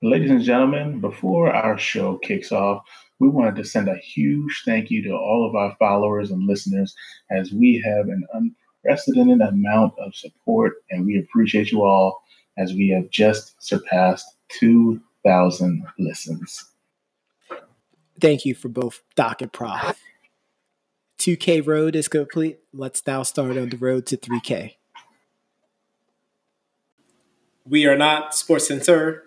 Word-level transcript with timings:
Ladies 0.00 0.30
and 0.30 0.42
gentlemen, 0.42 1.00
before 1.00 1.52
our 1.52 1.76
show 1.76 2.18
kicks 2.18 2.52
off, 2.52 2.84
we 3.18 3.28
wanted 3.28 3.56
to 3.56 3.64
send 3.64 3.88
a 3.88 3.96
huge 3.96 4.62
thank 4.64 4.90
you 4.90 5.02
to 5.02 5.10
all 5.10 5.44
of 5.44 5.56
our 5.56 5.74
followers 5.80 6.30
and 6.30 6.46
listeners 6.46 6.94
as 7.32 7.50
we 7.50 7.82
have 7.84 8.06
an 8.06 8.24
unprecedented 8.32 9.40
amount 9.40 9.94
of 9.98 10.14
support, 10.14 10.74
and 10.88 11.04
we 11.04 11.18
appreciate 11.18 11.72
you 11.72 11.82
all 11.82 12.22
as 12.56 12.74
we 12.74 12.90
have 12.90 13.10
just 13.10 13.60
surpassed 13.60 14.24
2,000 14.60 15.84
listens. 15.98 16.64
Thank 18.20 18.44
you 18.44 18.54
for 18.54 18.68
both 18.68 19.02
Doc 19.16 19.42
and 19.42 19.52
Prof. 19.52 19.98
2K 21.18 21.66
road 21.66 21.96
is 21.96 22.06
complete. 22.06 22.60
Let's 22.72 23.04
now 23.04 23.24
start 23.24 23.56
on 23.56 23.70
the 23.70 23.76
road 23.76 24.06
to 24.06 24.16
3K. 24.16 24.74
We 27.64 27.84
are 27.86 27.98
not 27.98 28.32
Sports 28.32 28.68
Center. 28.68 29.24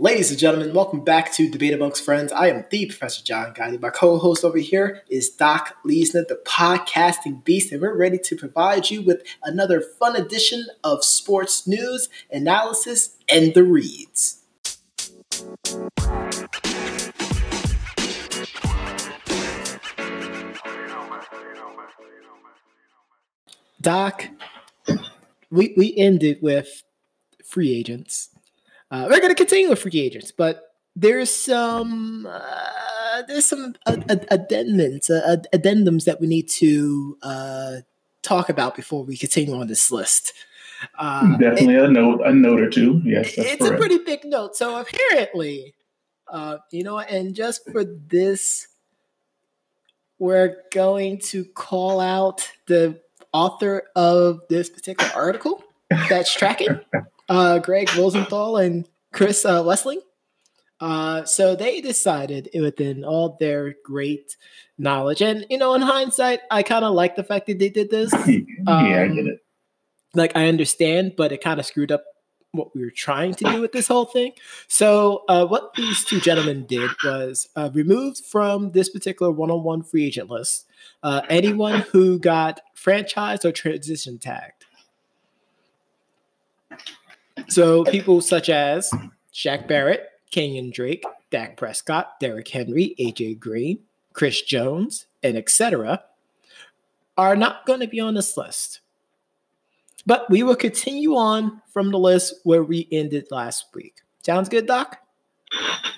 Ladies 0.00 0.30
and 0.30 0.38
gentlemen, 0.38 0.72
welcome 0.72 1.04
back 1.04 1.30
to 1.34 1.50
Debate 1.50 1.74
Amongst 1.74 2.02
Friends. 2.02 2.32
I 2.32 2.48
am 2.48 2.64
the 2.70 2.86
Professor 2.86 3.22
John 3.22 3.52
Gotti. 3.52 3.78
My 3.78 3.90
co-host 3.90 4.46
over 4.46 4.56
here 4.56 5.02
is 5.10 5.28
Doc 5.28 5.76
Leesner, 5.84 6.26
the 6.26 6.40
podcasting 6.46 7.44
beast, 7.44 7.70
and 7.70 7.82
we're 7.82 7.94
ready 7.94 8.16
to 8.16 8.34
provide 8.34 8.88
you 8.88 9.02
with 9.02 9.22
another 9.42 9.82
fun 9.82 10.16
edition 10.16 10.64
of 10.82 11.04
sports 11.04 11.66
news, 11.66 12.08
analysis, 12.32 13.18
and 13.30 13.52
the 13.52 13.62
reads. 13.62 14.42
Doc, 23.78 24.28
we, 25.50 25.74
we 25.76 25.94
ended 25.94 26.38
with 26.40 26.84
free 27.44 27.76
agents 27.76 28.30
uh, 28.90 29.06
we're 29.08 29.20
going 29.20 29.30
to 29.30 29.34
continue 29.34 29.68
with 29.68 29.80
free 29.80 30.00
agents, 30.00 30.32
but 30.32 30.74
there's 30.96 31.34
some 31.34 32.26
uh, 32.26 33.22
there's 33.28 33.46
some 33.46 33.74
addendums 33.86 35.10
uh, 35.10 35.36
addendums 35.54 36.04
that 36.04 36.20
we 36.20 36.26
need 36.26 36.48
to 36.48 37.16
uh, 37.22 37.76
talk 38.22 38.48
about 38.48 38.74
before 38.74 39.04
we 39.04 39.16
continue 39.16 39.54
on 39.54 39.66
this 39.66 39.90
list. 39.90 40.32
Uh, 40.98 41.36
Definitely 41.36 41.74
it, 41.74 41.84
a 41.84 41.88
note, 41.88 42.20
a 42.24 42.32
note 42.32 42.60
or 42.60 42.70
two. 42.70 43.02
Yes, 43.04 43.34
it's 43.36 43.58
correct. 43.58 43.74
a 43.74 43.76
pretty 43.76 43.98
big 43.98 44.24
note. 44.24 44.56
So 44.56 44.80
apparently, 44.80 45.74
uh, 46.26 46.58
you 46.70 46.82
know, 46.82 46.98
and 46.98 47.34
just 47.34 47.70
for 47.70 47.84
this, 47.84 48.66
we're 50.18 50.56
going 50.72 51.18
to 51.18 51.44
call 51.44 52.00
out 52.00 52.50
the 52.66 53.00
author 53.32 53.84
of 53.94 54.40
this 54.48 54.70
particular 54.70 55.12
article 55.14 55.62
that's 56.08 56.32
tracking. 56.34 56.80
uh, 57.30 57.58
Gregg 57.60 57.94
Rosenthal 57.96 58.58
and 58.58 58.86
Chris 59.12 59.44
uh. 59.46 59.62
Uh, 60.80 61.24
so 61.24 61.54
they 61.54 61.80
decided 61.80 62.48
within 62.54 63.04
all 63.04 63.36
their 63.38 63.74
great 63.84 64.36
knowledge, 64.78 65.20
and 65.20 65.46
you 65.50 65.58
know, 65.58 65.74
in 65.74 65.82
hindsight, 65.82 66.40
I 66.50 66.62
kind 66.62 66.84
of 66.84 66.94
like 66.94 67.16
the 67.16 67.24
fact 67.24 67.46
that 67.46 67.58
they 67.58 67.68
did 67.68 67.90
this. 67.90 68.12
yeah, 68.26 68.40
I 68.66 69.08
get 69.08 69.18
um, 69.18 69.28
it. 69.28 69.38
Like 70.14 70.34
I 70.34 70.48
understand, 70.48 71.14
but 71.16 71.32
it 71.32 71.42
kind 71.42 71.60
of 71.60 71.66
screwed 71.66 71.92
up 71.92 72.02
what 72.52 72.74
we 72.74 72.82
were 72.82 72.90
trying 72.90 73.34
to 73.34 73.44
do 73.44 73.60
with 73.60 73.72
this 73.72 73.86
whole 73.86 74.06
thing. 74.06 74.32
So, 74.68 75.22
uh, 75.28 75.46
what 75.46 75.74
these 75.74 76.04
two 76.04 76.18
gentlemen 76.18 76.66
did 76.66 76.90
was 77.04 77.48
uh, 77.54 77.70
removed 77.72 78.24
from 78.24 78.72
this 78.72 78.88
particular 78.88 79.30
one-on-one 79.30 79.82
free 79.82 80.06
agent 80.06 80.30
list 80.30 80.66
uh, 81.02 81.22
anyone 81.28 81.80
who 81.92 82.18
got 82.18 82.60
franchised 82.76 83.44
or 83.44 83.52
transition 83.52 84.18
tagged. 84.18 84.64
So 87.50 87.84
people 87.90 88.20
such 88.20 88.48
as 88.48 88.90
Shaq 89.34 89.68
Barrett, 89.68 90.08
Kenyan 90.32 90.72
Drake, 90.72 91.04
Dak 91.30 91.56
Prescott, 91.56 92.18
Derrick 92.20 92.48
Henry, 92.48 92.94
AJ 92.98 93.38
Green, 93.38 93.80
Chris 94.12 94.42
Jones, 94.42 95.06
and 95.22 95.36
etc. 95.36 96.02
are 97.18 97.36
not 97.36 97.66
going 97.66 97.80
to 97.80 97.88
be 97.88 98.00
on 98.00 98.14
this 98.14 98.36
list. 98.36 98.80
But 100.06 100.30
we 100.30 100.42
will 100.42 100.56
continue 100.56 101.14
on 101.14 101.60
from 101.72 101.90
the 101.90 101.98
list 101.98 102.34
where 102.44 102.62
we 102.62 102.88
ended 102.90 103.26
last 103.30 103.66
week. 103.74 103.96
Sounds 104.24 104.48
good, 104.48 104.66
Doc? 104.66 104.98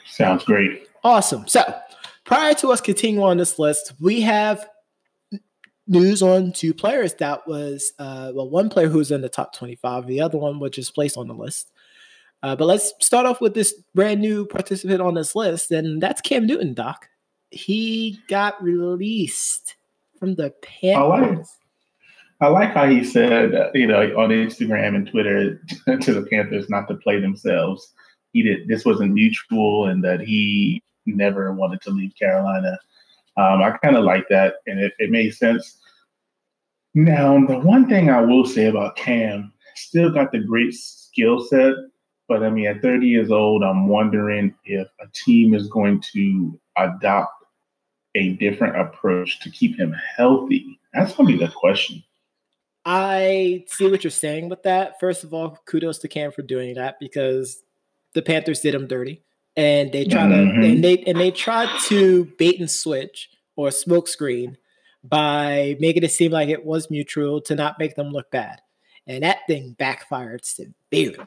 Sounds 0.06 0.44
great. 0.44 0.88
Awesome. 1.04 1.46
So, 1.46 1.62
prior 2.24 2.54
to 2.54 2.72
us 2.72 2.80
continuing 2.80 3.24
on 3.24 3.36
this 3.36 3.58
list, 3.58 3.92
we 4.00 4.20
have 4.22 4.68
news 5.92 6.22
on 6.22 6.52
two 6.52 6.74
players. 6.74 7.14
That 7.14 7.46
was 7.46 7.92
uh, 7.98 8.32
well 8.34 8.50
one 8.50 8.68
player 8.68 8.88
who 8.88 8.98
was 8.98 9.10
in 9.10 9.20
the 9.20 9.28
top 9.28 9.54
25 9.54 10.06
the 10.06 10.20
other 10.20 10.38
one 10.38 10.58
was 10.58 10.72
just 10.72 10.94
placed 10.94 11.16
on 11.16 11.28
the 11.28 11.34
list. 11.34 11.70
Uh, 12.42 12.56
but 12.56 12.64
let's 12.64 12.92
start 13.00 13.24
off 13.24 13.40
with 13.40 13.54
this 13.54 13.72
brand 13.94 14.20
new 14.20 14.44
participant 14.44 15.00
on 15.00 15.14
this 15.14 15.36
list 15.36 15.70
and 15.70 16.02
that's 16.02 16.20
cam 16.20 16.46
newton 16.46 16.74
doc. 16.74 17.08
He 17.50 18.18
got 18.28 18.60
released 18.62 19.76
from 20.18 20.34
the 20.34 20.50
panthers 20.62 21.48
I 22.40 22.46
like, 22.48 22.66
I 22.66 22.66
like 22.66 22.74
how 22.74 22.88
he 22.88 23.04
said 23.04 23.70
you 23.74 23.86
know 23.86 24.00
on 24.16 24.30
instagram 24.30 24.96
and 24.96 25.08
twitter 25.08 25.60
to 26.00 26.14
the 26.14 26.26
panthers 26.30 26.68
not 26.68 26.88
to 26.88 26.94
play 26.96 27.20
themselves. 27.20 27.92
He 28.32 28.42
did 28.42 28.66
this 28.66 28.84
wasn't 28.84 29.12
mutual 29.12 29.86
and 29.86 30.02
that 30.02 30.20
he 30.20 30.82
never 31.06 31.52
wanted 31.52 31.80
to 31.82 31.90
leave 31.90 32.12
carolina. 32.18 32.78
Um, 33.36 33.62
I 33.62 33.76
kind 33.82 33.96
of 33.96 34.04
like 34.04 34.28
that, 34.28 34.56
and 34.66 34.78
it, 34.78 34.92
it 34.98 35.10
made 35.10 35.34
sense. 35.34 35.78
Now, 36.94 37.44
the 37.46 37.58
one 37.58 37.88
thing 37.88 38.10
I 38.10 38.20
will 38.20 38.44
say 38.44 38.66
about 38.66 38.96
Cam, 38.96 39.52
still 39.74 40.10
got 40.10 40.32
the 40.32 40.40
great 40.40 40.74
skill 40.74 41.40
set, 41.40 41.74
but 42.28 42.42
I 42.42 42.50
mean, 42.50 42.66
at 42.66 42.82
30 42.82 43.06
years 43.06 43.30
old, 43.30 43.62
I'm 43.62 43.88
wondering 43.88 44.54
if 44.64 44.88
a 45.00 45.06
team 45.12 45.54
is 45.54 45.68
going 45.68 46.02
to 46.12 46.58
adopt 46.76 47.44
a 48.14 48.34
different 48.34 48.76
approach 48.76 49.40
to 49.40 49.50
keep 49.50 49.78
him 49.78 49.94
healthy. 50.16 50.78
That's 50.92 51.14
going 51.14 51.28
to 51.28 51.38
be 51.38 51.44
the 51.44 51.50
question. 51.50 52.02
I 52.84 53.64
see 53.68 53.90
what 53.90 54.04
you're 54.04 54.10
saying 54.10 54.48
with 54.48 54.64
that. 54.64 54.98
First 55.00 55.24
of 55.24 55.32
all, 55.32 55.58
kudos 55.66 55.98
to 55.98 56.08
Cam 56.08 56.32
for 56.32 56.42
doing 56.42 56.74
that 56.74 56.96
because 57.00 57.62
the 58.12 58.22
Panthers 58.22 58.60
did 58.60 58.74
him 58.74 58.86
dirty 58.86 59.22
and 59.56 59.92
they 59.92 60.04
try 60.04 60.22
mm-hmm. 60.22 60.60
to 60.60 60.66
and 60.66 60.84
they 60.84 60.98
and 60.98 61.18
they 61.18 61.30
tried 61.30 61.68
to 61.84 62.24
bait 62.38 62.58
and 62.58 62.70
switch 62.70 63.30
or 63.56 63.68
smokescreen 63.68 64.56
by 65.04 65.76
making 65.80 66.04
it 66.04 66.12
seem 66.12 66.32
like 66.32 66.48
it 66.48 66.64
was 66.64 66.90
mutual 66.90 67.40
to 67.42 67.54
not 67.54 67.78
make 67.78 67.96
them 67.96 68.10
look 68.10 68.30
bad, 68.30 68.60
and 69.06 69.22
that 69.22 69.46
thing 69.46 69.74
backfired 69.78 70.44
severely. 70.44 71.18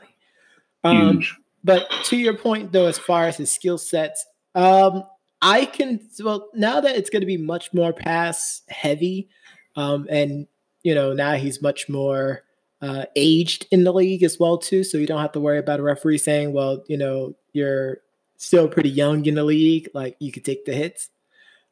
Um, 0.84 1.24
but 1.63 1.90
to 2.06 2.18
your 2.18 2.38
point, 2.38 2.72
though, 2.72 2.85
as 2.85 2.97
far 2.97 3.25
as 3.25 3.38
his 3.38 3.52
skill 3.52 3.78
sets, 3.78 4.25
um, 4.53 5.03
I 5.41 5.66
can 5.66 6.00
well 6.24 6.50
now 6.53 6.80
that 6.80 6.96
it's 6.96 7.09
going 7.09 7.22
to 7.22 7.28
be 7.28 7.38
much 7.38 7.74
more 7.74 7.91
pass 7.91 8.62
heavy, 8.69 9.30
um, 9.75 10.08
and 10.09 10.47
you 10.84 10.96
know 10.96 11.14
now 11.14 11.34
he's 11.34 11.62
much 11.62 11.90
more 11.90 12.44
uh, 12.81 13.06
aged 13.16 13.68
in 13.72 13.84
the 13.84 13.94
league 13.94 14.24
as 14.24 14.40
well 14.40 14.58
too, 14.58 14.84
so 14.84 14.97
you 14.97 15.08
don't 15.08 15.22
have 15.22 15.34
to 15.34 15.40
worry 15.40 15.58
about 15.58 15.80
a 15.80 15.84
referee 15.84 16.19
saying, 16.19 16.53
"Well, 16.53 16.84
you 16.88 16.97
know, 16.97 17.35
you're 17.52 18.00
still 18.38 18.68
pretty 18.68 18.90
young 18.90 19.25
in 19.25 19.35
the 19.35 19.44
league. 19.44 19.90
Like 19.94 20.16
you 20.19 20.31
could 20.31 20.46
take 20.46 20.66
the 20.66 20.74
hits. 20.74 21.09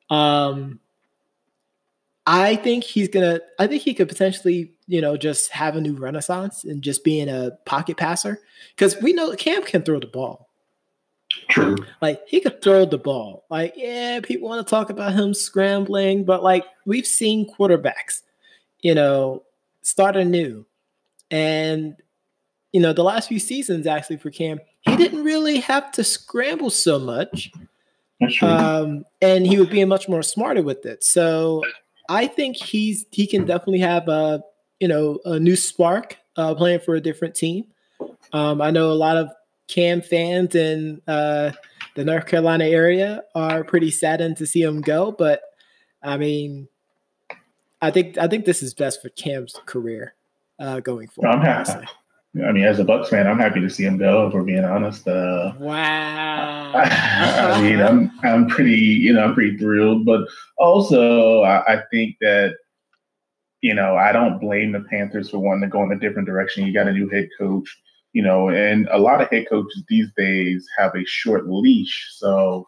Um, 0.10 0.80
I 2.26 2.56
think 2.56 2.84
he's 2.84 3.10
gonna. 3.10 3.42
I 3.60 3.68
think 3.68 3.84
he 3.84 3.94
could 3.94 4.08
potentially, 4.08 4.72
you 4.88 5.02
know, 5.02 5.18
just 5.18 5.52
have 5.52 5.76
a 5.76 5.82
new 5.82 5.96
renaissance 5.96 6.64
and 6.64 6.82
just 6.82 7.04
being 7.04 7.28
a 7.28 7.52
pocket 7.66 7.98
passer 7.98 8.40
because 8.76 8.96
we 9.02 9.14
know 9.14 9.36
Cam 9.36 9.64
can 9.64 9.82
throw 9.82 10.00
the 10.00 10.08
ball. 10.08 10.50
True. 11.50 11.76
Like 12.02 12.22
he 12.28 12.40
could 12.40 12.62
throw 12.62 12.86
the 12.86 12.98
ball. 12.98 13.44
Like 13.50 13.74
yeah, 13.76 14.22
people 14.22 14.48
want 14.48 14.66
to 14.66 14.70
talk 14.70 14.90
about 14.90 15.14
him 15.14 15.34
scrambling, 15.34 16.24
but 16.24 16.44
like 16.44 16.64
we've 16.86 17.08
seen 17.08 17.52
quarterbacks, 17.52 18.22
you 18.82 18.96
know, 18.96 19.44
start 19.82 20.16
anew, 20.16 20.66
and 21.30 21.96
you 22.72 22.80
know 22.80 22.94
the 22.94 23.04
last 23.04 23.28
few 23.28 23.40
seasons 23.40 23.86
actually 23.86 24.18
for 24.18 24.32
Cam, 24.32 24.60
he 24.82 24.96
didn't 24.96 25.26
really 25.26 25.60
have 25.60 25.92
to 25.94 26.04
scramble 26.06 26.70
so 26.70 27.00
much. 27.00 27.52
Um, 28.42 29.04
and 29.22 29.46
he 29.46 29.60
would 29.60 29.70
be 29.70 29.84
much 29.84 30.08
more 30.08 30.24
smarter 30.24 30.62
with 30.62 30.86
it. 30.86 31.04
So 31.04 31.62
I 32.14 32.28
think 32.28 32.58
he's 32.58 33.06
he 33.12 33.26
can 33.26 33.46
definitely 33.46 33.80
have 33.80 34.08
a 34.08 34.44
you 34.80 34.88
know 34.88 35.20
a 35.26 35.40
new 35.40 35.56
spark 35.56 36.18
uh, 36.38 36.54
playing 36.54 36.82
for 36.82 36.96
a 36.96 37.02
different 37.02 37.34
team. 37.34 37.66
Um, 38.32 38.62
I 38.62 38.70
know 38.70 38.92
a 38.92 38.94
lot 38.94 39.18
of 39.18 39.32
Cam 39.68 40.02
fans 40.02 40.54
in 40.54 41.02
uh, 41.08 41.52
the 41.96 42.06
North 42.06 42.28
Carolina 42.28 42.66
area 42.66 43.24
are 43.34 43.64
pretty 43.64 43.90
saddened 43.90 44.38
to 44.38 44.46
see 44.46 44.62
him 44.62 44.82
go, 44.82 45.12
but 45.12 45.42
I 46.04 46.18
mean, 46.18 46.68
I 47.82 47.90
think 47.90 48.18
I 48.20 48.28
think 48.28 48.46
this 48.46 48.62
is 48.62 48.76
best 48.76 49.02
for 49.02 49.10
Cam's 49.10 49.60
career 49.66 50.14
uh, 50.60 50.82
going 50.82 51.08
forward. 51.08 51.32
I'm 51.32 51.42
happy. 51.42 51.88
I 52.36 52.52
mean, 52.52 52.64
as 52.64 52.80
a 52.80 52.84
Bucs 52.84 53.10
fan, 53.10 53.28
I'm 53.28 53.38
happy 53.38 53.62
to 53.62 53.70
see 53.70 53.84
him 53.84 53.98
go. 53.98 54.28
If 54.28 54.34
we're 54.34 54.44
being 54.44 54.64
honest. 54.64 55.08
Uh, 55.08 55.54
wow. 55.60 56.72
I, 56.76 57.62
mean, 57.62 57.80
I'm 57.80 58.12
I'm 58.24 58.48
pretty 58.48 58.80
you 58.80 59.14
know 59.14 59.26
I'm 59.26 59.36
pretty 59.36 59.58
thrilled, 59.58 60.06
but 60.06 60.22
also 60.58 61.42
I, 61.42 61.76
I, 61.76 61.84
think 61.92 62.16
that 62.22 62.56
you 63.62 63.76
know 63.76 63.96
I 63.96 64.12
don't 64.12 64.40
blame 64.40 64.72
the 64.72 64.80
Panthers 64.80 65.30
for 65.30 65.38
wanting 65.38 65.62
to 65.62 65.68
go 65.68 65.84
in 65.84 65.92
a 65.92 66.00
different 66.00 66.28
direction. 66.28 66.66
You 66.66 66.74
got 66.74 66.88
a 66.88 66.94
new 66.94 67.08
head 67.10 67.30
coach. 67.38 67.70
you 68.14 68.24
know, 68.24 68.50
and 68.50 68.88
a 68.92 68.98
lot 68.98 69.22
of 69.22 69.30
head 69.30 69.48
coaches 69.48 69.84
these 69.88 70.10
days 70.18 70.68
have 70.78 70.96
a 70.96 71.06
short 71.06 71.48
leash. 71.48 72.10
So 72.14 72.68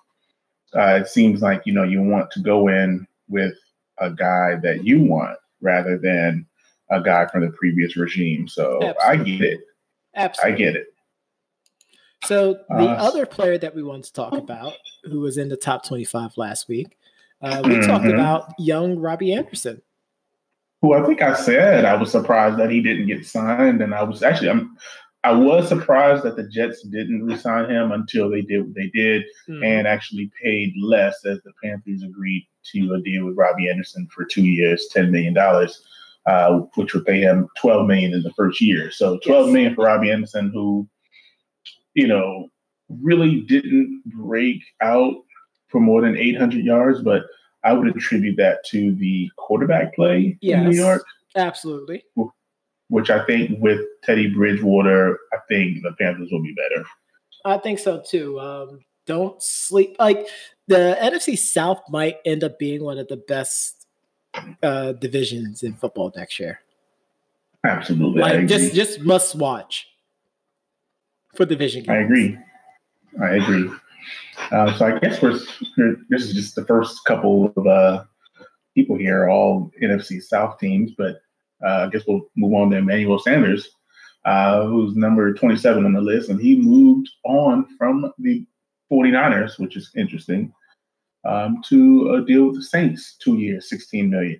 uh, 0.75 0.99
it 1.01 1.07
seems 1.07 1.41
like, 1.41 1.61
you 1.65 1.73
know, 1.73 1.83
you 1.83 2.01
want 2.01 2.29
to 2.31 2.41
go 2.41 2.67
in 2.67 3.07
with 3.29 3.55
a 3.99 4.11
guy 4.11 4.55
that 4.61 4.83
you 4.83 5.01
want 5.01 5.37
rather 5.61 5.97
than 5.97 6.45
a 6.91 7.01
guy 7.01 7.27
from 7.27 7.41
the 7.41 7.51
previous 7.51 7.97
regime. 7.97 8.47
So 8.47 8.79
Absolutely. 8.81 9.03
I 9.03 9.23
get 9.23 9.41
it. 9.41 9.59
Absolutely. 10.15 10.53
I 10.53 10.57
get 10.57 10.75
it. 10.75 10.87
So 12.25 12.59
the 12.69 12.75
uh, 12.75 12.95
other 12.95 13.25
player 13.25 13.57
that 13.57 13.75
we 13.75 13.83
want 13.83 14.05
to 14.05 14.13
talk 14.13 14.33
about, 14.33 14.73
who 15.03 15.19
was 15.19 15.37
in 15.37 15.49
the 15.49 15.57
top 15.57 15.85
25 15.85 16.31
last 16.37 16.67
week, 16.67 16.97
uh, 17.41 17.61
we 17.63 17.71
mm-hmm. 17.71 17.87
talked 17.87 18.05
about 18.05 18.53
young 18.57 18.97
Robbie 18.97 19.33
Anderson. 19.33 19.81
Who 20.81 20.93
I 20.93 21.05
think 21.05 21.21
I 21.21 21.35
said 21.35 21.85
I 21.85 21.95
was 21.95 22.11
surprised 22.11 22.57
that 22.57 22.71
he 22.71 22.81
didn't 22.81 23.07
get 23.07 23.25
signed, 23.25 23.81
and 23.81 23.93
I 23.93 24.03
was 24.03 24.23
actually 24.23 24.49
I'm 24.49 24.77
I 25.23 25.31
was 25.31 25.67
surprised 25.67 26.23
that 26.23 26.35
the 26.35 26.47
Jets 26.47 26.83
didn't 26.83 27.25
resign 27.25 27.69
him 27.69 27.91
until 27.91 28.29
they 28.29 28.41
did 28.41 28.61
what 28.61 28.75
they 28.75 28.91
did 28.93 29.23
mm-hmm. 29.49 29.63
and 29.63 29.87
actually 29.87 30.29
paid 30.43 30.73
less 30.79 31.25
as 31.25 31.39
the 31.43 31.51
Panthers 31.63 32.03
agreed 32.03 32.47
to 32.73 32.93
a 32.93 33.01
deal 33.01 33.25
with 33.25 33.37
Robbie 33.37 33.69
Anderson 33.69 34.07
for 34.13 34.25
two 34.25 34.45
years, 34.45 34.87
ten 34.91 35.11
million 35.11 35.33
dollars, 35.33 35.83
uh, 36.25 36.59
which 36.75 36.93
would 36.93 37.05
pay 37.05 37.21
him 37.21 37.47
twelve 37.57 37.87
million 37.87 38.13
in 38.13 38.23
the 38.23 38.33
first 38.33 38.61
year. 38.61 38.91
So 38.91 39.19
twelve 39.19 39.47
yes. 39.47 39.53
million 39.53 39.75
for 39.75 39.85
Robbie 39.85 40.11
Anderson, 40.11 40.49
who, 40.53 40.87
you 41.93 42.07
know, 42.07 42.49
really 42.89 43.41
didn't 43.41 44.03
break 44.05 44.61
out 44.81 45.15
for 45.67 45.79
more 45.79 46.01
than 46.01 46.17
eight 46.17 46.37
hundred 46.37 46.63
yards, 46.65 47.01
but 47.01 47.23
I 47.63 47.73
would 47.73 47.87
attribute 47.87 48.37
that 48.37 48.63
to 48.65 48.93
the 48.95 49.29
quarterback 49.37 49.95
play 49.95 50.37
yes, 50.41 50.59
in 50.59 50.69
New 50.69 50.75
York. 50.75 51.03
Absolutely 51.35 52.03
which 52.89 53.09
I 53.09 53.25
think 53.25 53.57
with 53.59 53.81
Teddy 54.03 54.29
Bridgewater, 54.33 55.17
I 55.33 55.37
think 55.47 55.81
the 55.81 55.93
Panthers 55.99 56.29
will 56.31 56.43
be 56.43 56.53
better. 56.53 56.85
I 57.43 57.57
think 57.57 57.79
so 57.79 58.03
too. 58.05 58.39
Um, 58.39 58.79
don't 59.05 59.41
sleep. 59.41 59.95
Like 59.99 60.27
the 60.67 60.97
NFC 61.01 61.37
South 61.37 61.81
might 61.89 62.17
end 62.25 62.43
up 62.43 62.59
being 62.59 62.83
one 62.83 62.97
of 62.97 63.07
the 63.07 63.17
best 63.17 63.84
uh, 64.63 64.93
divisions 64.93 65.63
in 65.63 65.73
football 65.73 66.11
next 66.15 66.39
year. 66.39 66.59
Absolutely, 67.63 68.21
like 68.21 68.47
just 68.47 68.73
just 68.73 69.01
must 69.01 69.35
watch 69.35 69.87
for 71.33 71.45
division. 71.45 71.83
Games. 71.83 71.89
I 71.89 72.01
agree. 72.01 72.37
I 73.21 73.35
agree. 73.35 73.69
Uh, 74.51 74.77
so 74.77 74.85
I 74.85 74.99
guess 74.99 75.21
we're, 75.21 75.39
this 76.09 76.23
is 76.23 76.33
just 76.33 76.55
the 76.55 76.65
first 76.65 77.03
couple 77.05 77.53
of 77.55 77.67
uh, 77.67 78.03
people 78.75 78.97
here, 78.97 79.29
all 79.29 79.71
NFC 79.81 80.21
South 80.21 80.59
teams, 80.59 80.91
but 80.97 81.21
uh, 81.65 81.85
I 81.85 81.89
guess 81.89 82.03
we'll 82.07 82.27
move 82.35 82.53
on 82.53 82.69
to 82.71 82.77
Emmanuel 82.77 83.19
Sanders, 83.19 83.69
uh, 84.25 84.65
who's 84.65 84.95
number 84.95 85.33
27 85.33 85.85
on 85.85 85.93
the 85.93 86.01
list, 86.01 86.29
and 86.29 86.39
he 86.39 86.55
moved 86.55 87.09
on 87.23 87.65
from 87.77 88.11
the 88.19 88.45
49ers, 88.91 89.57
which 89.57 89.77
is 89.77 89.91
interesting, 89.95 90.53
um, 91.25 91.61
to 91.67 92.15
a 92.15 92.25
deal 92.25 92.47
with 92.47 92.55
the 92.55 92.63
Saints, 92.63 93.15
two 93.17 93.37
years, 93.37 93.69
16 93.69 94.09
million. 94.09 94.39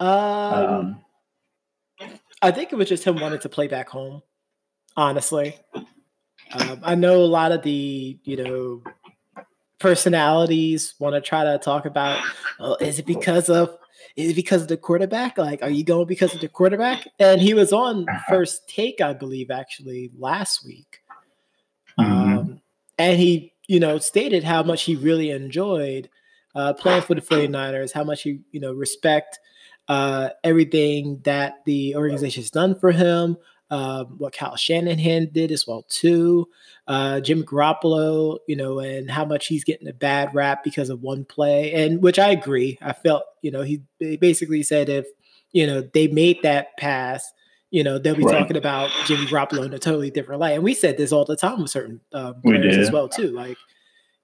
Um, 0.00 0.08
um, 0.10 1.04
I 2.42 2.50
think 2.50 2.72
it 2.72 2.76
was 2.76 2.88
just 2.88 3.04
him 3.04 3.16
wanting 3.20 3.38
to 3.40 3.48
play 3.48 3.68
back 3.68 3.88
home. 3.88 4.22
Honestly, 4.96 5.56
um, 6.52 6.80
I 6.82 6.94
know 6.94 7.16
a 7.16 7.26
lot 7.26 7.52
of 7.52 7.62
the 7.62 8.18
you 8.22 8.36
know 8.36 8.82
personalities 9.80 10.94
want 10.98 11.14
to 11.14 11.20
try 11.20 11.44
to 11.44 11.58
talk 11.58 11.86
about. 11.86 12.22
Oh, 12.60 12.76
is 12.76 12.98
it 12.98 13.06
because 13.06 13.48
of 13.48 13.76
is 14.16 14.30
it 14.30 14.36
because 14.36 14.62
of 14.62 14.68
the 14.68 14.76
quarterback? 14.76 15.38
Like, 15.38 15.62
are 15.62 15.70
you 15.70 15.84
going 15.84 16.06
because 16.06 16.34
of 16.34 16.40
the 16.40 16.48
quarterback? 16.48 17.08
And 17.18 17.40
he 17.40 17.54
was 17.54 17.72
on 17.72 18.08
uh-huh. 18.08 18.20
first 18.28 18.68
take, 18.68 19.00
I 19.00 19.12
believe, 19.12 19.50
actually 19.50 20.12
last 20.16 20.64
week. 20.64 21.00
Mm-hmm. 21.98 22.38
Um, 22.38 22.60
and 22.98 23.18
he, 23.18 23.53
you 23.68 23.80
know, 23.80 23.98
stated 23.98 24.44
how 24.44 24.62
much 24.62 24.82
he 24.82 24.96
really 24.96 25.30
enjoyed 25.30 26.08
uh, 26.54 26.72
playing 26.74 27.02
for 27.02 27.14
the 27.14 27.20
49ers, 27.30 27.92
how 27.92 28.04
much 28.04 28.22
he, 28.22 28.40
you 28.52 28.60
know, 28.60 28.72
respect 28.72 29.38
uh, 29.88 30.30
everything 30.42 31.20
that 31.24 31.64
the 31.66 31.96
organization 31.96 32.42
has 32.42 32.50
done 32.50 32.78
for 32.78 32.92
him, 32.92 33.36
uh, 33.70 34.04
what 34.04 34.32
Kyle 34.32 34.56
Shanahan 34.56 35.30
did 35.32 35.50
as 35.50 35.66
well 35.66 35.84
too. 35.88 36.48
Uh, 36.86 37.20
Jim 37.20 37.42
Garoppolo, 37.42 38.38
you 38.46 38.56
know, 38.56 38.78
and 38.78 39.10
how 39.10 39.24
much 39.24 39.46
he's 39.46 39.64
getting 39.64 39.88
a 39.88 39.92
bad 39.92 40.34
rap 40.34 40.62
because 40.62 40.90
of 40.90 41.02
one 41.02 41.24
play, 41.24 41.72
and 41.72 42.02
which 42.02 42.18
I 42.18 42.30
agree. 42.30 42.78
I 42.80 42.92
felt, 42.92 43.24
you 43.42 43.50
know, 43.50 43.62
he, 43.62 43.82
he 43.98 44.16
basically 44.16 44.62
said 44.62 44.88
if 44.88 45.06
you 45.52 45.66
know 45.66 45.80
they 45.80 46.08
made 46.08 46.42
that 46.42 46.76
pass, 46.78 47.32
you 47.74 47.82
know, 47.82 47.98
they'll 47.98 48.14
be 48.14 48.22
right. 48.22 48.38
talking 48.38 48.56
about 48.56 48.88
Jimmy 49.04 49.26
Garoppolo 49.26 49.64
in 49.64 49.74
a 49.74 49.80
totally 49.80 50.08
different 50.08 50.40
light. 50.40 50.52
And 50.52 50.62
we 50.62 50.74
said 50.74 50.96
this 50.96 51.10
all 51.10 51.24
the 51.24 51.34
time 51.34 51.60
with 51.60 51.72
certain 51.72 52.00
um, 52.12 52.40
players 52.40 52.76
as 52.76 52.92
well 52.92 53.08
too. 53.08 53.32
Like, 53.32 53.56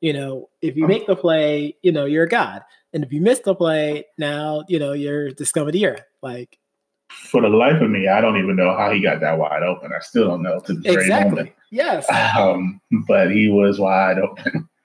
you 0.01 0.13
know, 0.13 0.49
if 0.63 0.77
you 0.77 0.87
make 0.87 1.09
the 1.09 1.17
play, 1.17 1.75
you 1.83 1.91
know, 1.91 2.05
you're 2.05 2.23
a 2.23 2.29
god. 2.29 2.63
And 2.93 3.03
if 3.03 3.13
you 3.13 3.21
miss 3.21 3.41
the 3.41 3.57
play, 3.57 4.07
now, 4.17 4.63
you 4.69 4.79
know, 4.79 4.93
you're 4.93 5.33
the 5.33 5.45
scum 5.45 5.67
of 5.67 5.73
the 5.73 5.85
earth. 5.85 6.05
Like, 6.23 6.61
for 7.09 7.43
the 7.43 7.49
life 7.49 7.83
of 7.83 7.91
me, 7.91 8.07
I 8.07 8.21
don't 8.21 8.37
even 8.37 8.55
know 8.55 8.77
how 8.77 8.93
he 8.93 9.03
got 9.03 9.19
that 9.19 9.37
wide 9.37 9.65
open. 9.65 9.91
I 9.93 10.01
still 10.01 10.29
don't 10.29 10.45
know 10.45 10.61
to 10.61 10.73
the 10.73 10.93
exactly. 10.93 11.09
very 11.09 11.31
moment. 11.31 11.51
Yes. 11.73 12.09
Um, 12.37 12.81
but 13.09 13.33
he 13.33 13.49
was 13.49 13.81
wide 13.81 14.19
open. 14.19 14.69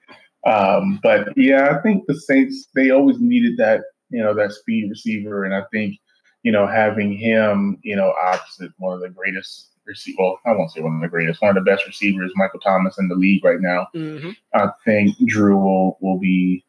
Um, 0.46 1.00
but 1.02 1.36
yeah, 1.36 1.76
I 1.76 1.82
think 1.82 2.06
the 2.06 2.14
Saints 2.14 2.68
they 2.76 2.90
always 2.90 3.18
needed 3.18 3.56
that 3.56 3.80
you 4.10 4.22
know 4.22 4.32
that 4.34 4.52
speed 4.52 4.88
receiver, 4.88 5.42
and 5.42 5.52
I 5.52 5.62
think 5.72 5.98
you 6.46 6.52
know 6.52 6.64
having 6.64 7.12
him 7.12 7.76
you 7.82 7.96
know 7.96 8.14
opposite 8.22 8.70
one 8.78 8.94
of 8.94 9.00
the 9.00 9.08
greatest 9.08 9.70
receiver. 9.84 10.16
Well, 10.20 10.38
I 10.46 10.52
won't 10.52 10.70
say 10.70 10.80
one 10.80 10.94
of 10.94 11.00
the 11.00 11.08
greatest, 11.08 11.42
one 11.42 11.48
of 11.48 11.56
the 11.56 11.68
best 11.68 11.84
receivers, 11.88 12.30
Michael 12.36 12.60
Thomas 12.60 12.98
in 13.00 13.08
the 13.08 13.16
league 13.16 13.44
right 13.44 13.60
now. 13.60 13.88
Mm-hmm. 13.96 14.30
I 14.54 14.68
think 14.84 15.16
Drew 15.26 15.56
will 15.56 15.98
will 16.00 16.20
be 16.20 16.64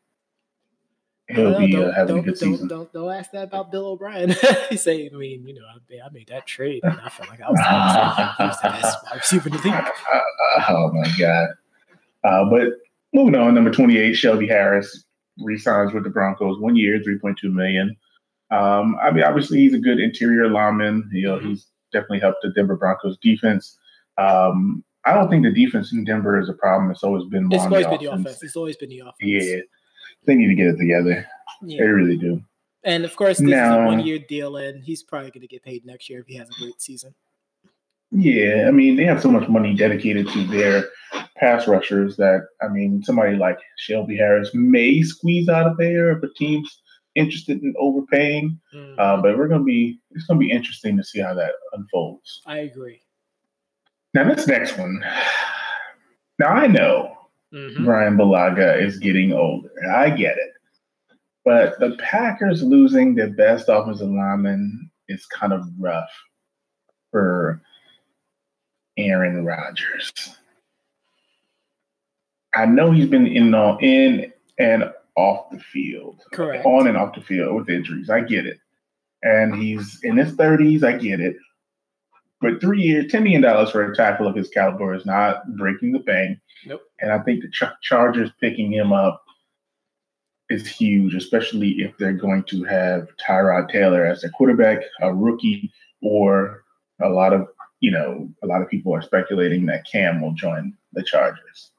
he'll 1.28 1.52
well, 1.52 1.60
be 1.60 1.76
uh, 1.76 1.92
having 1.92 2.18
a 2.18 2.22
good 2.24 2.40
don't, 2.40 2.54
season. 2.54 2.68
Don't, 2.68 2.92
don't, 2.92 3.14
ask 3.14 3.30
that 3.34 3.44
about 3.44 3.72
Bill 3.72 3.86
O'Brien. 3.86 4.34
he 4.72 4.78
say, 4.78 5.12
I 5.14 5.16
mean, 5.16 5.46
you 5.46 5.54
know, 5.54 5.62
I, 5.72 6.08
I 6.08 6.10
made 6.12 6.30
that 6.30 6.48
trade, 6.48 6.84
and 6.84 7.00
I 7.00 7.10
felt 7.10 7.30
like 7.30 7.42
I 7.42 7.52
was, 7.52 7.60
I 7.62 8.48
was 8.48 8.60
the 8.60 8.70
best 8.70 8.98
receiver 9.14 9.50
in 9.50 9.58
the 9.58 9.62
league. 9.62 9.74
Uh, 9.76 10.22
oh 10.70 10.92
my 10.92 11.08
god! 11.20 11.50
Uh, 12.24 12.50
but 12.50 12.70
moving 13.14 13.36
on, 13.36 13.54
number 13.54 13.70
twenty-eight, 13.70 14.16
Shelby 14.16 14.48
Harris 14.48 15.04
resigns 15.38 15.94
with 15.94 16.04
the 16.04 16.10
Broncos, 16.10 16.58
one 16.58 16.76
year, 16.76 17.00
three 17.04 17.20
point 17.20 17.38
two 17.38 17.52
million. 17.52 17.96
Um, 18.52 18.98
I 19.02 19.12
mean, 19.12 19.24
obviously, 19.24 19.60
he's 19.60 19.74
a 19.74 19.80
good 19.80 20.00
interior 20.00 20.50
lineman. 20.50 21.10
You 21.12 21.28
know, 21.28 21.38
mm-hmm. 21.38 21.50
he's 21.50 21.68
definitely 21.92 22.20
helped 22.20 22.40
the 22.42 22.50
Denver 22.50 22.76
Broncos 22.76 23.18
defense. 23.22 23.78
Um, 24.18 24.84
I 25.06 25.14
don't 25.14 25.30
think 25.30 25.44
the 25.44 25.52
defense 25.52 25.94
in 25.94 26.04
Denver 26.04 26.40
is 26.40 26.50
a 26.50 26.54
problem. 26.54 26.92
It's 26.92 27.04
always 27.04 27.24
been 27.26 27.50
it's 27.52 27.64
always 27.64 27.88
been 27.88 28.00
the 28.00 28.12
offense. 28.12 28.44
It's 28.44 28.56
always 28.56 28.78
been 28.78 28.90
the 28.90 29.00
offense. 29.00 29.16
Yeah, 29.20 29.60
they 30.26 30.36
need 30.36 30.48
to 30.48 30.56
get 30.56 30.68
it 30.68 30.78
together. 30.78 31.28
Yeah. 31.62 31.82
They 31.82 31.88
really 31.88 32.18
do. 32.18 32.42
And 32.84 33.04
of 33.04 33.16
course, 33.16 33.38
this 33.38 33.50
now, 33.50 33.80
is 33.80 33.84
a 33.84 33.86
one 33.86 34.00
year 34.06 34.20
deal, 34.20 34.58
and 34.58 34.84
he's 34.84 35.04
probably 35.04 35.32
going 35.32 35.42
to 35.42 35.48
get 35.48 35.64
paid 35.64 35.86
next 35.86 36.10
year 36.10 36.22
if 36.22 36.28
he 36.28 36.36
has 36.36 36.50
a 36.50 36.62
great 36.62 36.82
season. 36.82 37.14
Yeah, 38.12 38.66
I 38.68 38.72
mean, 38.72 38.96
they 38.96 39.04
have 39.04 39.22
so 39.22 39.30
much 39.30 39.50
money 39.50 39.76
dedicated 39.76 40.30
to 40.30 40.48
their 40.48 40.86
pass 41.36 41.68
rushers 41.68 42.16
that, 42.16 42.48
I 42.62 42.70
mean, 42.70 43.04
somebody 43.04 43.36
like 43.36 43.60
Shelby 43.78 44.16
Harris 44.16 44.52
may 44.54 45.02
squeeze 45.02 45.50
out 45.50 45.68
of 45.68 45.78
there 45.78 46.12
if 46.12 46.24
a 46.24 46.34
team's 46.34 46.82
interested 47.18 47.62
in 47.62 47.74
overpaying. 47.78 48.60
Mm-hmm. 48.74 49.00
Uh, 49.00 49.18
but 49.22 49.38
we're 49.38 49.48
going 49.48 49.62
to 49.62 49.66
be, 49.66 50.00
it's 50.12 50.26
going 50.26 50.40
to 50.40 50.46
be 50.46 50.52
interesting 50.52 50.96
to 50.98 51.04
see 51.04 51.20
how 51.20 51.34
that 51.34 51.52
unfolds. 51.74 52.42
I 52.46 52.60
agree. 52.60 53.02
Now, 54.14 54.34
this 54.34 54.48
next 54.48 54.78
one. 54.78 55.04
Now, 56.40 56.50
I 56.50 56.68
know 56.68 57.18
Mm-hmm. 57.54 57.86
Bryan 57.86 58.18
Bulaga 58.18 58.82
is 58.82 59.00
getting 59.00 59.32
older. 59.32 59.70
I 59.90 60.10
get 60.10 60.38
it. 60.38 60.54
But 61.46 61.80
the 61.80 61.96
Packers 61.98 62.62
losing 62.62 63.16
their 63.16 63.30
best 63.30 63.70
offensive 63.70 64.10
lineman 64.10 64.92
is 65.08 65.26
kind 65.28 65.54
of 65.54 65.66
rough 65.80 66.10
for 67.12 67.62
Aaron 68.98 69.46
Rodgers. 69.46 70.12
I 72.54 72.66
know 72.66 72.92
he's 72.92 73.08
been 73.08 73.28
in 73.28 73.54
in 73.82 74.34
and 74.58 74.92
off 75.18 75.50
the 75.52 75.60
field. 75.60 76.22
Uh, 76.32 76.36
Correct. 76.36 76.66
On 76.66 76.88
and 76.88 76.96
off 76.96 77.16
the 77.16 77.22
field 77.22 77.56
with 77.56 77.70
injuries. 77.70 78.10
I 78.10 78.22
get 78.22 78.46
it. 78.46 78.60
And 79.24 79.56
he's 79.56 80.00
in 80.04 80.18
his 80.18 80.34
30s. 80.34 80.84
I 80.84 80.94
get 80.94 81.20
it. 81.20 81.36
But 82.40 82.62
three 82.62 82.82
years, 82.82 83.12
$10 83.12 83.24
million 83.24 83.68
for 83.68 83.92
a 83.92 83.96
tackle 83.96 84.28
of 84.28 84.36
his 84.36 84.50
caliber 84.50 84.94
is 84.94 85.06
not 85.06 85.42
breaking 85.58 85.92
the 85.92 86.00
bank. 86.00 86.38
Nope. 86.66 86.84
And 87.00 87.12
I 87.12 87.20
think 87.20 87.42
the 87.42 87.50
Ch- 87.50 87.82
Chargers 87.82 88.30
picking 88.40 88.72
him 88.72 88.94
up 88.94 89.24
is 90.50 90.68
huge, 90.68 91.16
especially 91.16 91.72
if 91.82 91.98
they're 91.98 92.14
going 92.14 92.44
to 92.44 92.64
have 92.64 93.10
Tyrod 93.18 93.70
Taylor 93.70 94.06
as 94.06 94.24
a 94.24 94.30
quarterback, 94.30 94.80
a 95.02 95.14
rookie, 95.14 95.72
or 96.02 96.64
a 97.02 97.10
lot 97.10 97.34
of 97.34 97.48
you 97.80 97.92
know, 97.92 98.30
a 98.44 98.48
lot 98.48 98.62
of 98.62 98.70
people 98.70 98.94
are 98.94 99.02
speculating 99.02 99.66
that 99.68 99.86
Cam 99.86 100.22
will 100.22 100.34
join 100.34 100.74
the 100.94 101.04
Chargers, 101.04 101.72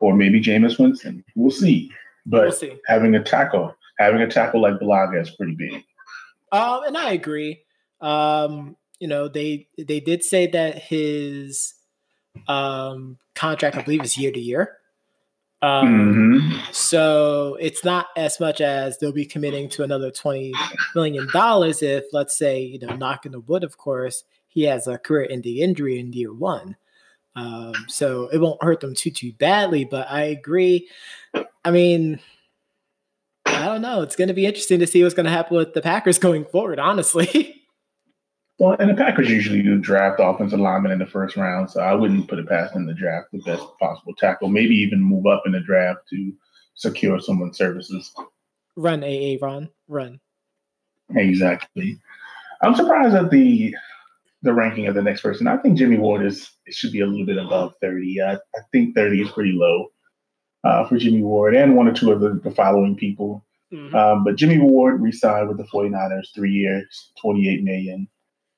or 0.00 0.16
maybe 0.16 0.40
Jameis 0.40 0.78
Winston. 0.78 1.24
We'll 1.36 1.50
see. 1.50 1.92
But 2.24 2.56
we'll 2.60 2.78
having 2.86 3.14
a 3.14 3.22
tackle, 3.22 3.74
having 3.98 4.20
a 4.20 4.28
tackle 4.28 4.62
like 4.62 4.74
Bulaga 4.74 5.20
is 5.20 5.30
pretty 5.30 5.54
big. 5.54 5.82
Um, 6.52 6.84
and 6.84 6.96
I 6.96 7.12
agree. 7.12 7.62
Um, 8.00 8.76
you 9.00 9.08
know, 9.08 9.28
they 9.28 9.68
they 9.78 10.00
did 10.00 10.22
say 10.22 10.46
that 10.48 10.78
his 10.78 11.74
um, 12.46 13.18
contract, 13.34 13.76
I 13.76 13.82
believe, 13.82 14.04
is 14.04 14.16
year 14.16 14.30
to 14.32 14.40
year. 14.40 14.76
Um, 15.62 16.40
mm-hmm. 16.40 16.72
So 16.72 17.56
it's 17.60 17.84
not 17.84 18.08
as 18.16 18.40
much 18.40 18.60
as 18.60 18.98
they'll 18.98 19.12
be 19.12 19.24
committing 19.24 19.68
to 19.70 19.82
another 19.82 20.10
twenty 20.10 20.52
million 20.94 21.28
dollars 21.32 21.82
if, 21.82 22.04
let's 22.12 22.36
say, 22.36 22.60
you 22.60 22.78
know, 22.78 22.96
knocking 22.96 23.32
the 23.32 23.40
wood, 23.40 23.64
of 23.64 23.78
course, 23.78 24.24
he 24.48 24.64
has 24.64 24.86
a 24.86 24.98
career-ending 24.98 25.58
injury 25.58 25.98
in 25.98 26.12
year 26.12 26.32
one. 26.32 26.76
Um, 27.34 27.74
so 27.88 28.28
it 28.28 28.38
won't 28.38 28.62
hurt 28.62 28.80
them 28.80 28.94
too 28.94 29.10
too 29.10 29.32
badly. 29.32 29.84
But 29.84 30.10
I 30.10 30.24
agree. 30.24 30.88
I 31.64 31.70
mean, 31.70 32.20
I 33.46 33.66
don't 33.66 33.82
know. 33.82 34.02
It's 34.02 34.16
going 34.16 34.28
to 34.28 34.34
be 34.34 34.46
interesting 34.46 34.80
to 34.80 34.86
see 34.86 35.02
what's 35.02 35.14
going 35.14 35.26
to 35.26 35.32
happen 35.32 35.56
with 35.56 35.74
the 35.74 35.82
Packers 35.82 36.18
going 36.18 36.44
forward. 36.44 36.78
Honestly. 36.78 37.58
Well, 38.58 38.76
and 38.78 38.88
the 38.88 38.94
Packers 38.94 39.28
usually 39.28 39.60
do 39.60 39.76
draft 39.78 40.20
offensive 40.22 40.60
linemen 40.60 40.92
in 40.92 41.00
the 41.00 41.06
first 41.06 41.36
round, 41.36 41.68
so 41.68 41.80
I 41.80 41.94
wouldn't 41.94 42.28
put 42.28 42.38
it 42.38 42.48
past 42.48 42.74
them 42.74 42.86
to 42.86 42.94
draft 42.94 43.26
the 43.32 43.40
best 43.40 43.64
possible 43.80 44.14
tackle. 44.16 44.50
Maybe 44.50 44.76
even 44.76 45.00
move 45.00 45.26
up 45.26 45.42
in 45.46 45.52
the 45.52 45.58
draft 45.58 46.00
to 46.10 46.32
secure 46.74 47.18
someone's 47.18 47.58
services. 47.58 48.14
Run, 48.76 49.02
AA, 49.02 49.34
Ron, 49.40 49.68
run. 49.88 50.20
Exactly. 51.10 51.98
I'm 52.62 52.76
surprised 52.76 53.14
that 53.16 53.30
the 53.30 53.74
the 54.42 54.52
ranking 54.52 54.86
of 54.86 54.94
the 54.94 55.02
next 55.02 55.22
person. 55.22 55.46
I 55.46 55.56
think 55.56 55.78
Jimmy 55.78 55.98
Ward 55.98 56.24
is 56.24 56.50
it 56.66 56.74
should 56.74 56.92
be 56.92 57.00
a 57.00 57.06
little 57.06 57.26
bit 57.26 57.38
above 57.38 57.74
30. 57.80 58.20
I, 58.20 58.34
I 58.34 58.60
think 58.72 58.94
30 58.94 59.22
is 59.22 59.30
pretty 59.30 59.52
low 59.52 59.88
uh, 60.64 60.86
for 60.86 60.98
Jimmy 60.98 61.22
Ward 61.22 61.54
and 61.54 61.76
one 61.76 61.88
or 61.88 61.92
two 61.92 62.12
of 62.12 62.20
the, 62.20 62.40
the 62.42 62.50
following 62.50 62.96
people. 62.96 63.44
Mm-hmm. 63.72 63.94
Um, 63.94 64.24
but 64.24 64.36
Jimmy 64.36 64.58
Ward 64.58 65.00
re-signed 65.00 65.48
with 65.48 65.56
the 65.56 65.64
49ers, 65.64 66.34
three 66.34 66.52
years, 66.52 67.12
28 67.20 67.62
million 67.62 68.08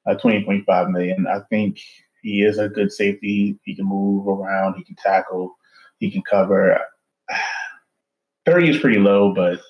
uh, 0.07 0.15
20.5 0.15 0.91
million. 0.91 1.27
I 1.27 1.41
think 1.51 1.81
he 2.23 2.43
is 2.43 2.59
a 2.59 2.69
good 2.69 2.93
safety. 2.93 3.59
He 3.65 3.75
can 3.75 3.87
move 3.87 4.27
around. 4.27 4.75
He 4.77 4.85
can 4.85 4.97
tackle. 4.97 5.57
He 5.99 6.11
can 6.11 6.23
cover. 6.23 6.79
30 8.47 8.71
is 8.71 8.79
pretty 8.79 8.99
low, 8.99 9.35
but 9.35 9.61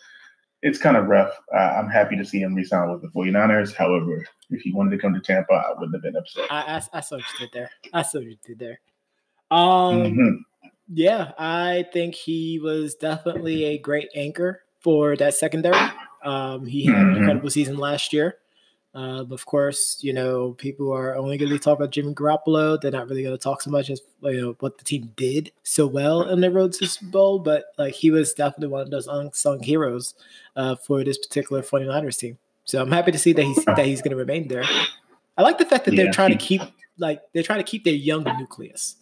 it's 0.64 0.78
kind 0.78 0.96
of 0.96 1.06
rough. 1.06 1.38
Uh, 1.54 1.58
I'm 1.58 1.90
happy 1.90 2.16
to 2.16 2.24
see 2.24 2.40
him 2.40 2.54
resign 2.54 2.90
with 2.90 3.02
the 3.02 3.08
49ers. 3.08 3.74
However, 3.74 4.26
if 4.48 4.62
he 4.62 4.72
wanted 4.72 4.92
to 4.92 4.98
come 4.98 5.12
to 5.12 5.20
Tampa, 5.20 5.52
I 5.52 5.72
wouldn't 5.78 5.94
have 5.94 6.02
been 6.02 6.16
upset. 6.16 6.50
I, 6.50 6.76
I, 6.76 6.98
I 6.98 7.00
saw 7.00 7.16
what 7.16 7.24
you 7.38 7.46
did 7.46 7.50
there. 7.52 7.70
I 7.92 8.00
saw 8.00 8.18
what 8.18 8.28
you 8.28 8.36
did 8.42 8.58
there. 8.58 8.80
Um, 9.50 10.02
mm-hmm. 10.02 10.36
Yeah, 10.88 11.32
I 11.38 11.84
think 11.92 12.14
he 12.14 12.58
was 12.60 12.94
definitely 12.94 13.64
a 13.64 13.78
great 13.78 14.08
anchor 14.14 14.62
for 14.80 15.16
that 15.16 15.34
secondary. 15.34 15.76
Um, 16.24 16.64
he 16.64 16.86
had 16.86 16.94
mm-hmm. 16.94 17.10
an 17.10 17.16
incredible 17.18 17.50
season 17.50 17.76
last 17.76 18.14
year. 18.14 18.38
Uh, 18.94 19.24
of 19.28 19.44
course, 19.44 19.98
you 20.02 20.12
know, 20.12 20.52
people 20.52 20.92
are 20.92 21.16
only 21.16 21.36
going 21.36 21.50
to 21.50 21.58
talk 21.58 21.76
about 21.76 21.90
Jimmy 21.90 22.14
Garoppolo. 22.14 22.80
They're 22.80 22.92
not 22.92 23.08
really 23.08 23.24
going 23.24 23.36
to 23.36 23.42
talk 23.42 23.60
so 23.60 23.70
much 23.70 23.90
as 23.90 24.00
you 24.22 24.40
know 24.40 24.56
what 24.60 24.78
the 24.78 24.84
team 24.84 25.12
did 25.16 25.50
so 25.64 25.84
well 25.84 26.28
in 26.28 26.40
the 26.40 26.50
road 26.50 26.72
to 26.74 26.86
Super 26.86 27.10
Bowl. 27.10 27.38
But 27.40 27.64
like 27.76 27.94
he 27.94 28.12
was 28.12 28.34
definitely 28.34 28.68
one 28.68 28.82
of 28.82 28.90
those 28.90 29.08
unsung 29.08 29.60
heroes 29.60 30.14
uh, 30.54 30.76
for 30.76 31.02
this 31.02 31.18
particular 31.18 31.60
49ers 31.60 32.18
team. 32.18 32.38
So 32.66 32.80
I'm 32.80 32.92
happy 32.92 33.10
to 33.10 33.18
see 33.18 33.32
that 33.32 33.42
he's 33.42 33.64
that 33.64 33.84
he's 33.84 34.00
going 34.00 34.12
to 34.12 34.16
remain 34.16 34.46
there. 34.46 34.64
I 35.36 35.42
like 35.42 35.58
the 35.58 35.66
fact 35.66 35.86
that 35.86 35.94
yeah. 35.94 36.04
they're 36.04 36.12
trying 36.12 36.30
to 36.30 36.38
keep 36.38 36.62
like 36.98 37.20
they're 37.32 37.42
trying 37.42 37.58
to 37.58 37.64
keep 37.64 37.82
their 37.82 37.94
young 37.94 38.22
nucleus. 38.38 38.96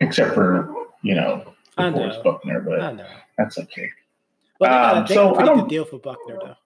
Except 0.00 0.34
for 0.34 0.74
you 1.02 1.14
know, 1.14 1.54
I 1.78 1.88
know. 1.88 2.20
Buckner, 2.22 2.60
but 2.60 2.82
I 2.82 2.92
know. 2.92 3.06
that's 3.38 3.58
okay. 3.58 3.88
Well, 4.60 5.04
they 5.06 5.14
got, 5.14 5.26
um, 5.26 5.32
they 5.32 5.32
a 5.32 5.34
pretty 5.34 5.60
good 5.60 5.68
deal 5.70 5.84
for 5.86 5.98
Buckner 5.98 6.38
though. 6.38 6.56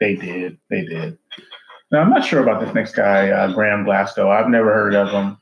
They 0.00 0.16
did. 0.16 0.58
They 0.70 0.82
did. 0.82 1.18
Now, 1.92 2.00
I'm 2.00 2.10
not 2.10 2.24
sure 2.24 2.40
about 2.42 2.60
this 2.64 2.74
next 2.74 2.94
guy, 2.94 3.30
uh, 3.30 3.52
Graham 3.52 3.84
Glasgow. 3.84 4.30
I've 4.30 4.48
never 4.48 4.72
heard 4.72 4.94
of 4.94 5.08
him, 5.10 5.36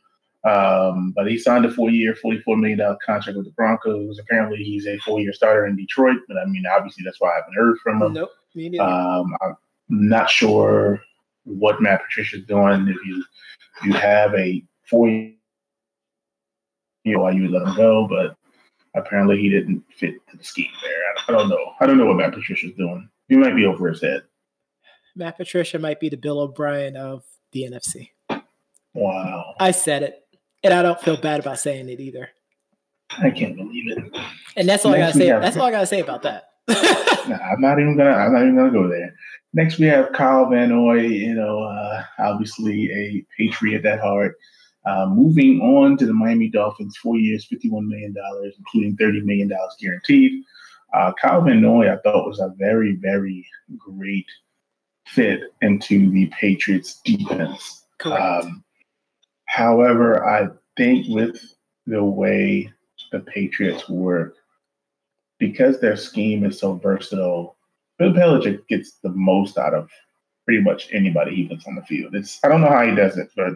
um, 0.50 1.12
but 1.14 1.28
he 1.28 1.38
signed 1.38 1.64
a 1.66 1.70
four-year, 1.70 2.14
$44 2.14 2.58
million 2.58 2.78
contract 3.04 3.36
with 3.36 3.46
the 3.46 3.52
Broncos. 3.52 4.18
Apparently, 4.18 4.58
he's 4.58 4.86
a 4.86 4.98
four-year 4.98 5.32
starter 5.32 5.66
in 5.66 5.76
Detroit, 5.76 6.18
but 6.26 6.38
I 6.38 6.46
mean, 6.46 6.64
obviously, 6.66 7.04
that's 7.04 7.20
why 7.20 7.32
I 7.32 7.36
haven't 7.36 7.54
heard 7.54 7.78
from 7.82 8.02
him. 8.02 8.12
Nope, 8.14 8.30
um, 8.80 9.36
I'm 9.42 9.56
not 9.88 10.30
sure 10.30 11.00
what 11.44 11.82
Matt 11.82 12.02
Patricia's 12.02 12.44
doing. 12.46 12.88
If 12.88 12.96
you 13.06 13.24
if 13.78 13.84
you 13.84 13.92
have 13.92 14.34
a 14.34 14.64
four-year, 14.88 15.34
you 17.04 17.14
know, 17.14 17.22
why 17.22 17.30
you 17.32 17.42
would 17.42 17.50
let 17.50 17.68
him 17.68 17.76
go, 17.76 18.08
but 18.08 18.36
apparently, 18.96 19.38
he 19.38 19.50
didn't 19.50 19.84
fit 19.94 20.14
the 20.34 20.42
scheme 20.42 20.72
there. 20.82 20.92
I, 21.18 21.22
I 21.28 21.36
don't 21.36 21.50
know. 21.50 21.74
I 21.80 21.86
don't 21.86 21.98
know 21.98 22.06
what 22.06 22.16
Matt 22.16 22.32
Patricia's 22.32 22.74
doing. 22.76 23.08
He 23.28 23.36
might 23.36 23.54
be 23.54 23.66
over 23.66 23.88
his 23.88 24.00
head. 24.00 24.22
Matt 25.18 25.36
Patricia 25.36 25.78
might 25.78 26.00
be 26.00 26.08
the 26.08 26.16
Bill 26.16 26.40
O'Brien 26.40 26.96
of 26.96 27.24
the 27.52 27.64
NFC. 27.64 28.10
Wow. 28.94 29.54
I 29.58 29.72
said 29.72 30.02
it. 30.02 30.24
And 30.64 30.72
I 30.72 30.82
don't 30.82 31.00
feel 31.00 31.16
bad 31.16 31.40
about 31.40 31.58
saying 31.58 31.88
it 31.88 32.00
either. 32.00 32.30
I 33.10 33.30
can't 33.30 33.56
believe 33.56 33.96
it. 33.96 34.16
And 34.56 34.68
that's 34.68 34.84
all 34.84 34.92
Next 34.92 35.02
I 35.02 35.06
gotta 35.06 35.18
say. 35.18 35.26
Have, 35.26 35.42
that's 35.42 35.56
all 35.56 35.66
I 35.66 35.70
gotta 35.70 35.86
say 35.86 36.00
about 36.00 36.22
that. 36.22 36.50
nah, 37.28 37.36
I'm 37.36 37.60
not 37.60 37.78
even 37.78 37.96
gonna 37.96 38.10
I'm 38.10 38.32
not 38.32 38.42
even 38.42 38.56
gonna 38.56 38.72
go 38.72 38.88
there. 38.88 39.14
Next 39.54 39.78
we 39.78 39.86
have 39.86 40.12
Kyle 40.12 40.48
Van 40.48 40.68
Noy, 40.70 41.00
you 41.00 41.34
know, 41.34 41.62
uh, 41.62 42.02
obviously 42.18 42.90
a 42.92 43.24
Patriot 43.36 43.84
at 43.86 44.00
heart. 44.00 44.36
Uh, 44.84 45.06
moving 45.06 45.60
on 45.60 45.96
to 45.98 46.06
the 46.06 46.12
Miami 46.12 46.48
Dolphins, 46.48 46.96
four 46.96 47.16
years, 47.16 47.46
$51 47.52 47.86
million, 47.86 48.14
including 48.58 48.96
$30 48.96 49.24
million 49.24 49.50
guaranteed. 49.80 50.42
Uh, 50.94 51.12
Kyle 51.20 51.42
Van 51.42 51.60
Noy, 51.60 51.92
I 51.92 51.96
thought, 51.98 52.26
was 52.26 52.40
a 52.40 52.54
very, 52.58 52.96
very 52.96 53.46
great 53.76 54.26
fit 55.08 55.40
into 55.62 56.10
the 56.10 56.26
Patriots 56.26 57.00
defense. 57.04 57.86
Um, 58.04 58.64
however, 59.46 60.24
I 60.24 60.48
think 60.76 61.06
with 61.08 61.40
the 61.86 62.04
way 62.04 62.72
the 63.10 63.20
Patriots 63.20 63.88
work, 63.88 64.36
because 65.38 65.80
their 65.80 65.96
scheme 65.96 66.44
is 66.44 66.58
so 66.58 66.74
versatile, 66.74 67.56
Bill 67.98 68.12
Belichick 68.12 68.66
gets 68.68 68.92
the 69.02 69.10
most 69.10 69.58
out 69.58 69.74
of 69.74 69.90
pretty 70.44 70.62
much 70.62 70.88
anybody 70.92 71.34
he 71.34 71.48
puts 71.48 71.66
on 71.66 71.74
the 71.74 71.82
field. 71.82 72.14
It's 72.14 72.38
I 72.44 72.48
don't 72.48 72.60
know 72.60 72.70
how 72.70 72.86
he 72.86 72.94
does 72.94 73.18
it, 73.18 73.30
but 73.36 73.54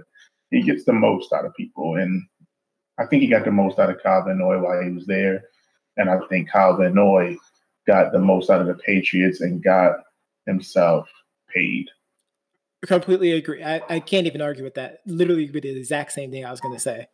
he 0.50 0.62
gets 0.62 0.84
the 0.84 0.92
most 0.92 1.32
out 1.32 1.44
of 1.44 1.54
people. 1.54 1.96
And 1.96 2.22
I 2.98 3.06
think 3.06 3.22
he 3.22 3.28
got 3.28 3.44
the 3.44 3.52
most 3.52 3.78
out 3.78 3.90
of 3.90 4.02
Kyle 4.02 4.24
Van 4.24 4.38
Noy 4.38 4.58
while 4.60 4.82
he 4.82 4.90
was 4.90 5.06
there. 5.06 5.44
And 5.96 6.10
I 6.10 6.18
think 6.28 6.50
Kyle 6.50 6.76
Van 6.76 6.94
Noy 6.94 7.36
got 7.86 8.12
the 8.12 8.18
most 8.18 8.50
out 8.50 8.60
of 8.60 8.66
the 8.66 8.74
Patriots 8.74 9.40
and 9.40 9.62
got 9.62 9.96
himself 10.46 11.08
paid. 11.54 11.88
Completely 12.86 13.32
agree. 13.32 13.62
I, 13.62 13.80
I 13.88 14.00
can't 14.00 14.26
even 14.26 14.42
argue 14.42 14.64
with 14.64 14.74
that. 14.74 15.00
Literally, 15.06 15.48
with 15.50 15.62
the 15.62 15.76
exact 15.76 16.12
same 16.12 16.30
thing 16.30 16.44
I 16.44 16.50
was 16.50 16.60
going 16.60 16.74
to 16.74 16.80
say. 16.80 17.06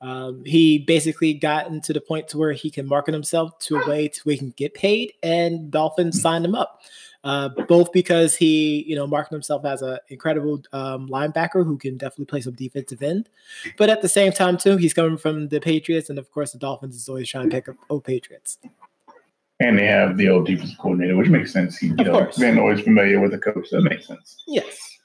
Um, 0.00 0.42
he 0.44 0.80
basically 0.80 1.32
gotten 1.32 1.80
to 1.82 1.92
the 1.92 2.00
point 2.00 2.26
to 2.28 2.38
where 2.38 2.52
he 2.52 2.70
can 2.70 2.88
market 2.88 3.14
himself 3.14 3.56
to 3.60 3.76
a 3.76 3.88
way 3.88 4.08
to 4.08 4.20
where 4.24 4.32
he 4.32 4.38
can 4.38 4.50
get 4.56 4.74
paid, 4.74 5.12
and 5.22 5.70
Dolphins 5.70 6.20
signed 6.20 6.44
him 6.44 6.56
up. 6.56 6.80
Uh, 7.24 7.50
both 7.68 7.92
because 7.92 8.34
he, 8.34 8.82
you 8.82 8.96
know, 8.96 9.06
marketed 9.06 9.36
himself 9.36 9.64
as 9.64 9.80
an 9.80 9.96
incredible 10.08 10.60
um, 10.72 11.08
linebacker 11.08 11.64
who 11.64 11.78
can 11.78 11.96
definitely 11.96 12.24
play 12.24 12.40
some 12.40 12.52
defensive 12.54 13.00
end, 13.00 13.28
but 13.78 13.88
at 13.88 14.02
the 14.02 14.08
same 14.08 14.32
time 14.32 14.56
too, 14.56 14.76
he's 14.76 14.92
coming 14.92 15.16
from 15.16 15.46
the 15.46 15.60
Patriots, 15.60 16.10
and 16.10 16.18
of 16.18 16.28
course, 16.32 16.50
the 16.50 16.58
Dolphins 16.58 16.96
is 16.96 17.08
always 17.08 17.28
trying 17.28 17.48
to 17.48 17.54
pick 17.54 17.68
up 17.68 17.76
old 17.88 18.02
Patriots 18.02 18.58
and 19.62 19.78
they 19.78 19.86
have 19.86 20.16
the 20.16 20.28
old 20.28 20.46
defensive 20.46 20.76
coordinator, 20.78 21.16
which 21.16 21.28
makes 21.28 21.52
sense. 21.52 21.78
He, 21.78 21.86
you 21.86 21.92
of 21.92 22.06
know, 22.06 22.12
course. 22.12 22.36
Van 22.36 22.56
Noy's 22.56 22.80
familiar 22.80 23.20
with 23.20 23.30
the 23.30 23.38
coach. 23.38 23.70
That 23.70 23.82
makes 23.82 24.08
sense. 24.08 24.42
Yes. 24.48 24.98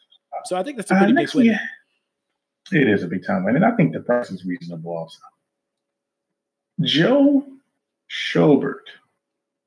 So 0.45 0.57
I 0.57 0.63
think 0.63 0.77
that's 0.77 0.89
a 0.89 0.95
pretty 0.95 1.13
uh, 1.13 1.15
big 1.15 1.33
win. 1.33 1.59
It 2.71 2.87
is 2.87 3.03
a 3.03 3.07
big 3.07 3.25
time 3.25 3.45
win, 3.45 3.55
and 3.55 3.65
I 3.65 3.71
think 3.71 3.93
the 3.93 3.99
price 3.99 4.31
is 4.31 4.45
reasonable 4.45 4.97
also. 4.97 5.19
Joe 6.81 7.45
Schobert, 8.09 8.85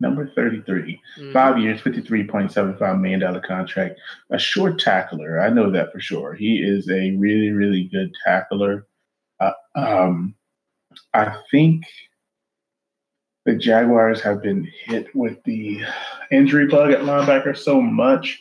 number 0.00 0.30
33, 0.34 1.00
mm-hmm. 1.18 1.32
five 1.32 1.58
years, 1.58 1.80
$53.75 1.82 3.00
million 3.00 3.42
contract, 3.42 3.98
a 4.30 4.38
short 4.38 4.80
tackler. 4.80 5.40
I 5.40 5.50
know 5.50 5.70
that 5.70 5.92
for 5.92 6.00
sure. 6.00 6.34
He 6.34 6.58
is 6.58 6.88
a 6.90 7.12
really, 7.16 7.50
really 7.50 7.84
good 7.84 8.12
tackler. 8.24 8.86
Uh, 9.38 9.52
um, 9.76 10.34
I 11.14 11.36
think– 11.50 11.84
the 13.44 13.54
Jaguars 13.54 14.20
have 14.20 14.42
been 14.42 14.70
hit 14.84 15.14
with 15.14 15.42
the 15.44 15.82
injury 16.30 16.66
bug 16.66 16.90
at 16.90 17.00
linebacker 17.00 17.56
so 17.56 17.80
much 17.80 18.40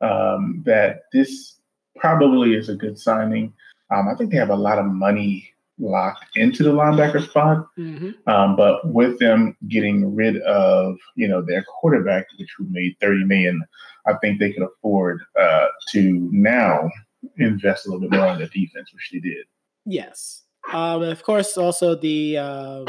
um, 0.00 0.62
that 0.64 1.02
this 1.12 1.56
probably 1.96 2.54
is 2.54 2.68
a 2.68 2.76
good 2.76 2.98
signing. 2.98 3.52
Um, 3.90 4.08
I 4.08 4.14
think 4.14 4.30
they 4.30 4.36
have 4.36 4.50
a 4.50 4.56
lot 4.56 4.78
of 4.78 4.86
money 4.86 5.52
locked 5.78 6.36
into 6.36 6.62
the 6.62 6.72
linebacker 6.72 7.24
spot, 7.24 7.66
mm-hmm. 7.76 8.10
um, 8.30 8.56
but 8.56 8.86
with 8.86 9.18
them 9.18 9.56
getting 9.68 10.14
rid 10.14 10.40
of 10.42 10.96
you 11.14 11.28
know 11.28 11.42
their 11.42 11.64
quarterback, 11.64 12.26
which 12.38 12.50
who 12.56 12.66
made 12.70 12.96
thirty 13.00 13.24
million, 13.24 13.62
I 14.06 14.14
think 14.20 14.38
they 14.38 14.52
could 14.52 14.64
afford 14.64 15.20
uh, 15.40 15.66
to 15.92 16.28
now 16.32 16.90
invest 17.38 17.86
a 17.86 17.90
little 17.90 18.08
bit 18.08 18.16
more 18.16 18.28
on 18.28 18.38
the 18.38 18.46
defense, 18.46 18.92
which 18.92 19.10
they 19.12 19.20
did. 19.20 19.46
Yes, 19.84 20.42
um, 20.72 21.02
of 21.02 21.22
course 21.22 21.56
also 21.56 21.94
the 21.94 22.38
um, 22.38 22.86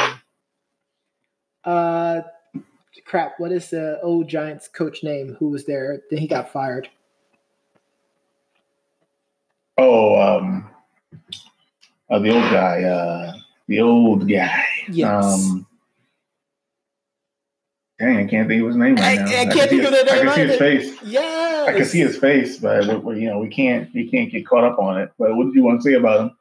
uh, 1.66 2.22
crap. 3.06 3.34
What 3.40 3.52
is 3.52 3.70
the 3.70 4.00
old 4.02 4.28
Giants 4.28 4.68
coach 4.68 5.04
name 5.04 5.36
who 5.40 5.50
was 5.50 5.66
there? 5.66 6.02
Then 6.10 6.20
he 6.20 6.28
got 6.28 6.52
fired. 6.52 6.90
Oh, 9.78 10.20
um, 10.20 10.70
uh, 12.10 12.20
the 12.20 12.30
old 12.32 12.52
guy. 12.52 12.84
Uh, 12.84 13.34
the 13.68 13.80
old 13.82 14.28
guy. 14.28 14.66
Yes. 14.90 15.24
Um, 15.24 15.66
dang, 18.00 18.18
I 18.18 18.26
can't 18.26 18.48
think 18.48 18.62
of 18.62 18.68
his 18.68 18.76
name 18.76 18.96
right 18.96 19.20
I- 19.20 19.24
now. 19.24 19.40
I 19.42 19.46
can't 19.46 19.70
think 19.70 19.84
of 19.84 19.92
name 19.92 20.06
I 20.10 20.18
can 20.18 20.34
see 20.34 20.48
his 20.48 20.58
face. 20.58 21.04
Yes. 21.04 21.70
I 21.70 21.74
can 21.74 21.86
see 21.86 22.00
his 22.00 22.18
face, 22.18 22.58
but 22.58 22.88
we, 22.88 22.96
we- 22.96 23.22
you 23.22 23.30
know 23.30 23.40
we 23.40 23.48
can't 23.50 23.94
we 23.94 24.10
can't 24.10 24.32
get 24.32 24.46
caught 24.46 24.64
up 24.64 24.80
on 24.80 25.00
it. 25.00 25.12
But 25.18 25.36
what 25.36 25.46
did 25.46 25.56
you 25.56 25.64
want 25.64 25.82
to 25.82 25.90
say 25.90 25.94
about 25.94 26.22
him? 26.22 26.32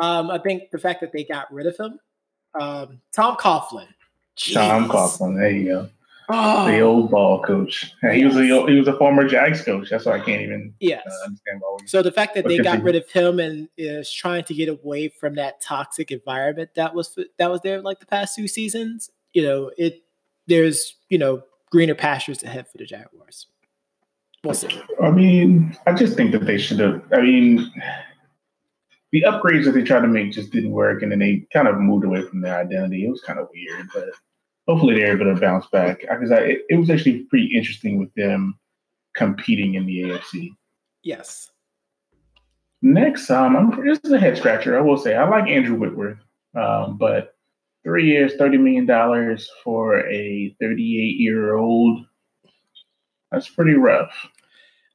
Um, 0.00 0.30
I 0.30 0.38
think 0.38 0.70
the 0.70 0.78
fact 0.78 1.00
that 1.00 1.12
they 1.12 1.24
got 1.24 1.52
rid 1.52 1.66
of 1.66 1.76
him. 1.76 1.98
Um, 2.58 3.00
Tom 3.14 3.36
Coughlin. 3.36 3.88
Tom. 4.36 4.88
Coughlin. 4.88 5.36
There 5.36 5.50
you 5.50 5.64
go. 5.64 5.88
Oh, 6.28 6.66
The 6.66 6.80
old 6.80 7.10
ball 7.10 7.40
coach. 7.42 7.92
Yeah, 8.02 8.12
he 8.12 8.24
was 8.24 8.36
a 8.36 8.42
he 8.42 8.78
was 8.78 8.88
a 8.88 8.96
former 8.96 9.28
Jags 9.28 9.62
coach. 9.62 9.90
That's 9.90 10.06
why 10.06 10.14
I 10.14 10.20
can't 10.20 10.42
even 10.42 10.74
yes. 10.80 11.06
uh, 11.06 11.24
understand 11.26 11.60
why 11.60 11.76
we 11.80 11.86
So 11.86 12.02
the 12.02 12.10
fact 12.10 12.34
that 12.34 12.48
they 12.48 12.58
got 12.58 12.82
rid 12.82 12.96
of 12.96 13.08
him 13.08 13.38
and 13.38 13.68
is 13.76 14.12
trying 14.12 14.42
to 14.44 14.54
get 14.54 14.68
away 14.68 15.08
from 15.08 15.36
that 15.36 15.60
toxic 15.60 16.10
environment 16.10 16.70
that 16.74 16.94
was 16.94 17.16
that 17.38 17.50
was 17.50 17.60
there 17.60 17.80
like 17.80 18.00
the 18.00 18.06
past 18.06 18.34
two 18.34 18.48
seasons, 18.48 19.10
you 19.34 19.42
know, 19.42 19.70
it 19.78 20.02
there's 20.48 20.96
you 21.08 21.18
know 21.18 21.42
greener 21.70 21.94
pastures 21.94 22.42
ahead 22.42 22.66
for 22.66 22.78
the 22.78 22.86
Jaguars. 22.86 23.46
We'll 24.42 24.54
see. 24.54 24.80
I 25.02 25.10
mean, 25.10 25.76
I 25.86 25.92
just 25.92 26.16
think 26.16 26.32
that 26.32 26.46
they 26.46 26.58
should 26.58 26.80
have. 26.80 27.02
I 27.12 27.20
mean, 27.20 27.70
the 29.12 29.22
upgrades 29.22 29.64
that 29.64 29.72
they 29.72 29.82
tried 29.82 30.00
to 30.00 30.08
make 30.08 30.32
just 30.32 30.50
didn't 30.50 30.72
work, 30.72 31.02
and 31.02 31.12
then 31.12 31.20
they 31.20 31.46
kind 31.52 31.68
of 31.68 31.78
moved 31.78 32.04
away 32.04 32.22
from 32.22 32.40
their 32.40 32.58
identity. 32.58 33.06
It 33.06 33.10
was 33.10 33.22
kind 33.22 33.38
of 33.38 33.48
weird, 33.52 33.88
but 33.94 34.08
hopefully 34.66 34.94
they're 34.94 35.14
able 35.14 35.32
to 35.32 35.40
bounce 35.40 35.66
back 35.66 36.00
because 36.00 36.32
I, 36.32 36.38
it, 36.38 36.62
it 36.68 36.76
was 36.76 36.90
actually 36.90 37.20
pretty 37.24 37.46
interesting 37.56 37.98
with 37.98 38.12
them 38.14 38.58
competing 39.14 39.74
in 39.74 39.86
the 39.86 40.02
AFC. 40.02 40.50
Yes. 41.02 41.50
Next, 42.82 43.30
um, 43.30 43.56
I'm, 43.56 43.86
this 43.86 43.98
is 44.04 44.12
a 44.12 44.18
head 44.18 44.36
scratcher. 44.36 44.76
I 44.76 44.82
will 44.82 44.98
say 44.98 45.14
I 45.14 45.28
like 45.28 45.48
Andrew 45.48 45.76
Whitworth, 45.76 46.18
um, 46.54 46.98
but 46.98 47.34
three 47.84 48.06
years, 48.06 48.34
thirty 48.36 48.58
million 48.58 48.86
dollars 48.86 49.48
for 49.64 50.06
a 50.08 50.54
38 50.60 51.16
year 51.16 51.54
old. 51.54 52.04
That's 53.30 53.48
pretty 53.48 53.74
rough. 53.74 54.14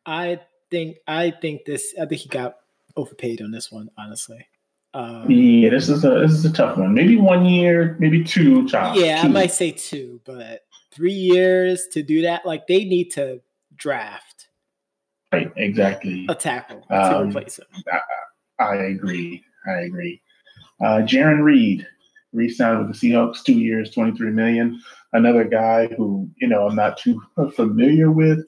I 0.05 0.39
think 0.69 0.97
I 1.07 1.31
think 1.31 1.65
this 1.65 1.93
I 1.99 2.05
think 2.05 2.21
he 2.21 2.29
got 2.29 2.57
overpaid 2.95 3.41
on 3.41 3.51
this 3.51 3.71
one, 3.71 3.89
honestly. 3.97 4.45
Um, 4.93 5.29
Yeah, 5.31 5.69
this 5.69 5.87
is 5.89 6.03
a 6.03 6.09
this 6.19 6.31
is 6.31 6.45
a 6.45 6.51
tough 6.51 6.77
one. 6.77 6.93
Maybe 6.93 7.15
one 7.17 7.45
year, 7.45 7.95
maybe 7.99 8.23
two. 8.23 8.67
Top, 8.67 8.95
yeah, 8.97 9.21
I 9.23 9.27
might 9.27 9.51
say 9.51 9.71
two, 9.71 10.19
but 10.25 10.61
three 10.93 11.13
years 11.13 11.87
to 11.93 12.03
do 12.03 12.21
that, 12.23 12.45
like 12.45 12.67
they 12.67 12.83
need 12.83 13.11
to 13.11 13.41
draft 13.75 14.49
Right, 15.31 15.49
exactly. 15.55 16.25
a 16.27 16.35
tackle 16.35 16.81
to 16.89 17.17
Um, 17.17 17.29
replace 17.29 17.57
him. 17.57 17.67
I 18.59 18.75
agree. 18.75 19.41
I 19.65 19.79
agree. 19.81 20.21
Uh, 20.81 21.01
Jarran 21.03 21.41
Reed 21.41 21.87
re-signed 22.33 22.79
with 22.79 22.99
the 22.99 23.11
Seahawks, 23.11 23.43
two 23.43 23.53
years, 23.59 23.91
twenty-three 23.91 24.31
million. 24.31 24.81
Another 25.13 25.43
guy 25.45 25.87
who 25.87 26.29
you 26.37 26.47
know 26.47 26.67
I'm 26.67 26.75
not 26.75 26.97
too 26.97 27.21
familiar 27.55 28.11
with. 28.11 28.39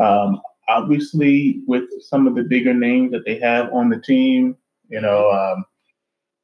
Um, 0.00 0.40
obviously, 0.68 1.62
with 1.66 1.84
some 2.00 2.26
of 2.26 2.34
the 2.34 2.42
bigger 2.42 2.74
names 2.74 3.12
that 3.12 3.24
they 3.24 3.38
have 3.40 3.72
on 3.72 3.88
the 3.88 4.00
team, 4.00 4.56
you 4.88 5.00
know, 5.00 5.30
um, 5.30 5.64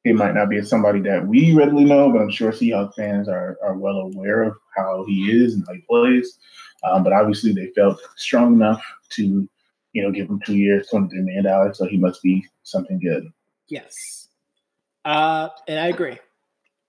he 0.03 0.13
might 0.13 0.33
not 0.33 0.49
be 0.49 0.61
somebody 0.63 0.99
that 1.01 1.27
we 1.27 1.53
readily 1.53 1.85
know, 1.85 2.11
but 2.11 2.21
I'm 2.21 2.31
sure 2.31 2.51
Seahawks 2.51 2.95
fans 2.95 3.29
are 3.29 3.57
are 3.63 3.75
well 3.75 3.97
aware 3.97 4.43
of 4.43 4.55
how 4.75 5.05
he 5.07 5.31
is 5.31 5.53
and 5.53 5.63
how 5.67 5.73
he 5.73 5.81
plays. 5.81 6.39
Um, 6.83 7.03
but 7.03 7.13
obviously, 7.13 7.53
they 7.53 7.67
felt 7.75 8.01
strong 8.15 8.53
enough 8.53 8.83
to, 9.11 9.47
you 9.93 10.03
know, 10.03 10.11
give 10.11 10.27
him 10.27 10.41
two 10.45 10.57
years, 10.57 10.87
twenty-three 10.89 11.21
million 11.21 11.43
dollars. 11.43 11.77
So 11.77 11.85
he 11.85 11.97
must 11.97 12.23
be 12.23 12.43
something 12.63 12.99
good. 12.99 13.27
Yes. 13.67 14.27
Uh, 15.05 15.49
and 15.67 15.79
I 15.79 15.87
agree. 15.87 16.19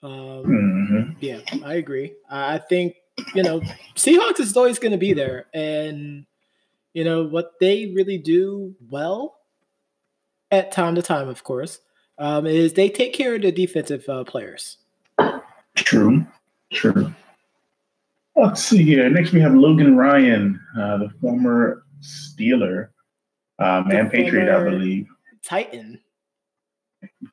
Um, 0.02 0.44
hmm 0.44 1.12
Yeah, 1.20 1.40
I 1.64 1.74
agree. 1.74 2.14
I 2.28 2.58
think 2.58 2.96
you 3.34 3.42
know 3.42 3.60
Seahawks 3.94 4.40
is 4.40 4.56
always 4.56 4.78
going 4.78 4.92
to 4.92 4.98
be 4.98 5.12
there, 5.12 5.46
and 5.54 6.26
you 6.94 7.04
know 7.04 7.24
what 7.24 7.52
they 7.60 7.92
really 7.94 8.18
do 8.18 8.74
well 8.90 9.38
at 10.50 10.72
time 10.72 10.94
to 10.94 11.02
time, 11.02 11.28
of 11.28 11.44
course, 11.44 11.80
um, 12.18 12.46
is 12.46 12.74
they 12.74 12.88
take 12.88 13.12
care 13.14 13.34
of 13.34 13.42
the 13.42 13.52
defensive 13.52 14.08
uh, 14.08 14.24
players. 14.24 14.78
True. 15.74 16.26
True. 16.72 17.12
Let's 18.36 18.62
see 18.62 18.82
here. 18.82 19.08
Next, 19.10 19.32
we 19.32 19.40
have 19.40 19.54
Logan 19.54 19.96
Ryan, 19.96 20.58
uh, 20.78 20.98
the 20.98 21.10
former 21.20 21.84
Steeler 22.00 22.88
um, 23.58 23.88
The 23.88 24.00
and 24.00 24.10
Patriot, 24.10 24.54
I 24.54 24.64
believe. 24.64 25.06
Titan, 25.44 26.00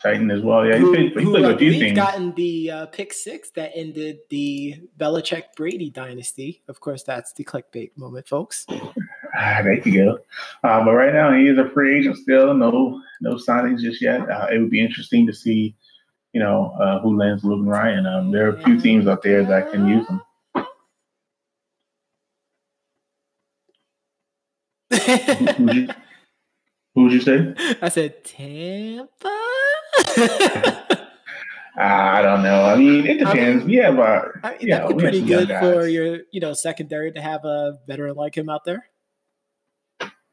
Titan 0.02 0.32
as 0.32 0.42
well. 0.42 0.66
Yeah, 0.66 0.78
who, 0.78 0.94
played, 0.94 1.14
he 1.14 1.24
who 1.24 1.32
played 1.32 1.46
a 1.46 1.58
few 1.58 1.72
things. 1.72 1.96
gotten 1.96 2.34
the 2.36 2.72
uh, 2.72 2.86
pick 2.88 3.14
six 3.14 3.52
that 3.52 3.72
ended 3.76 4.20
the 4.30 4.82
Belichick 4.98 5.56
Brady 5.56 5.90
dynasty. 5.90 6.64
Of 6.68 6.80
course, 6.80 7.04
that's 7.04 7.34
the 7.34 7.44
clickbait 7.44 7.92
moment, 7.96 8.28
folks. 8.28 8.66
Ah, 9.42 9.62
there 9.64 9.76
you 9.88 9.94
go. 9.94 10.20
Uh, 10.64 10.84
but 10.84 10.94
right 10.94 11.14
now, 11.14 11.32
he 11.32 11.48
is 11.48 11.58
a 11.58 11.70
free 11.70 11.98
agent 11.98 12.18
still. 12.18 12.54
No, 12.54 13.02
no 13.22 13.36
signings 13.36 13.80
just 13.80 14.02
yet. 14.02 14.30
Uh, 14.30 14.48
it 14.52 14.60
would 14.60 14.70
be 14.70 14.84
interesting 14.84 15.26
to 15.28 15.34
see, 15.34 15.78
you 16.34 16.42
know, 16.42 16.76
uh, 16.80 17.00
who 17.00 17.18
lands 17.18 17.46
Logan 17.46 17.66
Ryan. 17.70 18.06
Um, 18.06 18.32
there 18.32 18.48
are 18.48 18.58
a 18.58 18.64
few 18.64 18.82
teams 18.82 19.08
out 19.08 19.24
there 19.24 19.46
that 19.46 19.72
can 19.72 19.88
use 19.88 20.06
him. 20.10 20.22
Who 26.96 27.04
would 27.04 27.14
you, 27.14 27.20
you 27.20 27.22
say? 27.22 27.54
I 27.82 27.88
said 27.90 28.24
Tampa. 28.26 29.08
Ah, 31.82 32.16
I 32.18 32.22
don't 32.22 32.44
know. 32.44 32.66
I 32.66 32.76
mean, 32.76 33.08
it 33.08 33.26
I 33.26 33.32
depends. 33.32 33.64
mean, 33.64 33.78
we 33.78 33.82
have 33.82 33.98
our, 34.00 34.38
I 34.44 34.58
mean, 34.58 34.58
yeah, 34.68 34.80
that'd 34.80 34.98
be 34.98 35.02
pretty 35.02 35.22
good 35.22 35.48
for 35.48 35.88
your, 35.88 36.20
you 36.30 36.42
know, 36.42 36.52
secondary 36.52 37.14
to 37.14 37.22
have 37.22 37.46
a 37.46 37.80
veteran 37.88 38.16
like 38.16 38.36
him 38.36 38.50
out 38.50 38.66
there. 38.66 38.84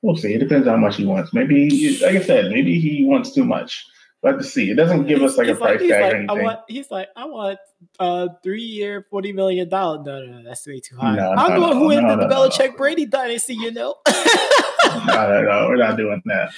We'll 0.03 0.17
see. 0.17 0.35
It 0.35 0.39
depends 0.39 0.67
how 0.69 0.77
much 0.77 0.97
he 0.97 1.05
wants. 1.07 1.33
Maybe, 1.33 1.99
like 2.03 2.17
I 2.17 2.23
said, 2.23 2.51
maybe 2.51 2.79
he 2.81 3.05
wants 3.05 3.33
too 3.33 3.45
much. 3.45 3.85
We'll 4.23 4.33
have 4.33 4.41
to 4.43 4.47
see. 4.47 4.71
It 4.71 4.75
doesn't 4.77 5.07
give 5.07 5.23
us 5.23 5.37
like 5.37 5.47
a 5.47 5.51
He's 5.51 5.59
price 5.59 5.81
tag 5.81 5.91
like, 5.91 6.01
or 6.01 6.05
I 6.05 6.19
anything. 6.19 6.43
want, 6.45 6.61
he's 6.69 6.91
like, 6.91 7.09
I 7.17 7.25
want 7.27 7.59
uh 7.99 8.29
three 8.43 8.63
year, 8.63 9.07
forty 9.11 9.33
million 9.33 9.69
dollar. 9.69 10.03
No, 10.03 10.25
no, 10.25 10.39
no, 10.39 10.45
that's 10.45 10.67
way 10.67 10.81
too 10.81 10.97
high. 10.97 11.17
No, 11.17 11.33
I'm 11.33 11.61
no, 11.61 11.73
no, 11.73 11.75
who 11.79 11.89
no, 11.89 11.99
ended 11.99 12.19
the 12.21 12.35
Belichick. 12.35 12.77
Brady 12.77 13.07
dynasty. 13.07 13.55
You 13.55 13.73
know. 13.73 13.97
no, 14.09 15.05
no, 15.07 15.43
no, 15.43 15.67
we're 15.69 15.77
not 15.77 15.97
doing 15.97 16.23
that. 16.27 16.53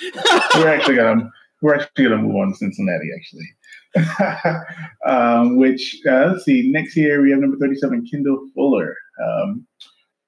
We're 0.55 0.68
actually 0.68 0.96
gonna 0.96 1.31
we're 1.62 1.74
actually 1.74 2.05
gonna 2.05 2.18
move 2.18 2.37
on 2.37 2.51
to 2.51 2.57
Cincinnati 2.57 3.11
actually. 3.16 3.55
um, 5.07 5.57
which 5.57 6.01
uh, 6.09 6.33
let's 6.33 6.44
see. 6.44 6.70
Next 6.70 6.96
year 6.96 7.22
we 7.22 7.31
have 7.31 7.40
number 7.40 7.57
thirty-seven, 7.57 8.07
Kendall 8.11 8.48
Fuller, 8.55 8.94
um, 9.24 9.66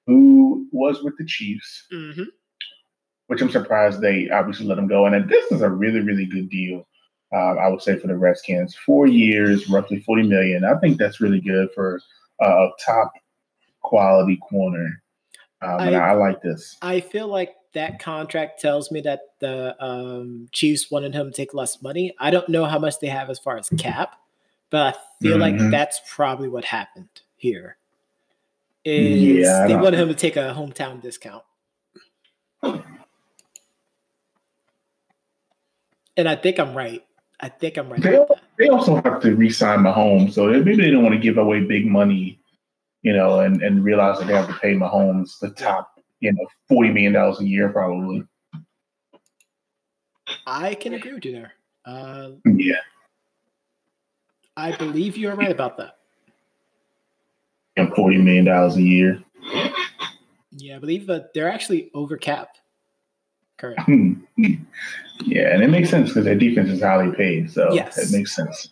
who 0.07 0.67
was 0.71 1.01
with 1.03 1.13
the 1.17 1.25
Chiefs. 1.25 1.85
Mhm. 1.93 2.25
Which 3.31 3.41
I'm 3.41 3.49
surprised 3.49 4.01
they 4.01 4.29
obviously 4.29 4.65
let 4.65 4.77
him 4.77 4.87
go. 4.87 5.05
And 5.05 5.29
this 5.29 5.49
is 5.53 5.61
a 5.61 5.69
really, 5.69 6.01
really 6.01 6.25
good 6.25 6.49
deal. 6.49 6.85
Um, 7.31 7.57
I 7.57 7.69
would 7.69 7.81
say 7.81 7.97
for 7.97 8.07
the 8.07 8.17
Redskins, 8.17 8.75
four 8.75 9.07
years, 9.07 9.69
roughly 9.69 10.01
forty 10.01 10.23
million. 10.23 10.65
I 10.65 10.77
think 10.81 10.97
that's 10.97 11.21
really 11.21 11.39
good 11.39 11.69
for 11.73 12.01
uh, 12.43 12.45
a 12.65 12.69
top 12.85 13.13
quality 13.79 14.35
corner. 14.35 15.01
Um, 15.61 15.79
and 15.79 15.95
I- 15.95 16.09
I 16.09 16.11
like 16.11 16.41
this. 16.41 16.75
I 16.81 16.99
feel 16.99 17.29
like 17.29 17.55
that 17.71 17.99
contract 17.99 18.59
tells 18.59 18.91
me 18.91 18.99
that 18.99 19.21
the 19.39 19.81
um, 19.81 20.49
Chiefs 20.51 20.91
wanted 20.91 21.13
him 21.15 21.27
to 21.27 21.31
take 21.31 21.53
less 21.53 21.81
money. 21.81 22.13
I 22.19 22.31
don't 22.31 22.49
know 22.49 22.65
how 22.65 22.79
much 22.79 22.99
they 22.99 23.07
have 23.07 23.29
as 23.29 23.39
far 23.39 23.57
as 23.57 23.69
cap, 23.77 24.17
but 24.71 24.93
I 24.97 24.99
feel 25.23 25.37
like 25.37 25.55
Mhm. 25.55 25.71
that's 25.71 26.01
probably 26.05 26.49
what 26.49 26.65
happened 26.65 27.21
here. 27.37 27.77
Is 28.83 29.21
Yeah, 29.47 29.67
they 29.67 29.75
wanted 29.77 30.01
him 30.01 30.09
to 30.09 30.15
take 30.15 30.35
a 30.35 30.53
hometown 30.53 31.01
discount. 31.01 31.43
And 36.17 36.27
I 36.27 36.35
think 36.35 36.59
I'm 36.59 36.75
right. 36.75 37.03
I 37.39 37.49
think 37.49 37.77
I'm 37.77 37.89
right. 37.89 38.01
They, 38.01 38.19
they 38.59 38.67
also 38.69 38.95
have 39.01 39.21
to 39.21 39.35
re-sign 39.35 39.79
Mahomes, 39.79 40.33
so 40.33 40.47
maybe 40.47 40.75
they 40.75 40.91
don't 40.91 41.03
want 41.03 41.15
to 41.15 41.19
give 41.21 41.37
away 41.37 41.61
big 41.61 41.87
money, 41.87 42.39
you 43.01 43.13
know, 43.13 43.39
and, 43.39 43.61
and 43.63 43.83
realize 43.83 44.19
that 44.19 44.27
they 44.27 44.33
have 44.33 44.47
to 44.47 44.53
pay 44.55 44.73
Mahomes 44.75 45.39
the 45.39 45.49
top, 45.49 45.99
you 46.19 46.31
know, 46.31 46.45
forty 46.67 46.91
million 46.91 47.13
dollars 47.13 47.39
a 47.39 47.45
year 47.47 47.69
probably. 47.69 48.23
I 50.45 50.75
can 50.75 50.93
agree 50.93 51.13
with 51.13 51.25
you 51.25 51.31
there. 51.31 51.53
Uh, 51.85 52.31
Yeah, 52.45 52.75
I 54.55 54.75
believe 54.75 55.17
you're 55.17 55.35
right 55.35 55.51
about 55.51 55.77
that. 55.77 55.97
and 57.77 57.91
forty 57.95 58.17
million 58.17 58.45
dollars 58.45 58.75
a 58.75 58.81
year. 58.83 59.23
Yeah, 60.51 60.75
I 60.75 60.79
believe 60.79 61.07
that 61.07 61.33
they're 61.33 61.49
actually 61.49 61.89
over 61.95 62.17
cap 62.17 62.49
currently. 63.61 64.17
Hmm. 64.37 64.53
Yeah, 65.23 65.53
and 65.53 65.61
it 65.61 65.69
makes 65.69 65.89
sense 65.89 66.09
because 66.09 66.25
their 66.25 66.35
defense 66.35 66.69
is 66.69 66.81
highly 66.81 67.15
paid, 67.15 67.51
so 67.51 67.71
Yes. 67.73 67.97
it 67.97 68.15
makes 68.15 68.35
sense. 68.35 68.69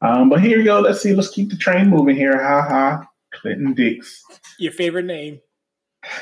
Um, 0.00 0.28
but 0.28 0.40
here 0.40 0.58
we 0.58 0.64
go. 0.64 0.80
Let's 0.80 1.00
see. 1.00 1.14
Let's 1.14 1.30
keep 1.30 1.50
the 1.50 1.56
train 1.56 1.88
moving 1.88 2.16
here. 2.16 2.42
Ha 2.42 2.62
ha. 2.62 3.08
Clinton 3.32 3.72
Dix. 3.72 4.24
Your 4.58 4.72
favorite 4.72 5.04
name. 5.04 5.40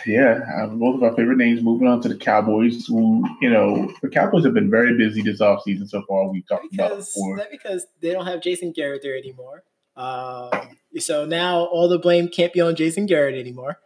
Yeah, 0.07 0.40
uh, 0.59 0.66
both 0.66 0.97
of 0.97 1.03
our 1.03 1.16
favorite 1.16 1.38
names. 1.38 1.62
Moving 1.62 1.88
on 1.88 2.03
to 2.03 2.09
the 2.09 2.16
Cowboys, 2.16 2.87
who 2.87 3.25
you 3.40 3.49
know 3.49 3.90
the 4.03 4.11
Cowboys 4.11 4.45
have 4.45 4.53
been 4.53 4.71
very 4.71 4.95
busy 4.95 5.23
this 5.23 5.40
offseason 5.40 5.88
so 5.88 6.03
far. 6.07 6.29
We 6.29 6.43
talked 6.43 6.71
because, 6.71 6.87
about 6.87 6.99
before. 6.99 7.37
That 7.38 7.51
because 7.51 7.87
they 8.03 8.12
don't 8.12 8.27
have 8.27 8.43
Jason 8.43 8.73
Garrett 8.73 9.01
there 9.03 9.16
anymore. 9.16 9.64
Um, 9.97 10.51
so 10.99 11.25
now 11.25 11.64
all 11.64 11.88
the 11.88 11.99
blame 11.99 12.29
can't 12.29 12.53
be 12.53 12.61
on 12.61 12.77
Jason 12.77 13.07
Garrett 13.07 13.35
anymore. 13.35 13.79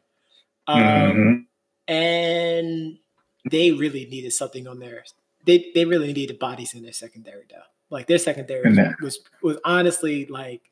Um, 0.66 0.82
mm-hmm. 0.82 1.92
And 1.92 2.98
they 3.44 3.72
really 3.72 4.06
needed 4.06 4.32
something 4.32 4.66
on 4.66 4.78
there. 4.78 5.04
They 5.44 5.70
they 5.74 5.84
really 5.84 6.12
needed 6.12 6.38
bodies 6.38 6.74
in 6.74 6.82
their 6.82 6.92
secondary 6.92 7.44
though. 7.50 7.56
Like 7.90 8.06
their 8.06 8.18
secondary 8.18 8.74
was 9.00 9.18
was 9.42 9.58
honestly 9.64 10.26
like 10.26 10.70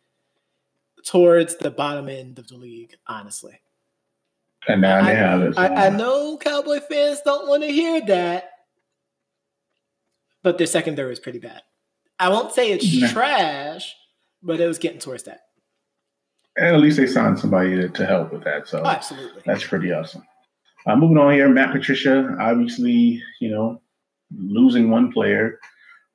towards 1.05 1.57
the 1.57 1.71
bottom 1.71 2.09
end 2.09 2.39
of 2.39 2.49
the 2.49 2.57
league, 2.57 2.97
honestly. 3.07 3.61
And 4.69 4.81
now 4.81 5.05
they 5.05 5.15
have 5.15 5.43
it. 5.43 5.59
I, 5.59 5.87
I 5.87 5.89
know 5.91 6.37
Cowboy 6.37 6.81
fans 6.81 7.21
don't 7.25 7.49
want 7.49 7.65
to 7.65 7.69
hear 7.69 8.01
that, 8.07 8.51
but 10.43 10.57
their 10.57 10.69
secondary 10.69 11.13
is 11.13 11.19
pretty 11.19 11.41
bad. 11.41 11.63
I 12.19 12.29
won't 12.29 12.53
say 12.53 12.71
it's 12.71 13.01
nah. 13.01 13.09
trash, 13.09 13.95
but 14.43 14.61
it 14.61 14.67
was 14.67 14.79
getting 14.79 15.01
towards 15.01 15.25
that. 15.25 15.41
And 16.57 16.77
at 16.77 16.81
least 16.81 16.99
they 16.99 17.07
signed 17.07 17.39
somebody 17.39 17.75
to, 17.75 17.89
to 17.89 18.07
help 18.07 18.33
with 18.33 18.45
that. 18.45 18.69
So 18.69 18.83
oh, 18.85 18.89
absolutely, 18.89 19.43
that's 19.45 19.67
pretty 19.67 19.93
awesome. 19.93 20.23
Uh, 20.87 20.97
moving 20.97 21.19
on 21.19 21.33
here, 21.33 21.49
Matt 21.49 21.73
Patricia, 21.73 22.37
obviously, 22.41 23.23
you 23.41 23.51
know, 23.51 23.81
losing 24.37 24.91
one 24.91 25.13
player, 25.13 25.61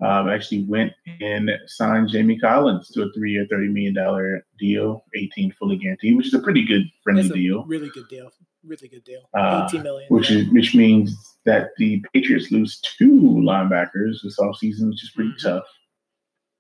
um, 0.01 0.29
actually 0.29 0.63
went 0.63 0.93
and 1.21 1.49
signed 1.65 2.09
Jamie 2.09 2.37
Collins 2.37 2.89
to 2.89 3.03
a 3.03 3.11
three-year, 3.13 3.47
thirty 3.49 3.67
million 3.67 3.93
dollar 3.93 4.45
deal, 4.59 5.05
eighteen 5.15 5.51
fully 5.57 5.77
guaranteed, 5.77 6.17
which 6.17 6.27
is 6.27 6.33
a 6.33 6.39
pretty 6.39 6.65
good 6.65 6.83
friendly 7.03 7.29
deal. 7.29 7.63
Really 7.65 7.89
good 7.89 8.07
deal. 8.09 8.29
Really 8.63 8.89
good 8.89 9.03
deal. 9.05 9.21
Uh, 9.33 9.63
eighteen 9.65 9.83
million. 9.83 10.07
Which 10.09 10.29
is 10.29 10.49
which 10.51 10.75
means 10.75 11.15
that 11.45 11.69
the 11.77 12.03
Patriots 12.13 12.51
lose 12.51 12.79
two 12.81 13.19
linebackers 13.21 14.21
this 14.23 14.37
offseason, 14.39 14.89
which 14.89 15.03
is 15.03 15.11
pretty 15.15 15.31
mm-hmm. 15.31 15.47
tough. 15.47 15.63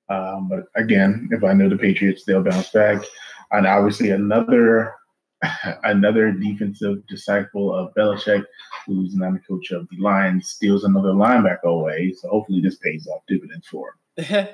Um, 0.09 0.47
but 0.49 0.63
again, 0.81 1.27
if 1.31 1.43
I 1.43 1.53
know 1.53 1.69
the 1.69 1.77
Patriots, 1.77 2.23
they'll 2.25 2.41
bounce 2.41 2.71
back. 2.71 3.03
And 3.51 3.67
obviously, 3.67 4.09
another 4.09 4.93
another 5.83 6.31
defensive 6.31 7.05
disciple 7.07 7.73
of 7.73 7.93
Belichick, 7.93 8.43
who's 8.85 9.15
now 9.15 9.31
the 9.31 9.39
coach 9.39 9.71
of 9.71 9.87
the 9.89 9.97
Lions, 9.97 10.49
steals 10.49 10.83
another 10.83 11.09
linebacker 11.09 11.65
away. 11.65 12.13
So 12.13 12.29
hopefully, 12.29 12.61
this 12.61 12.77
pays 12.77 13.07
off 13.07 13.21
dividends 13.27 13.67
for 13.67 13.95
him. 14.17 14.53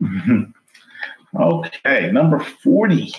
okay, 1.40 2.10
number 2.10 2.40
forty, 2.40 3.14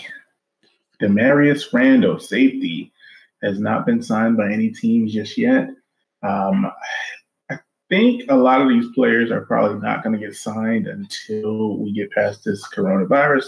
Damarious 1.02 1.72
Randall, 1.72 2.20
safety, 2.20 2.92
has 3.44 3.60
not 3.60 3.86
been 3.86 4.02
signed 4.02 4.38
by 4.38 4.52
any 4.52 4.70
teams 4.70 5.14
just 5.14 5.38
yet. 5.38 5.70
Um, 6.24 6.72
I 7.50 7.60
think 7.90 8.24
a 8.30 8.36
lot 8.36 8.62
of 8.62 8.70
these 8.70 8.88
players 8.94 9.32
are 9.32 9.46
probably 9.46 9.80
not 9.80 10.04
going 10.04 10.20
to 10.20 10.26
get 10.26 10.36
signed 10.36 10.88
until 10.88 11.78
we 11.78 11.94
get 11.94 12.12
past 12.12 12.44
this 12.44 12.68
coronavirus 12.68 13.46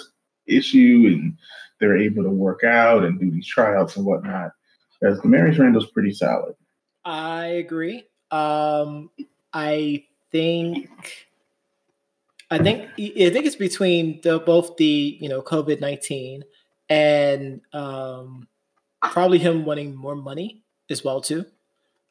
issue 0.49 1.03
and 1.07 1.37
they're 1.79 1.97
able 1.97 2.23
to 2.23 2.29
work 2.29 2.63
out 2.63 3.03
and 3.03 3.19
do 3.19 3.31
these 3.31 3.47
tryouts 3.47 3.95
and 3.95 4.05
whatnot. 4.05 4.51
Because 4.99 5.19
Damarious 5.21 5.59
Randall's 5.59 5.91
pretty 5.91 6.11
solid. 6.11 6.55
I 7.05 7.45
agree. 7.45 8.05
Um, 8.31 9.09
I 9.53 10.05
think. 10.31 10.89
I 12.51 12.57
think 12.57 12.89
I 12.97 13.29
think 13.29 13.45
it's 13.45 13.55
between 13.55 14.21
the, 14.23 14.39
both 14.39 14.75
the 14.77 15.17
you 15.21 15.29
know 15.29 15.39
COVID 15.39 15.81
nineteen 15.81 16.43
and 16.89 17.61
um, 17.73 18.47
probably 19.03 19.37
him 19.37 19.65
wanting 19.65 19.95
more 19.95 20.15
money 20.15 20.63
as 20.89 21.03
well 21.03 21.21
too. 21.21 21.45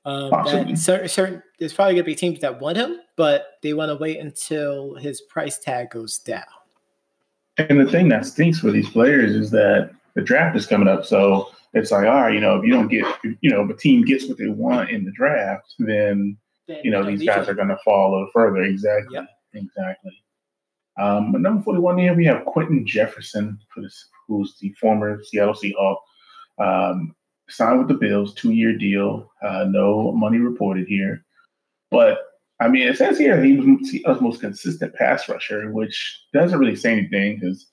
Um, 0.04 0.30
certain, 0.76 1.08
certain, 1.08 1.42
there's 1.58 1.74
probably 1.74 1.94
gonna 1.94 2.04
be 2.04 2.14
teams 2.14 2.40
that 2.40 2.60
want 2.60 2.76
him, 2.76 3.00
but 3.16 3.58
they 3.62 3.74
want 3.74 3.90
to 3.90 3.96
wait 3.96 4.20
until 4.20 4.94
his 4.94 5.20
price 5.20 5.58
tag 5.58 5.90
goes 5.90 6.18
down. 6.18 6.44
And 7.58 7.80
the 7.80 7.90
thing 7.90 8.08
that 8.08 8.26
stinks 8.26 8.60
for 8.60 8.70
these 8.70 8.88
players 8.88 9.34
is 9.34 9.50
that 9.50 9.90
the 10.14 10.22
draft 10.22 10.56
is 10.56 10.66
coming 10.66 10.88
up, 10.88 11.04
so 11.04 11.50
it's 11.74 11.90
like, 11.90 12.06
all 12.06 12.22
right, 12.22 12.34
you 12.34 12.40
know, 12.40 12.56
if 12.56 12.64
you 12.64 12.72
don't 12.72 12.88
get, 12.88 13.04
you 13.40 13.50
know, 13.50 13.62
if 13.62 13.70
a 13.70 13.76
team 13.76 14.04
gets 14.04 14.26
what 14.26 14.38
they 14.38 14.48
want 14.48 14.90
in 14.90 15.04
the 15.04 15.12
draft, 15.12 15.74
then, 15.78 16.36
then 16.66 16.80
you 16.82 16.90
know 16.90 17.04
these 17.04 17.24
guys 17.24 17.48
are 17.48 17.54
going 17.54 17.68
to 17.68 17.78
fall 17.84 18.10
a 18.10 18.12
little 18.12 18.30
further. 18.32 18.62
Exactly. 18.62 19.14
Yep. 19.14 19.28
Exactly. 19.54 20.12
Um, 20.98 21.32
but 21.32 21.40
number 21.40 21.62
41 21.62 21.98
here, 21.98 22.14
we 22.14 22.24
have 22.26 22.44
Quinton 22.44 22.86
Jefferson, 22.86 23.58
who's 24.26 24.56
the 24.60 24.72
former 24.80 25.22
Seattle 25.22 25.54
Seahawk. 25.54 25.96
Um, 26.58 27.14
signed 27.48 27.78
with 27.78 27.88
the 27.88 27.94
Bills, 27.94 28.34
two 28.34 28.52
year 28.52 28.76
deal, 28.76 29.30
uh, 29.42 29.64
no 29.68 30.12
money 30.12 30.38
reported 30.38 30.86
here. 30.86 31.24
But 31.90 32.18
I 32.60 32.68
mean, 32.68 32.88
it 32.88 32.96
says 32.96 33.18
here 33.18 33.42
he 33.42 33.56
was 33.56 34.20
most 34.20 34.40
consistent 34.40 34.94
pass 34.94 35.28
rusher, 35.28 35.70
which 35.72 36.22
doesn't 36.32 36.58
really 36.58 36.74
say 36.74 36.92
anything 36.92 37.38
because, 37.38 37.66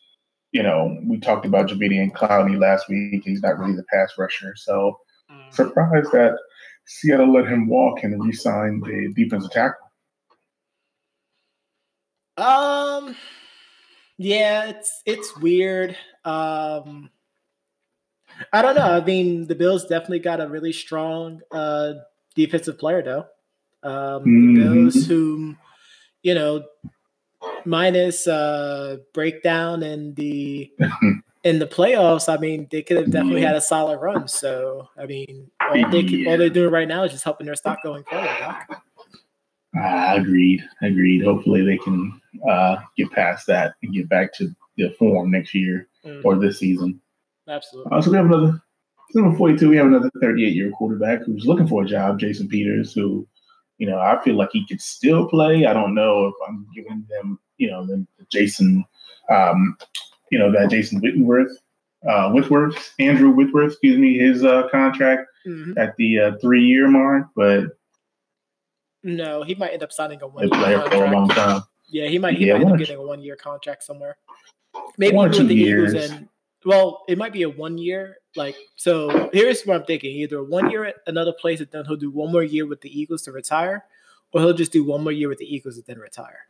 you 0.52 0.62
know, 0.62 0.98
we 1.06 1.20
talked 1.20 1.46
about 1.46 1.70
Javidi 1.70 2.02
and 2.02 2.14
Clowney 2.14 2.60
last 2.60 2.88
week. 2.88 3.24
He's 3.26 3.42
not 3.42 3.58
really 3.58 3.76
the 3.76 3.86
pass 3.92 4.14
rusher. 4.18 4.56
So 4.56 5.00
mm. 5.32 5.54
surprised 5.54 6.12
that 6.12 6.38
Seattle 6.86 7.34
let 7.34 7.48
him 7.48 7.68
walk 7.68 8.04
and 8.04 8.24
re 8.24 8.32
signed 8.32 8.84
the 8.84 9.12
defensive 9.16 9.52
tackle. 9.52 9.92
Um, 12.38 13.16
yeah, 14.18 14.66
it's 14.70 15.02
it's 15.06 15.36
weird. 15.38 15.98
Um, 16.24 17.10
I 18.52 18.62
don't 18.62 18.76
know. 18.76 18.98
I 18.98 19.04
mean, 19.04 19.48
the 19.48 19.56
Bills 19.56 19.86
definitely 19.86 20.20
got 20.20 20.42
a 20.42 20.48
really 20.48 20.74
strong 20.74 21.42
uh, 21.52 21.94
defensive 22.36 22.78
player, 22.78 23.02
though. 23.02 23.26
Um, 23.86 24.24
mm-hmm. 24.24 24.56
The 24.56 24.64
Bills, 24.64 25.06
who, 25.06 25.56
you 26.24 26.34
know, 26.34 26.64
minus 27.66 28.28
uh, 28.28 28.98
breakdown 29.14 29.84
in 29.84 30.14
the 30.16 30.72
in 31.44 31.60
the 31.60 31.68
playoffs, 31.68 32.28
I 32.28 32.38
mean, 32.38 32.68
they 32.72 32.82
could 32.82 32.98
have 32.98 33.12
definitely 33.12 33.42
had 33.42 33.56
a 33.56 33.62
solid 33.62 34.00
run. 34.00 34.28
So, 34.28 34.90
I 34.98 35.06
mean, 35.06 35.52
all 35.62 35.90
they 35.92 36.04
can, 36.04 36.28
all 36.28 36.38
they're 36.38 36.50
doing 36.50 36.72
right 36.72 36.88
now 36.88 37.04
is 37.04 37.12
just 37.12 37.24
helping 37.24 37.46
their 37.46 37.56
stock 37.56 37.84
going 37.84 38.04
forward. 38.04 38.28
Huh? 38.28 38.76
Uh, 39.78 40.16
agreed. 40.16 40.64
Agreed. 40.82 41.24
Hopefully, 41.24 41.64
they 41.64 41.78
can 41.78 42.20
uh, 42.50 42.78
get 42.98 43.12
past 43.12 43.46
that 43.48 43.76
and 43.84 43.94
get 43.94 44.10
back 44.10 44.34
to 44.36 44.50
the 44.78 44.90
form 44.98 45.32
next 45.32 45.54
year 45.54 45.88
mm-hmm. 46.04 46.26
or 46.26 46.36
this 46.36 46.60
season. 46.60 47.00
Absolutely. 47.48 47.92
Uh, 47.92 48.02
so 48.02 48.12
we 48.12 48.18
have 48.18 48.26
another 48.26 48.62
number 49.14 49.38
42. 49.38 49.70
We 49.70 49.78
have 49.78 49.88
another 49.88 50.10
38 50.22 50.54
year 50.54 50.72
quarterback 50.72 51.24
who's 51.24 51.46
looking 51.46 51.68
for 51.68 51.84
a 51.84 51.88
job, 51.88 52.20
Jason 52.20 52.48
Peters, 52.48 52.94
who, 52.94 53.28
you 53.78 53.88
know, 53.88 54.00
I 54.00 54.22
feel 54.24 54.36
like 54.36 54.50
he 54.52 54.66
could 54.68 54.82
still 54.82 55.28
play. 55.28 55.66
I 55.66 55.74
don't 55.74 55.94
know 55.94 56.28
if 56.28 56.34
I'm 56.48 56.68
giving 56.76 57.06
them, 57.10 57.40
you 57.58 57.70
know, 57.70 57.86
the 57.86 58.06
Jason, 58.32 58.86
um, 59.30 59.78
you 60.32 60.40
know, 60.40 60.52
that 60.52 60.70
Jason 60.70 61.02
Whitworth, 61.02 61.52
uh, 62.08 62.32
Whitworth, 62.32 62.94
Andrew 63.00 63.32
Whitworth, 63.32 63.74
excuse 63.74 63.98
me, 63.98 64.18
his 64.18 64.44
uh, 64.44 64.68
contract 64.70 65.28
mm-hmm. 65.46 65.78
at 65.78 65.96
the 65.98 66.20
uh, 66.20 66.32
three 66.42 66.64
year 66.64 66.88
mark, 66.88 67.28
but 67.36 67.66
no, 69.04 69.44
he 69.44 69.54
might 69.54 69.72
end 69.72 69.84
up 69.84 69.92
signing 69.92 70.22
a 70.24 70.28
one 70.28 70.48
year 70.48 70.50
contract. 70.50 70.94
For 70.94 71.06
a 71.06 71.12
long 71.12 71.30
time. 71.30 71.62
Yeah, 71.88 72.08
he 72.08 72.18
might. 72.18 72.38
He 72.38 72.48
yeah, 72.48 72.54
might 72.54 72.62
end 72.62 72.72
up 72.72 72.80
getting 72.80 72.98
a 72.98 73.02
one 73.02 73.22
year 73.22 73.36
contract 73.36 73.84
somewhere. 73.84 74.18
Maybe 74.98 75.16
with 75.16 75.48
the 75.48 75.54
years. 75.54 75.94
Eagles 75.94 76.12
and 76.12 76.30
well, 76.66 77.04
it 77.08 77.18
might 77.18 77.34
be 77.34 77.44
a 77.44 77.50
one 77.50 77.78
year. 77.78 78.18
Like, 78.36 78.56
so 78.76 79.30
here's 79.32 79.64
what 79.64 79.78
I'm 79.78 79.86
thinking: 79.86 80.12
either 80.12 80.44
one 80.44 80.72
year 80.72 80.86
at 80.86 80.96
another 81.08 81.34
place, 81.34 81.60
and 81.60 81.70
then 81.72 81.86
he'll 81.86 81.96
do 81.96 82.12
one 82.12 82.32
more 82.32 82.44
year 82.44 82.66
with 82.66 82.82
the 82.82 82.90
Eagles 82.90 83.22
to 83.24 83.32
retire, 83.32 83.86
or 84.34 84.42
he'll 84.42 84.54
just 84.54 84.72
do 84.72 84.84
one 84.84 85.04
more 85.04 85.12
year 85.12 85.30
with 85.30 85.38
the 85.38 85.46
Eagles 85.46 85.78
and 85.78 85.86
then 85.86 86.00
retire. 86.00 86.48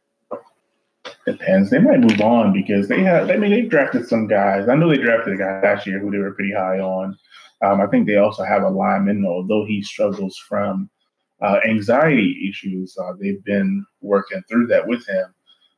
Depends. 1.25 1.69
They 1.69 1.80
might 1.80 1.99
move 1.99 2.21
on 2.21 2.54
because 2.54 2.88
they 2.88 3.01
have. 3.04 3.30
I 3.30 3.38
mean, 3.38 3.51
they've 3.51 3.69
drafted 3.69 4.08
some 4.08 4.28
guys. 4.28 4.67
I 4.67 4.75
know 4.75 4.89
they 4.89 4.97
drafted 4.97 5.34
a 5.34 5.38
guy 5.38 5.62
last 5.62 5.86
year 5.86 5.99
who 5.99 6.12
they 6.12 6.17
were 6.17 6.34
pretty 6.34 6.54
high 6.54 6.80
on. 6.80 7.17
Um, 7.63 7.82
I 7.82 7.88
think 7.88 8.08
they 8.08 8.17
also 8.17 8.43
have 8.43 8.63
a 8.63 8.69
lineman, 8.69 9.25
although 9.25 9.65
he 9.65 9.82
struggles 9.82 10.38
from 10.38 10.89
uh, 11.41 11.60
anxiety 11.67 12.49
issues. 12.49 12.97
Uh, 12.97 13.13
they've 13.19 13.43
been 13.43 13.86
working 14.01 14.41
through 14.47 14.67
that 14.67 14.88
with 14.88 15.08
him. 15.08 15.34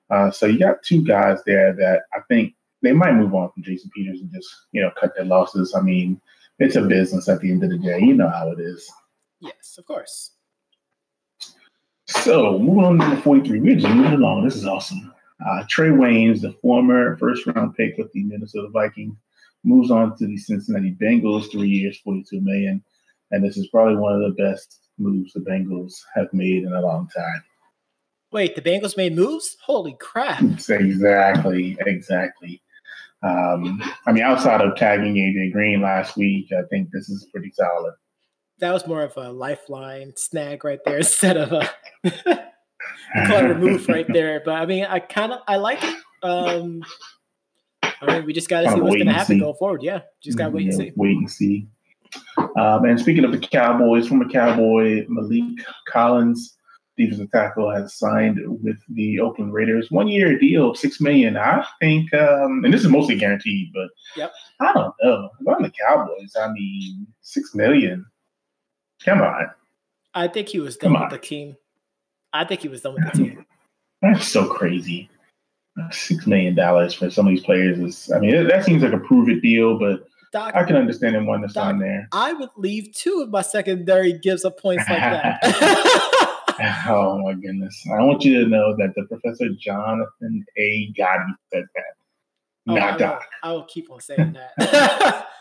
Uh, 0.10 0.32
so 0.32 0.46
you 0.46 0.60
got 0.60 0.84
two 0.84 1.04
guys 1.04 1.40
there 1.46 1.74
that 1.74 2.04
I 2.14 2.20
think 2.30 2.54
they 2.82 2.92
might 2.92 3.16
move 3.16 3.34
on 3.34 3.52
from 3.52 3.64
Jason 3.64 3.90
Peters 3.96 4.22
and 4.22 4.32
just 4.32 4.50
you 4.72 4.82
know 4.82 4.92
cut 5.00 5.14
their 5.16 5.26
losses. 5.26 5.74
I 5.76 5.82
mean, 5.82 6.22
it's 6.60 6.76
a 6.76 6.82
business 6.82 7.30
at 7.30 7.40
the 7.42 7.52
end 7.52 7.64
of 7.64 7.70
the 7.70 7.78
day. 7.78 8.00
You 8.00 8.14
know 8.14 8.30
how 8.30 8.52
it 8.52 8.60
is. 8.60 8.90
Yes, 9.40 9.76
of 9.78 9.86
course. 9.86 10.32
So 12.08 12.58
moving 12.58 12.86
on 12.86 12.92
to 12.94 12.98
number 12.98 13.22
forty-three, 13.22 13.60
we're 13.60 13.76
just 13.76 13.94
moving 13.94 14.14
along. 14.14 14.46
This 14.46 14.56
is 14.56 14.66
awesome. 14.66 15.14
Uh, 15.46 15.64
Trae 15.66 15.96
Waynes, 15.96 16.42
the 16.42 16.54
former 16.64 17.16
first-round 17.18 17.76
pick 17.76 17.96
with 17.98 18.12
the 18.14 18.24
Minnesota 18.24 18.70
Vikings, 18.70 19.16
moves 19.64 19.92
on 19.92 20.18
to 20.18 20.26
the 20.26 20.38
Cincinnati 20.38 20.96
Bengals, 21.00 21.52
three 21.52 21.68
years, 21.68 22.00
forty-two 22.00 22.42
million, 22.42 22.84
and 23.32 23.44
this 23.44 23.58
is 23.58 23.68
probably 23.68 23.98
one 23.98 24.14
of 24.14 24.22
the 24.22 24.42
best 24.42 24.80
moves 24.98 25.34
the 25.34 25.42
Bengals 25.42 25.94
have 26.16 26.32
made 26.34 26.64
in 26.64 26.74
a 26.74 26.82
long 26.82 27.08
time. 27.16 27.44
Wait, 28.32 28.56
the 28.56 28.62
Bengals 28.62 28.98
made 28.98 29.16
moves? 29.16 29.58
Holy 29.62 29.96
crap! 30.00 30.42
Exactly, 30.70 31.78
exactly. 31.82 32.62
Um, 33.24 33.82
I 34.06 34.12
mean, 34.12 34.24
outside 34.24 34.62
of 34.62 34.76
tagging 34.76 35.16
AJ 35.16 35.52
Green 35.52 35.82
last 35.82 36.18
week, 36.18 36.48
I 36.52 36.62
think 36.70 36.90
this 36.92 37.10
is 37.10 37.28
pretty 37.34 37.52
solid. 37.52 37.94
that 38.60 38.74
was 38.74 38.88
more 38.88 39.04
of 39.04 39.14
a 39.18 39.32
lifeline 39.32 40.14
snag 40.16 40.64
right 40.64 40.80
there 40.86 40.98
instead 41.06 41.38
of 41.38 41.52
a 41.52 41.70
clever 43.26 43.56
move 43.56 43.88
right 43.90 44.08
there. 44.08 44.42
But 44.44 44.56
I 44.56 44.66
mean, 44.66 44.86
I 44.86 45.00
kind 45.00 45.32
of 45.32 45.40
I 45.48 45.58
like 45.58 45.84
it. 45.84 45.96
Um, 46.24 46.84
I 47.84 48.18
mean, 48.18 48.26
we 48.26 48.34
just 48.34 48.50
got 48.50 48.62
to 48.62 48.72
see 48.72 48.80
what's 48.80 48.96
going 48.96 49.08
to 49.08 49.14
happen 49.14 49.40
going 49.40 49.56
forward. 49.56 49.82
Yeah, 49.84 50.02
just 50.22 50.38
got 50.38 50.46
to 50.46 50.52
wait 50.52 50.66
yeah, 50.66 50.74
and 50.74 50.78
see. 50.78 50.92
Wait 50.96 51.18
and 51.18 51.32
see. 51.32 51.68
Um, 52.58 52.86
and 52.86 53.00
speaking 53.00 53.26
of 53.26 53.32
the 53.32 53.40
Cowboys, 53.40 54.08
from 54.08 54.20
former 54.20 54.32
Cowboy 54.32 55.06
Maliek 55.08 55.60
Collins, 55.88 56.57
defensive 56.98 57.32
tackle, 57.32 57.74
has 57.74 57.94
signed 57.94 58.40
with 58.62 58.78
the 58.90 59.20
Oakland 59.20 59.54
Raiders. 59.54 59.92
One 59.92 60.08
year 60.08 60.38
deal, 60.38 60.76
six 60.76 61.00
million. 61.00 61.38
I 61.38 61.66
think, 61.80 62.14
um, 62.14 62.64
and 62.66 62.74
this 62.74 62.82
is 62.82 62.90
mostly 62.90 63.18
guaranteed, 63.18 63.72
but 63.74 63.90
yep. 64.16 64.34
I 64.60 64.74
don't 64.74 64.94
know. 65.02 65.30
If 65.40 65.48
I'm 65.48 65.64
the 65.64 65.72
Cowboys, 65.88 66.36
I 66.40 66.52
mean, 66.52 67.08
six 67.22 67.54
million. 67.56 68.06
Come 69.06 69.22
on. 69.22 69.48
I 70.14 70.28
think 70.28 70.50
he 70.50 70.60
was 70.60 70.78
done 70.78 70.94
Come 70.94 71.02
with 71.02 71.04
on. 71.04 71.10
the 71.10 71.20
team. 71.20 71.56
I 72.34 72.44
think 72.44 72.62
he 72.62 72.68
was 72.68 72.82
done 72.82 72.96
with 72.96 73.06
the 73.06 73.18
team. 73.18 73.46
That's 74.02 74.28
so 74.28 74.48
crazy. 74.48 75.10
Six 75.92 76.26
million 76.26 76.56
dollars 76.56 76.94
for 76.94 77.10
some 77.12 77.28
of 77.28 77.32
these 77.32 77.44
players 77.44 77.78
is. 77.78 78.12
I 78.12 78.20
mean, 78.20 78.48
that 78.48 78.66
seems 78.66 78.82
like 78.82 78.94
a 78.94 78.98
prove 78.98 79.30
it 79.30 79.42
deal, 79.42 79.78
but 79.78 80.08
Doc, 80.34 80.56
I 80.56 80.64
can 80.64 80.76
understand 80.76 81.16
him 81.16 81.26
wanting 81.26 81.48
to 81.48 81.54
sign 81.54 81.80
there. 81.80 82.08
I 82.12 82.34
would 82.34 82.50
leave 82.58 82.94
two 82.94 83.22
of 83.22 83.30
my 83.30 83.42
secondary 83.42 84.14
gives 84.14 84.44
up 84.44 84.60
points 84.60 84.84
like 84.90 85.00
that. 85.00 85.40
oh 86.88 87.22
my 87.24 87.34
goodness! 87.34 87.84
I 87.92 88.02
want 88.04 88.24
you 88.24 88.44
to 88.44 88.50
know 88.50 88.76
that 88.78 88.94
the 88.96 89.06
Professor 89.06 89.50
Jonathan 89.60 90.46
A. 90.58 90.94
Gotti 90.98 91.34
said 91.54 91.66
that, 91.76 91.84
oh, 92.70 92.76
not 92.76 92.94
I 92.94 92.98
Doc. 92.98 93.26
I 93.44 93.52
will 93.52 93.66
keep 93.66 93.92
on 93.92 94.00
saying 94.00 94.38
that. 94.58 95.28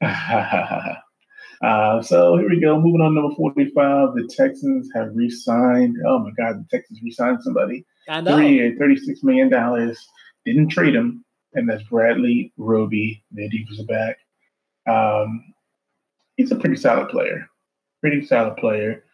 uh, 1.62 2.02
so 2.02 2.36
here 2.36 2.48
we 2.48 2.60
go. 2.60 2.80
Moving 2.80 3.00
on, 3.00 3.14
number 3.14 3.34
forty-five. 3.34 4.14
The 4.14 4.28
Texans 4.36 4.88
have 4.94 5.10
re-signed. 5.14 5.96
Oh 6.06 6.18
my 6.18 6.30
God, 6.36 6.56
the 6.58 6.66
Texans 6.70 7.00
re-signed 7.02 7.42
somebody. 7.42 7.84
I 8.08 8.20
know. 8.20 8.36
Three, 8.36 8.76
thirty-six 8.76 9.22
million 9.22 9.48
dollars. 9.48 9.98
Didn't 10.44 10.68
trade 10.68 10.94
him, 10.94 11.24
and 11.54 11.68
that's 11.68 11.82
Bradley 11.84 12.52
Roby, 12.56 13.22
their 13.30 13.48
defensive 13.48 13.86
back. 13.86 14.16
Um, 14.86 15.44
he's 16.36 16.50
a 16.50 16.56
pretty 16.56 16.76
solid 16.76 17.08
player. 17.08 17.48
Pretty 18.00 18.24
solid 18.24 18.56
player. 18.56 19.04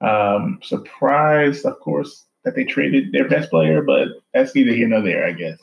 Um, 0.00 0.58
surprised, 0.62 1.64
of 1.66 1.78
course, 1.80 2.26
that 2.44 2.54
they 2.54 2.64
traded 2.64 3.12
their 3.12 3.28
best 3.28 3.50
player, 3.50 3.82
but 3.82 4.08
that's 4.32 4.54
neither 4.54 4.72
here 4.72 4.88
nor 4.88 5.02
there, 5.02 5.26
I 5.26 5.32
guess. 5.32 5.58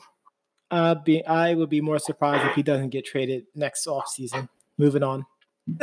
Uh, 0.70 0.94
be, 0.94 1.24
I 1.24 1.54
would 1.54 1.70
be 1.70 1.80
more 1.80 1.98
surprised 1.98 2.46
if 2.46 2.54
he 2.54 2.62
doesn't 2.62 2.90
get 2.90 3.04
traded 3.04 3.46
next 3.54 3.86
offseason. 3.86 4.48
Moving 4.76 5.02
on. 5.02 5.26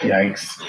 Yikes. 0.00 0.60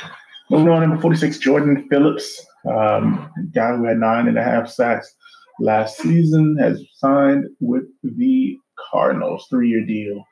Moving 0.50 0.70
on, 0.70 0.82
number 0.82 1.02
46, 1.02 1.40
Jordan 1.40 1.88
Phillips, 1.90 2.46
um, 2.70 3.32
guy 3.54 3.76
who 3.76 3.86
had 3.86 3.98
nine 3.98 4.28
and 4.28 4.38
a 4.38 4.44
half 4.44 4.70
sacks 4.70 5.16
last 5.60 5.98
season, 5.98 6.58
has 6.58 6.84
signed 6.98 7.46
with 7.60 7.86
the 8.04 8.58
Cardinals, 8.92 9.48
three 9.50 9.70
year 9.70 9.86
deal. 9.86 10.24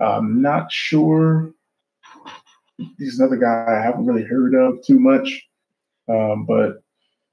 I'm 0.00 0.40
not 0.40 0.72
sure. 0.72 1.52
He's 2.98 3.18
another 3.18 3.36
guy 3.36 3.66
I 3.68 3.82
haven't 3.82 4.06
really 4.06 4.24
heard 4.24 4.54
of 4.54 4.82
too 4.84 4.98
much, 4.98 5.46
um, 6.10 6.44
but 6.46 6.82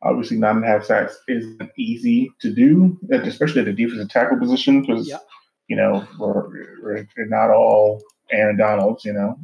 obviously 0.02 0.38
nine 0.38 0.58
and 0.58 0.66
a 0.66 0.68
half 0.68 0.86
sacks 0.86 1.18
isn't 1.28 1.72
easy 1.78 2.32
to 2.40 2.54
do, 2.54 2.98
especially 3.12 3.62
at 3.62 3.66
the 3.66 3.74
defensive 3.74 4.10
tackle 4.10 4.38
position 4.38 4.82
because 4.82 5.08
yep. 5.08 5.26
you 5.68 5.76
know 5.76 6.08
we're, 6.20 6.50
we're, 6.82 7.08
not 7.26 7.50
all 7.50 8.02
Aaron 8.32 8.58
Donalds, 8.58 9.06
you 9.06 9.14
know. 9.14 9.40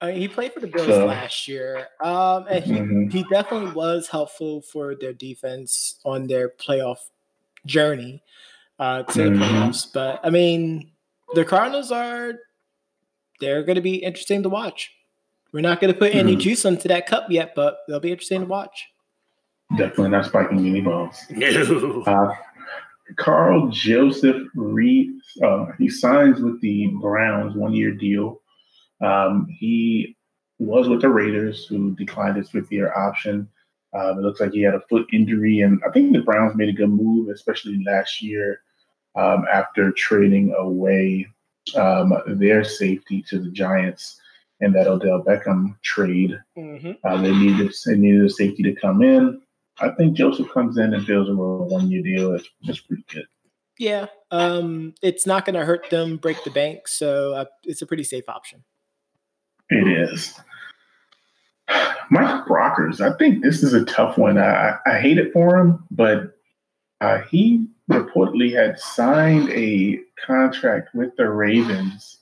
I 0.00 0.08
mean, 0.08 0.20
he 0.20 0.28
played 0.28 0.52
for 0.52 0.60
the 0.60 0.66
Bills 0.66 0.86
so, 0.86 1.06
last 1.06 1.48
year, 1.48 1.88
um, 2.02 2.46
and 2.50 2.64
he, 2.64 2.72
mm-hmm. 2.72 3.08
he 3.08 3.24
definitely 3.30 3.72
was 3.72 4.08
helpful 4.08 4.60
for 4.60 4.94
their 4.94 5.12
defense 5.12 5.98
on 6.04 6.26
their 6.26 6.48
playoff 6.48 6.98
journey 7.64 8.22
uh, 8.78 9.04
to 9.04 9.20
mm-hmm. 9.20 9.38
the 9.38 9.46
playoffs. 9.46 9.86
But 9.92 10.20
I 10.22 10.30
mean, 10.30 10.90
the 11.34 11.44
Cardinals 11.44 11.90
are 11.90 12.34
they're 13.40 13.62
going 13.62 13.76
to 13.76 13.82
be 13.82 13.96
interesting 13.96 14.42
to 14.42 14.48
watch. 14.48 14.90
We're 15.54 15.60
not 15.60 15.80
going 15.80 15.92
to 15.92 15.98
put 15.98 16.16
any 16.16 16.32
mm-hmm. 16.32 16.40
juice 16.40 16.64
into 16.64 16.88
that 16.88 17.06
cup 17.06 17.30
yet, 17.30 17.54
but 17.54 17.78
they'll 17.86 18.00
be 18.00 18.10
interesting 18.10 18.40
to 18.40 18.46
watch. 18.46 18.88
Definitely 19.78 20.08
not 20.08 20.26
spiking 20.26 20.58
any 20.58 20.80
balls. 20.80 21.16
No. 21.30 22.02
Uh, 22.06 22.34
Karl 23.16 23.68
Joseph 23.68 24.42
Reed, 24.56 25.10
uh, 25.44 25.66
he 25.78 25.88
signs 25.88 26.40
with 26.40 26.60
the 26.60 26.88
Browns 27.00 27.54
one 27.54 27.72
year 27.72 27.92
deal. 27.92 28.40
Um, 29.00 29.46
he 29.48 30.16
was 30.58 30.88
with 30.88 31.02
the 31.02 31.10
Raiders, 31.10 31.66
who 31.66 31.94
declined 31.94 32.36
his 32.36 32.50
fifth 32.50 32.72
year 32.72 32.92
option. 32.96 33.46
Um, 33.92 34.18
it 34.18 34.22
looks 34.22 34.40
like 34.40 34.52
he 34.52 34.62
had 34.62 34.74
a 34.74 34.82
foot 34.88 35.06
injury, 35.12 35.60
and 35.60 35.80
I 35.86 35.92
think 35.92 36.12
the 36.12 36.22
Browns 36.22 36.56
made 36.56 36.70
a 36.70 36.72
good 36.72 36.90
move, 36.90 37.28
especially 37.28 37.84
last 37.86 38.22
year 38.22 38.62
um, 39.14 39.44
after 39.52 39.92
trading 39.92 40.52
away 40.58 41.28
um, 41.76 42.14
their 42.26 42.64
safety 42.64 43.24
to 43.28 43.38
the 43.38 43.50
Giants 43.50 44.18
in 44.60 44.72
that 44.72 44.86
Odell 44.86 45.22
Beckham 45.22 45.76
trade. 45.82 46.38
Mm-hmm. 46.56 46.92
Uh, 47.02 47.16
they 47.22 47.32
needed 47.32 47.72
they 47.86 47.96
needed 47.96 48.24
a 48.24 48.30
safety 48.30 48.62
to 48.62 48.74
come 48.74 49.02
in. 49.02 49.40
I 49.80 49.90
think 49.90 50.16
Joseph 50.16 50.52
comes 50.52 50.78
in 50.78 50.94
and 50.94 51.04
fills 51.04 51.28
a 51.28 51.34
role 51.34 51.66
one 51.68 51.90
year 51.90 52.02
deal. 52.02 52.34
It's, 52.34 52.48
it's 52.62 52.80
pretty 52.80 53.04
good. 53.12 53.26
Yeah, 53.78 54.06
um, 54.30 54.94
it's 55.02 55.26
not 55.26 55.44
going 55.44 55.58
to 55.58 55.64
hurt 55.64 55.90
them 55.90 56.16
break 56.16 56.44
the 56.44 56.50
bank, 56.50 56.86
so 56.86 57.34
uh, 57.34 57.44
it's 57.64 57.82
a 57.82 57.86
pretty 57.86 58.04
safe 58.04 58.28
option. 58.28 58.62
It 59.68 59.88
is. 59.88 60.38
Mike 62.10 62.44
Brockers, 62.44 63.00
I 63.00 63.16
think 63.16 63.42
this 63.42 63.62
is 63.62 63.72
a 63.72 63.84
tough 63.84 64.16
one. 64.18 64.38
I, 64.38 64.76
I 64.86 64.98
hate 64.98 65.18
it 65.18 65.32
for 65.32 65.58
him, 65.58 65.84
but 65.90 66.34
uh, 67.00 67.22
he 67.22 67.66
reportedly 67.90 68.54
had 68.54 68.78
signed 68.78 69.50
a 69.50 69.98
contract 70.24 70.94
with 70.94 71.16
the 71.16 71.28
Ravens, 71.28 72.18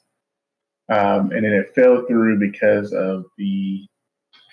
um, 0.92 1.30
and 1.32 1.44
then 1.44 1.52
it 1.52 1.74
fell 1.74 2.04
through 2.06 2.38
because 2.38 2.92
of 2.92 3.24
the 3.38 3.86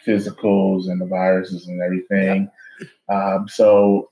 physicals 0.07 0.89
and 0.89 1.01
the 1.01 1.05
viruses 1.05 1.67
and 1.67 1.81
everything. 1.81 2.49
Um, 3.09 3.47
so, 3.49 4.09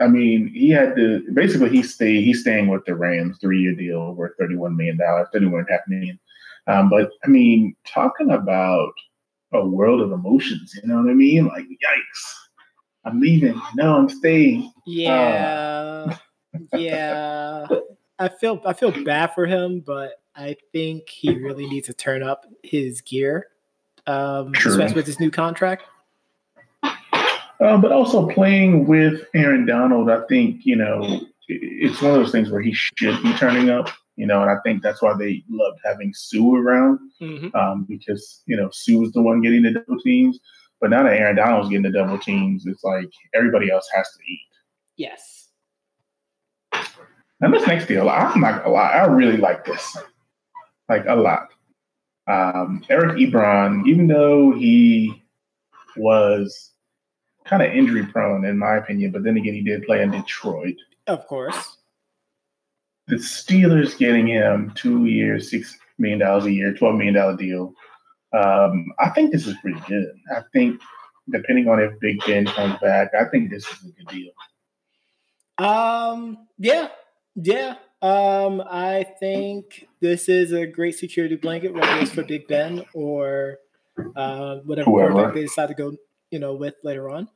I 0.00 0.06
mean, 0.06 0.52
he 0.54 0.70
had 0.70 0.94
to 0.94 1.24
basically 1.34 1.70
he 1.70 1.82
stay 1.82 2.22
he's 2.22 2.42
staying 2.42 2.68
with 2.68 2.84
the 2.84 2.94
Rams, 2.94 3.38
three 3.40 3.60
year 3.60 3.74
deal 3.74 4.14
worth 4.14 4.32
thirty 4.38 4.54
one 4.54 4.76
million 4.76 4.98
dollars, 4.98 5.26
thirty 5.32 5.46
one 5.46 5.66
half 5.68 5.80
million. 5.88 6.18
Um, 6.68 6.88
but 6.88 7.10
I 7.24 7.28
mean, 7.28 7.74
talking 7.84 8.30
about 8.30 8.92
a 9.52 9.66
world 9.66 10.00
of 10.00 10.12
emotions, 10.12 10.72
you 10.80 10.88
know 10.88 11.00
what 11.00 11.10
I 11.10 11.14
mean? 11.14 11.46
Like, 11.46 11.64
yikes. 11.64 12.34
I'm 13.04 13.20
leaving. 13.20 13.60
No, 13.74 13.96
I'm 13.96 14.08
staying. 14.08 14.72
Yeah. 14.86 16.06
Uh, 16.08 16.16
yeah, 16.76 17.66
I 18.20 18.28
feel 18.28 18.62
I 18.64 18.74
feel 18.74 18.92
bad 19.04 19.34
for 19.34 19.44
him, 19.44 19.82
but 19.84 20.12
I 20.36 20.56
think 20.72 21.08
he 21.08 21.36
really 21.36 21.66
needs 21.66 21.86
to 21.86 21.94
turn 21.94 22.22
up 22.22 22.46
his 22.62 23.00
gear, 23.00 23.48
um, 24.06 24.52
especially 24.54 24.94
with 24.94 25.06
his 25.06 25.20
new 25.20 25.30
contract. 25.30 25.84
Uh, 26.82 27.78
but 27.78 27.92
also 27.92 28.28
playing 28.28 28.86
with 28.86 29.26
Aaron 29.34 29.64
Donald, 29.64 30.10
I 30.10 30.26
think 30.26 30.66
you 30.66 30.76
know 30.76 31.20
it's 31.48 32.02
one 32.02 32.12
of 32.12 32.18
those 32.18 32.32
things 32.32 32.50
where 32.50 32.60
he 32.60 32.72
should 32.72 33.22
be 33.22 33.32
turning 33.34 33.70
up. 33.70 33.90
You 34.16 34.26
know, 34.26 34.42
and 34.42 34.50
I 34.50 34.56
think 34.64 34.82
that's 34.82 35.02
why 35.02 35.14
they 35.16 35.42
loved 35.48 35.80
having 35.84 36.14
Suh 36.14 36.54
around 36.54 37.00
mm-hmm. 37.20 37.54
um, 37.56 37.84
because 37.88 38.42
you 38.46 38.56
know 38.56 38.70
Suh 38.72 38.98
was 38.98 39.12
the 39.12 39.22
one 39.22 39.40
getting 39.40 39.62
the 39.62 39.72
double 39.72 40.00
teams. 40.00 40.38
But 40.80 40.90
now 40.90 41.04
that 41.04 41.18
Aaron 41.18 41.36
Donald's 41.36 41.68
getting 41.68 41.82
the 41.82 41.90
double 41.90 42.18
teams, 42.18 42.66
it's 42.66 42.84
like 42.84 43.08
everybody 43.34 43.70
else 43.70 43.88
has 43.94 44.08
to 44.12 44.18
eat. 44.30 44.40
Yes. 44.96 45.48
And 47.40 47.52
this 47.52 47.66
next 47.66 47.86
deal, 47.86 48.08
I'm 48.08 48.40
not 48.40 48.62
gonna 48.62 48.74
lie, 48.74 48.90
I 48.90 49.06
really 49.06 49.36
like 49.36 49.64
this, 49.64 49.96
like 50.88 51.04
a 51.08 51.14
lot. 51.14 51.48
Um, 52.26 52.84
Eric 52.88 53.18
Ebron, 53.18 53.86
even 53.86 54.06
though 54.06 54.52
he 54.52 55.22
was 55.96 56.72
kind 57.44 57.62
of 57.62 57.72
injury 57.72 58.06
prone 58.06 58.44
in 58.44 58.58
my 58.58 58.76
opinion, 58.76 59.10
but 59.12 59.22
then 59.22 59.36
again, 59.36 59.54
he 59.54 59.62
did 59.62 59.84
play 59.84 60.02
in 60.02 60.10
Detroit. 60.10 60.76
Of 61.06 61.26
course. 61.26 61.78
The 63.06 63.16
Steelers 63.16 63.98
getting 63.98 64.26
him 64.26 64.72
two 64.74 65.04
years, 65.04 65.50
six 65.50 65.76
million 65.98 66.20
dollars 66.20 66.46
a 66.46 66.52
year, 66.52 66.72
twelve 66.72 66.94
million 66.94 67.14
dollar 67.14 67.36
deal. 67.36 67.74
Um, 68.32 68.86
I 68.98 69.10
think 69.10 69.30
this 69.30 69.46
is 69.46 69.54
pretty 69.60 69.80
good. 69.86 70.14
I 70.34 70.40
think 70.52 70.80
depending 71.30 71.68
on 71.68 71.80
if 71.80 71.98
Big 72.00 72.18
Ben 72.26 72.46
comes 72.46 72.78
back, 72.80 73.10
I 73.18 73.24
think 73.26 73.50
this 73.50 73.66
is 73.66 73.90
a 73.90 73.92
good 73.92 74.08
deal. 74.08 74.32
Um, 75.58 76.48
yeah, 76.58 76.88
yeah. 77.36 77.76
Um, 78.04 78.62
I 78.70 79.06
think 79.18 79.88
this 80.00 80.28
is 80.28 80.52
a 80.52 80.66
great 80.66 80.94
security 80.94 81.36
blanket, 81.36 81.72
whether 81.72 82.00
it's 82.00 82.10
for 82.10 82.22
Big 82.22 82.46
Ben 82.46 82.84
or 82.92 83.60
uh, 84.14 84.56
whatever 84.56 84.90
quarterback 84.90 85.32
they 85.32 85.40
decide 85.40 85.68
to 85.68 85.74
go, 85.74 85.96
you 86.30 86.38
know, 86.38 86.52
with 86.52 86.74
later 86.82 87.08
on. 87.08 87.28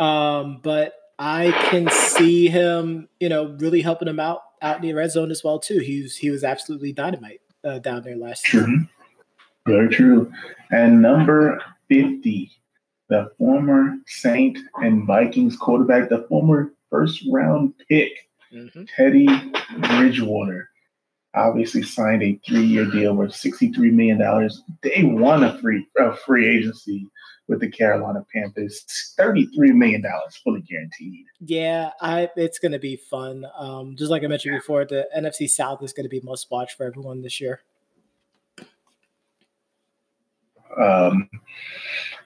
Um, 0.00 0.58
but 0.64 0.94
I 1.16 1.52
can 1.70 1.88
see 1.90 2.48
him, 2.48 3.08
you 3.20 3.28
know, 3.28 3.56
really 3.60 3.82
helping 3.82 4.08
him 4.08 4.18
out 4.18 4.42
out 4.60 4.76
in 4.76 4.82
the 4.82 4.94
red 4.94 5.12
zone 5.12 5.30
as 5.30 5.44
well 5.44 5.60
too. 5.60 5.78
He 5.78 6.02
was 6.02 6.16
he 6.16 6.30
was 6.30 6.42
absolutely 6.42 6.92
dynamite 6.92 7.40
uh, 7.62 7.78
down 7.78 8.02
there 8.02 8.16
last 8.16 8.52
year. 8.52 8.64
Mm-hmm. 8.64 8.82
Very 9.64 9.90
true. 9.90 10.32
And 10.72 11.00
number 11.00 11.62
50, 11.88 12.50
the 13.08 13.30
former 13.38 13.94
Saint 14.08 14.58
and 14.82 15.06
Vikings 15.06 15.56
quarterback, 15.56 16.08
the 16.08 16.26
former 16.28 16.72
first 16.90 17.24
round 17.30 17.74
pick, 17.88 18.29
mm-hmm. 18.52 18.84
Teddy 18.96 19.26
Bridgewater, 19.78 20.68
obviously 21.34 21.82
signed 21.82 22.22
a 22.22 22.40
three 22.46 22.64
year 22.64 22.86
deal 22.86 23.14
worth 23.14 23.32
$63 23.32 23.76
million. 23.92 24.18
Day 24.82 25.04
one 25.04 25.44
of 25.44 25.60
free, 25.60 25.86
uh, 26.00 26.12
free 26.12 26.48
agency 26.48 27.06
with 27.50 27.60
the 27.60 27.68
Carolina 27.68 28.24
Panthers, 28.32 28.84
$33 29.18 29.48
million 29.74 30.02
fully 30.44 30.62
guaranteed. 30.62 31.26
Yeah, 31.40 31.90
I, 32.00 32.30
it's 32.36 32.60
going 32.60 32.72
to 32.72 32.78
be 32.78 32.96
fun. 32.96 33.44
Um, 33.58 33.96
just 33.96 34.10
like 34.10 34.22
I 34.22 34.28
mentioned 34.28 34.56
before, 34.56 34.84
the 34.84 35.08
NFC 35.16 35.50
South 35.50 35.82
is 35.82 35.92
going 35.92 36.04
to 36.04 36.08
be 36.08 36.20
must 36.20 36.50
watch 36.50 36.76
for 36.76 36.86
everyone 36.86 37.22
this 37.22 37.40
year. 37.40 37.60
Um, 40.80 41.28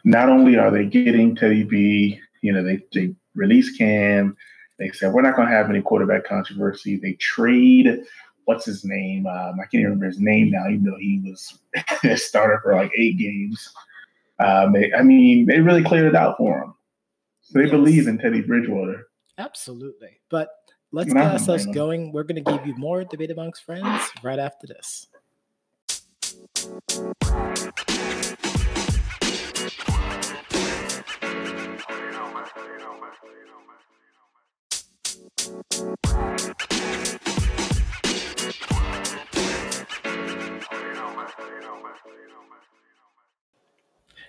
not 0.05 0.29
only 0.29 0.57
are 0.59 0.71
they 0.71 0.85
getting 0.85 1.35
Teddy 1.35 1.65
B, 1.65 2.21
you 2.43 2.53
know, 2.53 2.63
they, 2.63 2.83
they 2.93 3.15
release 3.35 3.77
Cam. 3.77 4.37
They 4.79 4.91
said, 4.91 5.13
we're 5.13 5.23
not 5.23 5.37
going 5.37 5.49
to 5.49 5.55
have 5.55 5.71
any 5.71 5.83
quarterback 5.83 6.25
controversy. 6.25 6.97
They 6.97 7.13
trade, 7.15 8.05
what's 8.45 8.65
his 8.65 8.85
name? 8.85 9.27
Um, 9.27 9.55
I 9.61 9.65
can't 9.65 9.75
even 9.75 9.85
remember 9.85 10.07
his 10.07 10.21
name 10.21 10.51
now, 10.51 10.69
even 10.69 10.85
though 10.85 10.99
he 10.99 11.23
was 11.25 11.59
a 12.05 12.17
starter 12.17 12.61
for 12.63 12.75
like 12.75 12.91
eight 12.97 13.19
games. 13.19 13.73
Um, 14.41 14.73
they, 14.73 14.93
I 14.93 15.03
mean, 15.03 15.47
they 15.47 15.61
really 15.61 15.85
cleared 15.85 16.07
it 16.07 16.17
out 16.17 16.37
for 16.39 16.63
him. 16.63 16.75
So 17.43 17.59
they 17.59 17.67
yes. 17.67 17.71
believe 17.71 18.09
in 18.09 18.19
Teddy 18.19 18.41
Bridgewater. 18.41 19.07
Absolutely. 19.39 20.21
But 20.31 20.49
let's 20.93 21.13
get 21.13 21.25
ourselves 21.25 21.67
going. 21.67 22.13
We're 22.13 22.25
going 22.25 22.43
to 22.43 22.53
give 22.53 22.67
you 22.67 22.75
more 22.77 23.05
debate 23.05 23.31
amongst 23.31 23.65
friends 23.65 24.03
right 24.23 24.39
after 24.39 24.67
this. 24.67 25.07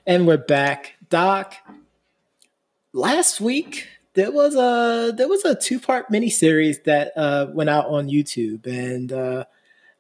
And 0.08 0.28
we're 0.28 0.38
back. 0.38 0.96
Doc, 1.10 1.56
last 2.92 3.40
week 3.40 3.88
there 4.14 4.32
was 4.32 4.56
a 4.56 5.14
there 5.16 5.30
was 5.30 5.46
a 5.46 5.56
two-part 5.56 6.12
miniseries 6.12 6.84
that 6.84 7.14
uh, 7.16 7.48
went 7.54 7.70
out 7.70 7.86
on 7.86 8.10
YouTube. 8.10 8.68
And 8.68 9.14
uh, 9.14 9.46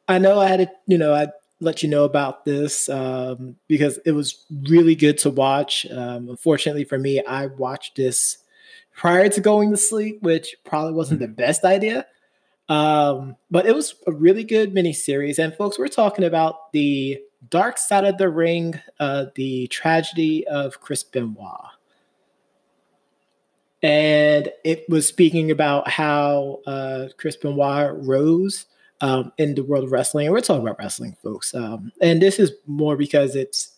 I 0.09 0.19
know 0.19 0.39
I 0.39 0.47
had 0.47 0.59
to, 0.59 0.71
you 0.85 0.97
know, 0.97 1.13
I 1.13 1.29
let 1.61 1.81
you 1.81 1.87
know 1.87 2.03
about 2.03 2.43
this 2.43 2.89
um, 2.89 3.55
because 3.69 3.99
it 4.05 4.11
was 4.11 4.45
really 4.67 4.95
good 4.95 5.17
to 5.19 5.29
watch. 5.29 5.85
Um, 5.89 6.29
unfortunately 6.29 6.83
for 6.83 6.99
me, 6.99 7.23
I 7.23 7.45
watched 7.45 7.95
this 7.95 8.39
prior 8.95 9.29
to 9.29 9.41
going 9.41 9.71
to 9.71 9.77
sleep, 9.77 10.21
which 10.21 10.55
probably 10.63 10.93
wasn't 10.93 11.19
the 11.19 11.27
mm-hmm. 11.27 11.35
best 11.35 11.63
idea. 11.63 12.05
Um, 12.67 13.35
but 13.51 13.67
it 13.67 13.75
was 13.75 13.95
a 14.07 14.11
really 14.11 14.43
good 14.43 14.73
miniseries. 14.73 15.37
And 15.37 15.53
folks, 15.53 15.77
we're 15.77 15.87
talking 15.87 16.25
about 16.25 16.71
the 16.71 17.19
Dark 17.47 17.77
Side 17.77 18.05
of 18.05 18.17
the 18.17 18.29
Ring, 18.29 18.79
uh, 18.99 19.25
the 19.35 19.67
tragedy 19.67 20.47
of 20.47 20.81
Chris 20.81 21.03
Benoit. 21.03 21.69
And 23.83 24.49
it 24.63 24.85
was 24.89 25.07
speaking 25.07 25.51
about 25.51 25.87
how 25.87 26.61
uh, 26.65 27.09
Chris 27.17 27.35
Benoit 27.35 27.93
rose 28.03 28.65
um, 29.01 29.31
in 29.37 29.53
the 29.53 29.63
world 29.63 29.83
of 29.83 29.91
wrestling. 29.91 30.25
And 30.25 30.33
we're 30.33 30.41
talking 30.41 30.63
about 30.63 30.79
wrestling, 30.79 31.15
folks. 31.21 31.53
Um, 31.53 31.91
and 32.01 32.19
this 32.19 32.39
is 32.39 32.53
more 32.65 32.97
because 32.97 33.35
it's 33.35 33.73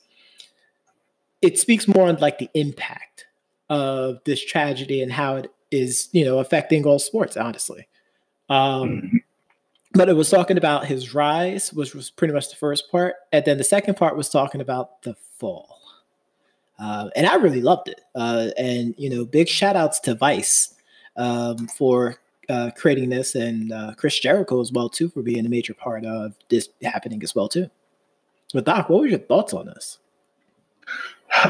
it 1.42 1.60
speaks 1.60 1.88
more 1.88 2.08
on 2.08 2.16
like 2.18 2.40
the 2.40 2.50
impact 2.54 3.27
of 3.70 4.20
this 4.26 4.44
tragedy 4.44 5.02
and 5.02 5.12
how 5.12 5.36
it 5.38 5.52
is, 5.72 6.10
you 6.12 6.24
know, 6.24 6.40
affecting 6.40 6.86
all 6.86 7.00
sports, 7.00 7.36
honestly. 7.38 7.88
Um, 8.50 8.90
mm-hmm 8.90 9.18
but 9.98 10.10
it 10.10 10.14
was 10.14 10.30
talking 10.30 10.58
about 10.58 10.86
his 10.86 11.14
rise, 11.14 11.74
which 11.74 11.96
was 11.96 12.10
pretty 12.10 12.34
much 12.34 12.50
the 12.50 12.56
first 12.56 12.92
part, 12.92 13.16
and 13.32 13.44
then 13.46 13.58
the 13.58 13.64
second 13.64 13.96
part 13.96 14.16
was 14.16 14.30
talking 14.30 14.62
about 14.62 15.02
the 15.02 15.16
fall. 15.38 15.80
Uh, 16.80 17.10
and 17.16 17.26
I 17.26 17.36
really 17.36 17.62
loved 17.62 17.88
it. 17.88 18.02
Uh, 18.14 18.50
and 18.58 18.94
you 18.98 19.10
know, 19.10 19.26
big 19.26 19.48
shout 19.48 19.76
outs 19.76 20.00
to 20.02 20.14
Vice 20.14 20.76
um, 21.16 21.68
for 21.68 22.18
uh, 22.50 22.70
creating 22.76 23.10
this, 23.10 23.34
and 23.34 23.72
uh, 23.72 23.94
Chris 23.98 24.20
Jericho 24.20 24.62
as 24.62 24.72
well 24.72 24.90
too 24.90 25.10
for 25.10 25.22
being 25.22 25.46
a 25.46 25.50
major 25.50 25.74
part 25.74 26.06
of 26.06 26.36
this 26.50 26.70
happening 26.84 27.24
as 27.24 27.34
well 27.34 27.50
too. 27.50 27.70
But 28.54 28.66
Doc, 28.66 28.90
what 28.90 29.02
were 29.02 29.08
your 29.08 29.20
thoughts 29.20 29.54
on 29.54 29.66
this? 29.66 29.98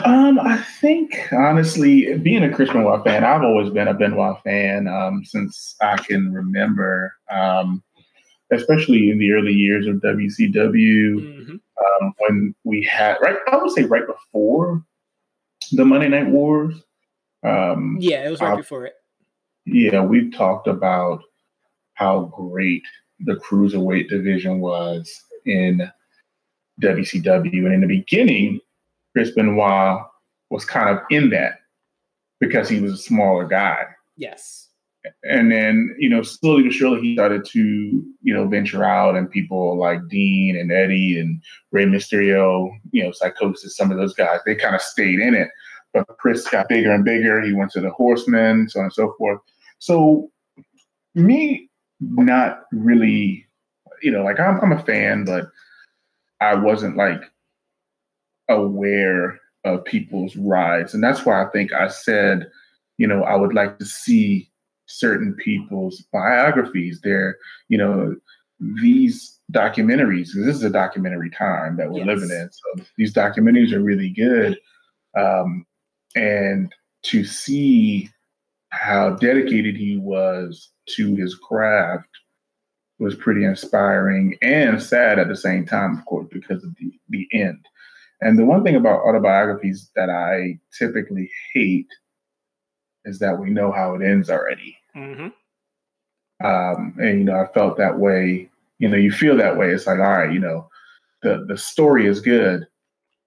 Um, 0.05 0.39
I 0.39 0.57
think 0.79 1.31
honestly, 1.31 2.17
being 2.17 2.43
a 2.43 2.53
Chris 2.53 2.69
Benoit 2.69 3.03
fan, 3.03 3.23
I've 3.23 3.43
always 3.43 3.69
been 3.69 3.87
a 3.87 3.93
Benoit 3.93 4.41
fan 4.43 4.87
um, 4.87 5.23
since 5.23 5.75
I 5.81 5.97
can 5.97 6.33
remember. 6.33 7.13
Um, 7.29 7.83
especially 8.51 9.09
in 9.09 9.17
the 9.17 9.31
early 9.31 9.53
years 9.53 9.87
of 9.87 9.95
WCW, 9.95 10.53
mm-hmm. 10.55 11.51
um, 11.51 12.13
when 12.19 12.55
we 12.63 12.83
had 12.83 13.17
right, 13.21 13.35
I 13.51 13.57
would 13.57 13.71
say 13.71 13.83
right 13.83 14.05
before 14.07 14.83
the 15.71 15.85
Monday 15.85 16.09
Night 16.09 16.27
Wars. 16.27 16.75
Um, 17.43 17.97
yeah, 17.99 18.25
it 18.25 18.31
was 18.31 18.41
right 18.41 18.57
before 18.57 18.85
it. 18.85 18.93
Yeah, 19.65 20.01
we've 20.01 20.33
talked 20.33 20.67
about 20.67 21.21
how 21.93 22.31
great 22.35 22.83
the 23.19 23.33
cruiserweight 23.33 24.09
division 24.09 24.59
was 24.59 25.11
in 25.45 25.89
WCW, 26.81 27.65
and 27.65 27.73
in 27.73 27.81
the 27.81 27.87
beginning, 27.87 28.59
Chris 29.17 29.31
Benoit 29.31 30.05
was 30.51 30.63
kind 30.63 30.95
of 30.95 31.03
in 31.09 31.31
that 31.31 31.61
because 32.39 32.69
he 32.69 32.79
was 32.79 32.93
a 32.93 32.97
smaller 32.97 33.47
guy. 33.47 33.83
Yes. 34.15 34.69
And 35.23 35.51
then 35.51 35.95
you 35.97 36.07
know 36.07 36.21
slowly 36.21 36.61
but 36.61 36.73
surely 36.73 37.01
he 37.01 37.15
started 37.15 37.43
to 37.45 37.59
you 38.21 38.33
know 38.33 38.47
venture 38.47 38.83
out 38.83 39.15
and 39.15 39.31
people 39.31 39.75
like 39.75 40.07
dean 40.07 40.55
and 40.55 40.71
eddie 40.71 41.19
and 41.19 41.41
Rey 41.71 41.85
Mysterio 41.85 42.69
you 42.91 43.03
know 43.03 43.09
Psicosis, 43.09 43.75
some 43.75 43.89
of 43.89 43.97
those 43.97 44.13
guys 44.13 44.39
they 44.45 44.53
kind 44.53 44.75
of 44.75 44.81
stayed 44.81 45.19
in 45.19 45.33
it. 45.33 45.47
But 45.95 46.05
chris 46.19 46.47
got 46.47 46.69
bigger 46.69 46.91
and 46.91 47.03
bigger. 47.03 47.41
He 47.41 47.53
went 47.53 47.71
to 47.71 47.81
the 47.81 47.89
horsemen 47.89 48.69
so 48.69 48.81
on 48.81 48.85
and 48.85 48.93
so 48.93 49.15
forth. 49.17 49.39
So 49.79 50.29
me 51.15 51.71
not 51.99 52.65
really 52.71 53.47
you 54.03 54.11
know 54.11 54.23
like 54.23 54.39
i'm, 54.39 54.59
I'm 54.61 54.73
a 54.73 54.83
fan 54.83 55.25
but 55.25 55.47
i 56.39 56.53
wasn't 56.53 56.97
like 56.97 57.23
aware 58.49 59.39
of 59.63 59.83
people's 59.85 60.35
rise 60.35 60.93
and 60.93 61.03
that's 61.03 61.25
why 61.25 61.43
i 61.43 61.49
think 61.49 61.73
i 61.73 61.87
said 61.87 62.49
you 62.97 63.07
know 63.07 63.23
i 63.23 63.35
would 63.35 63.53
like 63.53 63.77
to 63.77 63.85
see 63.85 64.49
certain 64.87 65.33
people's 65.35 66.01
biographies. 66.11 66.99
They're, 67.03 67.37
you 67.69 67.77
know, 67.77 68.15
these 68.59 69.39
documentaries, 69.51 70.29
this 70.33 70.55
is 70.55 70.63
a 70.63 70.69
documentary 70.69 71.29
time 71.29 71.77
that 71.77 71.91
we're 71.91 71.99
yes. 71.99 72.07
living 72.07 72.31
in. 72.31 72.49
So 72.51 72.85
these 72.97 73.13
documentaries 73.13 73.71
are 73.71 73.83
really 73.83 74.09
good. 74.09 74.57
Um, 75.17 75.65
and 76.15 76.73
to 77.03 77.23
see 77.23 78.09
how 78.69 79.11
dedicated 79.11 79.77
he 79.77 79.97
was 79.97 80.69
to 80.87 81.15
his 81.15 81.35
craft 81.35 82.09
was 82.99 83.15
pretty 83.15 83.45
inspiring 83.45 84.35
and 84.41 84.81
sad 84.81 85.19
at 85.19 85.27
the 85.27 85.35
same 85.35 85.65
time, 85.65 85.97
of 85.97 86.05
course, 86.05 86.27
because 86.31 86.63
of 86.63 86.75
the, 86.79 86.91
the 87.09 87.27
end. 87.31 87.63
And 88.21 88.37
the 88.37 88.45
one 88.45 88.63
thing 88.63 88.75
about 88.75 89.01
autobiographies 89.01 89.91
that 89.95 90.09
I 90.09 90.59
typically 90.77 91.29
hate 91.53 91.89
is 93.05 93.19
that 93.19 93.39
we 93.39 93.49
know 93.49 93.71
how 93.71 93.95
it 93.95 94.01
ends 94.01 94.29
already. 94.29 94.77
Mm-hmm. 94.95 95.27
Um, 96.45 96.95
and 96.99 97.19
you 97.19 97.23
know, 97.25 97.39
I 97.39 97.47
felt 97.53 97.77
that 97.77 97.99
way. 97.99 98.49
You 98.79 98.89
know, 98.89 98.97
you 98.97 99.11
feel 99.11 99.37
that 99.37 99.57
way. 99.57 99.71
It's 99.71 99.87
like, 99.87 99.99
all 99.99 100.17
right, 100.17 100.31
you 100.31 100.39
know, 100.39 100.69
the 101.23 101.45
the 101.47 101.57
story 101.57 102.05
is 102.07 102.19
good, 102.19 102.67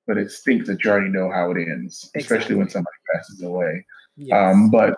but 0.07 0.19
it 0.19 0.31
stinks 0.31 0.69
that 0.69 0.85
you 0.85 0.91
already 0.91 1.09
know 1.09 1.31
how 1.31 1.51
it 1.51 1.59
ends, 1.59 2.11
exactly. 2.15 2.21
especially 2.21 2.57
when 2.57 2.69
somebody 2.69 2.97
passes 3.13 3.43
away. 3.43 3.85
Yes. 4.17 4.37
Um, 4.37 4.71
but 4.71 4.97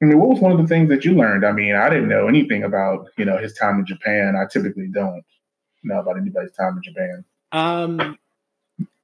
I 0.00 0.04
mean, 0.04 0.18
what 0.18 0.28
was 0.28 0.40
one 0.40 0.52
of 0.52 0.58
the 0.58 0.66
things 0.66 0.88
that 0.90 1.04
you 1.04 1.14
learned? 1.14 1.44
I 1.44 1.52
mean, 1.52 1.74
I 1.74 1.88
didn't 1.90 2.08
know 2.08 2.28
anything 2.28 2.62
about 2.62 3.08
you 3.16 3.24
know 3.24 3.38
his 3.38 3.54
time 3.54 3.80
in 3.80 3.86
Japan. 3.86 4.36
I 4.36 4.46
typically 4.50 4.88
don't 4.88 5.24
know 5.82 6.00
about 6.00 6.18
anybody's 6.18 6.52
time 6.52 6.76
in 6.76 6.82
Japan. 6.82 7.24
Um, 7.52 8.18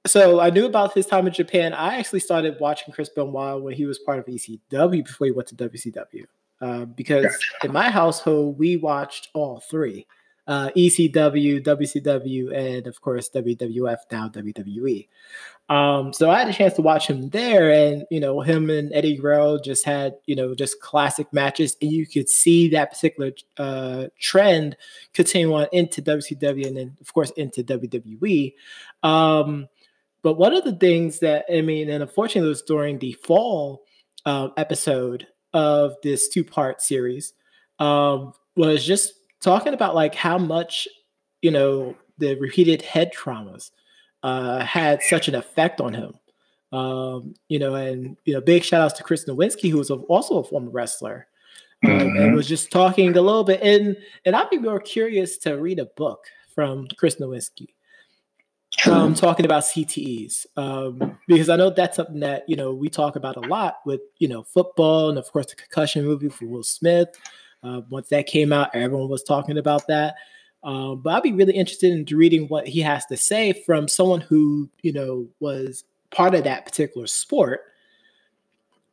so 0.06 0.40
I 0.40 0.50
knew 0.50 0.66
about 0.66 0.94
his 0.94 1.06
time 1.06 1.26
in 1.26 1.32
Japan. 1.32 1.72
I 1.72 1.96
actually 1.98 2.20
started 2.20 2.56
watching 2.60 2.92
Chris 2.92 3.08
Benoit 3.08 3.62
when 3.62 3.74
he 3.74 3.86
was 3.86 3.98
part 3.98 4.18
of 4.18 4.26
ECW 4.26 5.04
before 5.04 5.26
he 5.26 5.32
went 5.32 5.48
to 5.48 5.54
WCW. 5.54 6.24
Uh, 6.60 6.84
because 6.84 7.24
gotcha. 7.24 7.66
in 7.66 7.72
my 7.72 7.90
household 7.90 8.58
we 8.58 8.76
watched 8.76 9.28
all 9.34 9.60
three 9.60 10.06
uh, 10.46 10.70
ECW, 10.76 11.62
WCW, 11.62 12.54
and 12.54 12.86
of 12.86 13.00
course 13.00 13.30
WWF, 13.30 13.98
now 14.12 14.28
WWE. 14.28 15.08
Um, 15.70 16.12
so 16.12 16.30
I 16.30 16.40
had 16.40 16.48
a 16.48 16.52
chance 16.52 16.74
to 16.74 16.82
watch 16.82 17.06
him 17.06 17.30
there, 17.30 17.70
and 17.70 18.04
you 18.10 18.20
know, 18.20 18.42
him 18.42 18.68
and 18.68 18.92
Eddie 18.92 19.16
Guerrero 19.16 19.58
just 19.58 19.84
had 19.84 20.16
you 20.26 20.36
know 20.36 20.54
just 20.54 20.80
classic 20.80 21.32
matches, 21.32 21.76
and 21.80 21.90
you 21.90 22.06
could 22.06 22.28
see 22.28 22.68
that 22.70 22.90
particular 22.90 23.32
uh, 23.56 24.06
trend 24.18 24.76
continue 25.14 25.54
on 25.54 25.66
into 25.72 26.02
WCW, 26.02 26.66
and 26.66 26.76
then 26.76 26.96
of 27.00 27.14
course 27.14 27.30
into 27.30 27.64
WWE. 27.64 28.52
Um, 29.02 29.68
but 30.24 30.38
one 30.38 30.54
of 30.54 30.64
the 30.64 30.72
things 30.72 31.18
that 31.20 31.44
I 31.52 31.60
mean, 31.60 31.90
and 31.90 32.02
unfortunately, 32.02 32.48
it 32.48 32.48
was 32.48 32.62
during 32.62 32.98
the 32.98 33.12
fall 33.12 33.82
um, 34.24 34.52
episode 34.56 35.26
of 35.52 35.94
this 36.02 36.28
two 36.28 36.42
part 36.42 36.80
series, 36.80 37.34
um, 37.78 38.32
was 38.56 38.84
just 38.84 39.12
talking 39.42 39.74
about 39.74 39.94
like 39.94 40.14
how 40.14 40.38
much 40.38 40.88
you 41.42 41.50
know 41.50 41.94
the 42.16 42.36
repeated 42.36 42.80
head 42.80 43.12
traumas 43.12 43.70
uh, 44.22 44.64
had 44.64 45.02
such 45.02 45.28
an 45.28 45.34
effect 45.34 45.80
on 45.80 45.92
him. 45.92 46.14
Um, 46.72 47.34
you 47.48 47.58
know, 47.58 47.74
and 47.74 48.16
you 48.24 48.32
know, 48.32 48.40
big 48.40 48.64
shout 48.64 48.80
outs 48.80 48.94
to 48.94 49.04
Chris 49.04 49.26
Nowinski, 49.26 49.70
who 49.70 49.76
was 49.76 49.90
also 49.90 50.38
a 50.38 50.44
former 50.44 50.70
wrestler, 50.70 51.28
um, 51.84 51.90
mm-hmm. 51.90 52.16
and 52.16 52.34
was 52.34 52.48
just 52.48 52.72
talking 52.72 53.14
a 53.14 53.20
little 53.20 53.44
bit. 53.44 53.60
And 53.62 53.94
and 54.24 54.34
I'd 54.34 54.48
be 54.48 54.56
more 54.56 54.80
curious 54.80 55.36
to 55.38 55.60
read 55.60 55.78
a 55.78 55.84
book 55.84 56.24
from 56.54 56.88
Chris 56.96 57.16
Nowinski, 57.16 57.73
um, 58.86 59.14
talking 59.14 59.46
about 59.46 59.62
CTEs, 59.62 60.46
um, 60.56 61.18
because 61.26 61.48
I 61.48 61.56
know 61.56 61.70
that's 61.70 61.96
something 61.96 62.20
that 62.20 62.44
you 62.48 62.56
know 62.56 62.72
we 62.74 62.88
talk 62.88 63.16
about 63.16 63.36
a 63.36 63.40
lot 63.40 63.76
with 63.86 64.00
you 64.18 64.28
know 64.28 64.42
football, 64.42 65.08
and 65.08 65.18
of 65.18 65.30
course 65.32 65.46
the 65.46 65.56
concussion 65.56 66.04
movie 66.04 66.28
for 66.28 66.46
Will 66.46 66.62
Smith. 66.62 67.08
Uh, 67.62 67.80
once 67.88 68.08
that 68.08 68.26
came 68.26 68.52
out, 68.52 68.70
everyone 68.74 69.08
was 69.08 69.22
talking 69.22 69.56
about 69.56 69.86
that. 69.86 70.16
Um, 70.62 71.00
but 71.00 71.14
I'd 71.14 71.22
be 71.22 71.32
really 71.32 71.54
interested 71.54 71.92
in 71.92 72.16
reading 72.16 72.46
what 72.48 72.66
he 72.66 72.80
has 72.80 73.06
to 73.06 73.16
say 73.16 73.52
from 73.52 73.88
someone 73.88 74.20
who 74.20 74.68
you 74.82 74.92
know 74.92 75.26
was 75.40 75.84
part 76.10 76.34
of 76.34 76.44
that 76.44 76.64
particular 76.64 77.06
sport, 77.06 77.60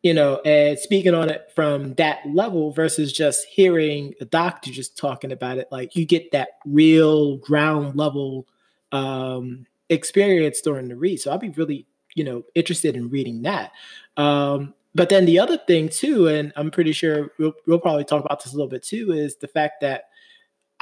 you 0.03 0.13
know, 0.13 0.41
and 0.45 0.77
speaking 0.79 1.13
on 1.13 1.29
it 1.29 1.49
from 1.55 1.93
that 1.95 2.19
level 2.25 2.71
versus 2.71 3.11
just 3.11 3.45
hearing 3.45 4.13
a 4.21 4.25
doctor 4.25 4.71
just 4.71 4.97
talking 4.97 5.31
about 5.31 5.57
it. 5.57 5.67
Like 5.71 5.95
you 5.95 6.05
get 6.05 6.31
that 6.31 6.49
real 6.65 7.37
ground 7.37 7.95
level 7.95 8.47
um, 8.91 9.65
experience 9.91 10.61
during 10.61 10.87
the 10.87 10.95
read. 10.95 11.19
So 11.19 11.31
I'd 11.31 11.39
be 11.39 11.49
really, 11.49 11.85
you 12.15 12.23
know, 12.23 12.43
interested 12.55 12.95
in 12.95 13.09
reading 13.09 13.43
that. 13.43 13.71
Um, 14.17 14.73
but 14.95 15.09
then 15.09 15.25
the 15.25 15.39
other 15.39 15.57
thing 15.57 15.89
too, 15.89 16.27
and 16.27 16.51
I'm 16.55 16.71
pretty 16.71 16.93
sure 16.93 17.31
we'll, 17.37 17.53
we'll 17.67 17.79
probably 17.79 18.03
talk 18.03 18.25
about 18.25 18.43
this 18.43 18.53
a 18.53 18.55
little 18.55 18.69
bit 18.69 18.83
too, 18.83 19.11
is 19.11 19.37
the 19.37 19.47
fact 19.47 19.81
that 19.81 20.05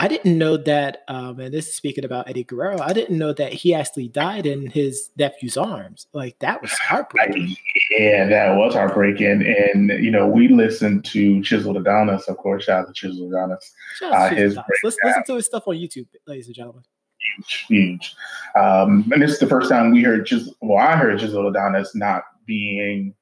I 0.02 0.08
didn't 0.08 0.38
know 0.38 0.56
that, 0.56 1.04
um, 1.10 1.42
and 1.42 1.54
this 1.54 1.68
is 1.68 1.76
speaking 1.76 2.06
about 2.06 2.30
Eddie 2.30 2.46
Guerrero. 2.46 2.80
I 2.80 2.94
didn't 2.94 3.18
know 3.18 3.34
that 3.34 3.52
he 3.52 3.74
actually 3.74 4.08
died 4.08 4.46
in 4.46 4.68
his 4.68 5.10
nephew's 5.18 5.58
arms. 5.58 6.08
Like 6.14 6.40
that 6.40 6.62
was 6.62 6.72
heartbreaking. 6.80 7.58
Yeah, 7.92 8.28
that 8.28 8.56
was 8.56 8.76
heartbreaking. 8.76 9.44
And 9.46 9.90
you 10.02 10.10
know, 10.10 10.26
we 10.26 10.48
listened 10.48 11.04
to 11.06 11.44
Chisel 11.44 11.78
Adonis, 11.78 12.30
of 12.30 12.38
course. 12.38 12.64
Shout 12.64 12.82
out 12.82 12.88
to 12.88 12.94
Chisel 12.94 13.28
Adonis. 13.28 13.74
Uh, 14.02 14.30
his 14.30 14.58
listen, 14.84 15.00
listen 15.04 15.24
to 15.26 15.36
his 15.36 15.46
stuff 15.46 15.68
on 15.68 15.76
YouTube, 15.76 16.08
ladies 16.26 16.46
and 16.46 16.56
gentlemen. 16.56 16.84
Huge, 17.36 17.66
huge. 17.68 18.16
Um, 18.56 19.10
and 19.14 19.22
this 19.22 19.32
is 19.32 19.40
the 19.40 19.48
first 19.48 19.70
time 19.70 19.92
we 19.92 20.04
heard 20.04 20.26
just 20.26 20.52
Well, 20.62 20.78
I 20.78 20.96
heard 20.96 21.20
Chisel 21.20 21.48
Adonis 21.48 21.96
not 21.96 22.24
being, 22.46 23.14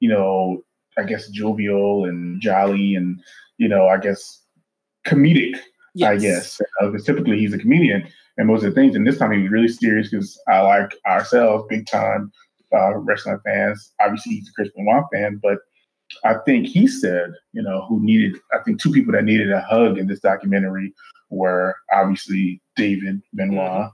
you 0.00 0.08
know, 0.08 0.62
I 0.98 1.04
guess 1.04 1.28
jovial 1.28 2.04
and 2.04 2.40
jolly, 2.40 2.94
and 2.94 3.20
you 3.58 3.68
know, 3.68 3.86
I 3.88 3.98
guess 3.98 4.42
comedic 5.06 5.56
yes. 5.94 6.10
I 6.10 6.16
guess. 6.16 6.60
Because 6.80 7.02
uh, 7.02 7.12
typically 7.12 7.38
he's 7.38 7.54
a 7.54 7.58
comedian 7.58 8.06
and 8.38 8.48
most 8.48 8.64
of 8.64 8.74
the 8.74 8.80
things. 8.80 8.96
And 8.96 9.06
this 9.06 9.18
time 9.18 9.32
he 9.32 9.42
was 9.42 9.50
really 9.50 9.68
serious 9.68 10.10
because 10.10 10.40
I 10.48 10.60
like 10.60 10.94
ourselves, 11.06 11.64
big 11.68 11.86
time 11.86 12.32
uh, 12.74 12.94
wrestling 12.96 13.38
fans. 13.44 13.92
Obviously, 14.00 14.34
he's 14.34 14.48
a 14.48 14.52
Chris 14.52 14.70
Benoit 14.76 15.04
fan, 15.12 15.40
but 15.42 15.58
I 16.24 16.34
think 16.46 16.66
he 16.66 16.86
said, 16.86 17.32
you 17.52 17.62
know, 17.62 17.84
who 17.88 18.00
needed, 18.04 18.36
I 18.52 18.62
think 18.62 18.80
two 18.80 18.92
people 18.92 19.12
that 19.12 19.24
needed 19.24 19.50
a 19.50 19.60
hug 19.60 19.98
in 19.98 20.06
this 20.06 20.20
documentary 20.20 20.94
were 21.30 21.74
obviously 21.92 22.60
David 22.76 23.20
Benoit 23.32 23.90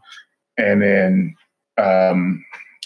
mm-hmm. 0.59 0.64
and 0.64 0.83
then 0.83 1.35
um, 1.79 2.45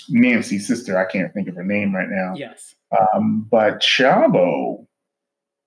Nancy's 0.09 0.67
sister. 0.67 0.99
I 0.99 1.11
can't 1.11 1.33
think 1.35 1.49
of 1.49 1.57
her 1.57 1.65
name 1.65 1.95
right 1.95 2.09
now. 2.09 2.35
Yes. 2.37 2.75
Um, 3.15 3.47
but 3.51 3.81
Chavo, 3.81 4.87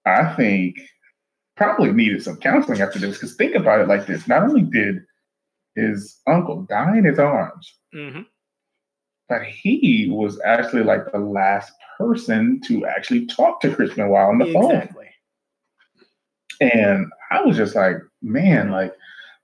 I 0.06 0.34
think 0.36 0.78
probably 1.58 1.92
needed 1.92 2.22
some 2.22 2.38
counseling 2.38 2.82
after 2.82 3.00
this. 3.00 3.18
Because 3.18 3.36
think 3.36 3.56
about 3.56 3.82
it 3.82 3.88
like 3.88 4.06
this: 4.06 4.28
not 4.28 4.44
only 4.44 4.62
did 4.62 5.02
his 5.76 6.20
uncle 6.28 6.64
die 6.64 6.98
in 6.98 7.06
his 7.06 7.20
arms, 7.20 7.74
mm-hmm. 7.94 8.22
But 9.30 9.44
he 9.44 10.08
was 10.10 10.40
actually 10.46 10.84
like 10.84 11.12
the 11.12 11.20
last 11.20 11.74
person 11.98 12.62
to 12.66 12.86
actually 12.86 13.26
talk 13.26 13.62
to 13.62 13.74
Chris 13.74 13.94
Benoit 13.94 14.30
on 14.30 14.38
the 14.38 14.46
exactly. 14.46 15.06
phone. 16.60 16.70
And 16.70 17.12
I 17.32 17.42
was 17.42 17.58
just 17.58 17.76
like, 17.76 17.98
man, 18.22 18.72
like 18.72 18.94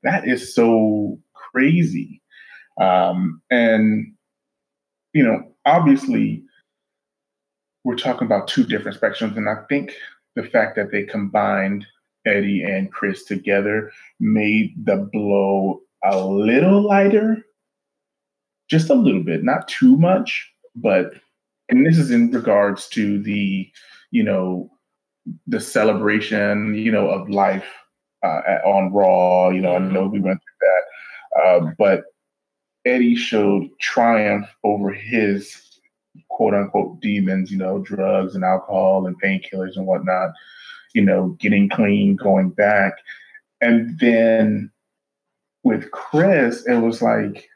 that 0.04 0.28
is 0.28 0.54
so 0.54 1.20
crazy. 1.34 2.22
Um, 2.80 3.42
and 3.50 4.14
you 5.14 5.24
know, 5.24 5.44
obviously, 5.66 6.44
we're 7.84 7.96
talking 7.96 8.26
about 8.26 8.48
two 8.48 8.64
different 8.64 9.00
spectrums, 9.00 9.36
and 9.36 9.50
I 9.50 9.56
think 9.68 9.94
the 10.36 10.44
fact 10.44 10.76
that 10.78 10.92
they 10.92 11.04
combined 11.04 11.86
Eddie 12.26 12.64
and 12.64 12.92
Chris 12.92 13.26
together 13.26 13.92
made 14.20 14.74
the 14.86 15.10
blow 15.12 15.82
a 16.04 16.26
little 16.26 16.82
lighter, 16.82 17.44
just 18.72 18.90
a 18.90 18.96
little 18.96 19.24
bit, 19.24 19.44
not 19.44 19.68
too 19.68 19.96
much, 19.98 20.52
but 20.76 21.14
and 21.70 21.86
this 21.86 21.98
is 21.98 22.12
in 22.12 22.32
regards 22.32 22.88
to 22.90 23.22
the, 23.22 23.70
you 24.10 24.24
know, 24.24 24.70
the 25.48 25.60
celebration, 25.60 26.76
you 26.76 26.92
know, 26.92 27.10
of 27.10 27.30
life 27.30 27.68
uh, 28.24 28.42
on 28.66 28.92
Raw. 28.92 29.50
You 29.50 29.62
know, 29.62 29.76
I 29.76 29.80
know 29.80 30.08
we 30.08 30.20
went 30.20 30.40
through 30.42 30.68
that, 30.68 31.42
uh, 31.44 31.72
but 31.78 32.04
Eddie 32.86 33.16
showed 33.16 33.68
triumph 33.80 34.48
over 34.64 34.92
his 34.92 35.80
quote 36.30 36.56
unquote 36.56 37.00
demons, 37.02 37.52
you 37.52 37.58
know, 37.58 37.80
drugs 37.80 38.36
and 38.36 38.44
alcohol 38.44 39.06
and 39.06 39.22
painkillers 39.22 39.76
and 39.76 39.86
whatnot 39.86 40.32
you 40.94 41.02
know, 41.04 41.30
getting 41.40 41.70
clean, 41.70 42.16
going 42.16 42.50
back. 42.50 42.94
And 43.62 44.00
then 44.00 44.72
with 45.64 45.92
Chris, 45.92 46.66
it 46.66 46.78
was 46.78 47.02
like 47.02 47.48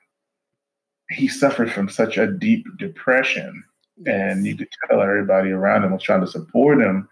he 1.10 1.28
suffered 1.28 1.72
from 1.72 1.89
such 1.89 2.18
a 2.18 2.28
deep 2.28 2.66
depression. 2.78 3.64
And 4.06 4.45
you 4.45 4.58
could 4.58 4.68
tell 4.89 5.01
everybody 5.01 5.51
around 5.51 5.84
him 5.84 5.91
was 5.91 6.03
trying 6.03 6.22
to 6.22 6.28
support 6.28 6.82
him 6.82 7.08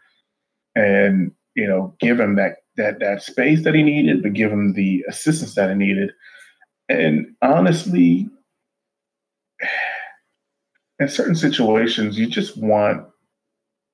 and, 0.75 1.31
you 1.55 1.67
know, 1.67 1.95
give 1.99 2.19
him 2.19 2.35
that 2.35 2.57
that 2.75 2.99
that 2.99 3.21
space 3.21 3.63
that 3.63 3.75
he 3.75 3.83
needed, 3.83 4.23
but 4.23 4.33
give 4.33 4.51
him 4.51 4.73
the 4.73 5.05
assistance 5.07 5.55
that 5.55 5.69
he 5.69 5.75
needed. 5.75 6.11
And 6.89 7.27
honestly, 7.41 8.29
in 10.99 11.07
certain 11.07 11.35
situations, 11.35 12.17
you 12.17 12.27
just 12.27 12.57
want 12.57 13.05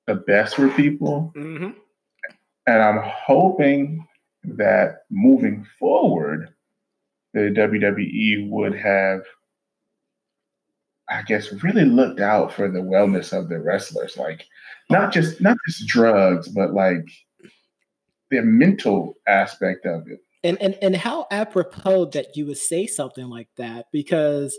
the 0.06 0.16
best 0.16 0.56
for 0.56 0.68
people. 0.70 1.32
Mm-hmm. 1.36 1.70
And 2.66 2.82
I'm 2.82 3.00
hoping 3.04 4.06
that 4.44 5.02
moving 5.10 5.66
forward, 5.78 6.52
the 7.34 7.40
WWE 7.40 8.48
would 8.48 8.74
have, 8.74 9.22
I 11.10 11.22
guess, 11.22 11.52
really 11.62 11.84
looked 11.84 12.20
out 12.20 12.52
for 12.52 12.70
the 12.70 12.78
wellness 12.78 13.36
of 13.36 13.48
the 13.48 13.58
wrestlers. 13.58 14.16
Like 14.16 14.46
not 14.88 15.12
just 15.12 15.40
not 15.40 15.56
just 15.66 15.86
drugs, 15.86 16.48
but 16.48 16.72
like 16.72 17.06
the 18.30 18.42
mental 18.42 19.16
aspect 19.26 19.86
of 19.86 20.06
it. 20.08 20.20
And 20.42 20.60
and 20.62 20.76
and 20.80 20.96
how 20.96 21.26
apropos 21.30 22.06
that 22.06 22.36
you 22.36 22.46
would 22.46 22.58
say 22.58 22.86
something 22.86 23.28
like 23.28 23.48
that 23.56 23.86
because 23.92 24.58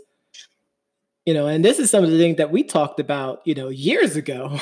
you 1.26 1.34
know, 1.34 1.46
and 1.46 1.64
this 1.64 1.78
is 1.78 1.90
some 1.90 2.02
of 2.02 2.10
the 2.10 2.18
things 2.18 2.36
that 2.38 2.50
we 2.50 2.64
talked 2.64 2.98
about, 2.98 3.42
you 3.44 3.54
know, 3.54 3.68
years 3.68 4.16
ago. 4.16 4.58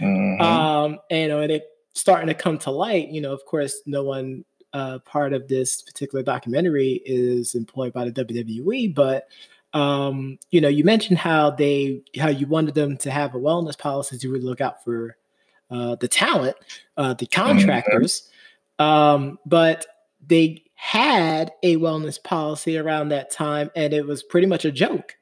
Mm-hmm. 0.00 0.20
Um, 0.40 0.98
and, 1.10 1.22
you 1.22 1.28
know, 1.28 1.40
and 1.40 1.50
it 1.50 1.64
starting 1.94 2.28
to 2.28 2.34
come 2.34 2.58
to 2.58 2.70
light, 2.70 3.08
you 3.08 3.20
know, 3.20 3.32
of 3.32 3.44
course, 3.44 3.80
no 3.86 4.04
one 4.04 4.44
uh, 4.72 4.98
part 5.00 5.32
of 5.32 5.48
this 5.48 5.82
particular 5.82 6.22
documentary 6.22 7.00
is 7.04 7.54
employed 7.54 7.92
by 7.92 8.08
the 8.08 8.24
WWE, 8.24 8.94
but 8.94 9.28
um, 9.74 10.38
you 10.52 10.60
know, 10.60 10.68
you 10.68 10.84
mentioned 10.84 11.18
how 11.18 11.50
they 11.50 12.02
how 12.18 12.28
you 12.28 12.46
wanted 12.46 12.74
them 12.74 12.96
to 12.98 13.10
have 13.10 13.34
a 13.34 13.38
wellness 13.38 13.76
policy 13.76 14.16
to 14.16 14.30
really 14.30 14.44
look 14.44 14.60
out 14.60 14.84
for 14.84 15.16
uh, 15.70 15.96
the 15.96 16.06
talent, 16.06 16.56
uh, 16.96 17.14
the 17.14 17.26
mm-hmm. 17.26 17.42
contractors, 17.42 18.30
um, 18.78 19.38
but 19.44 19.84
they 20.24 20.62
had 20.76 21.52
a 21.62 21.76
wellness 21.76 22.22
policy 22.22 22.78
around 22.78 23.08
that 23.08 23.32
time, 23.32 23.70
and 23.74 23.92
it 23.92 24.06
was 24.06 24.22
pretty 24.22 24.46
much 24.46 24.64
a 24.64 24.70
joke 24.70 25.16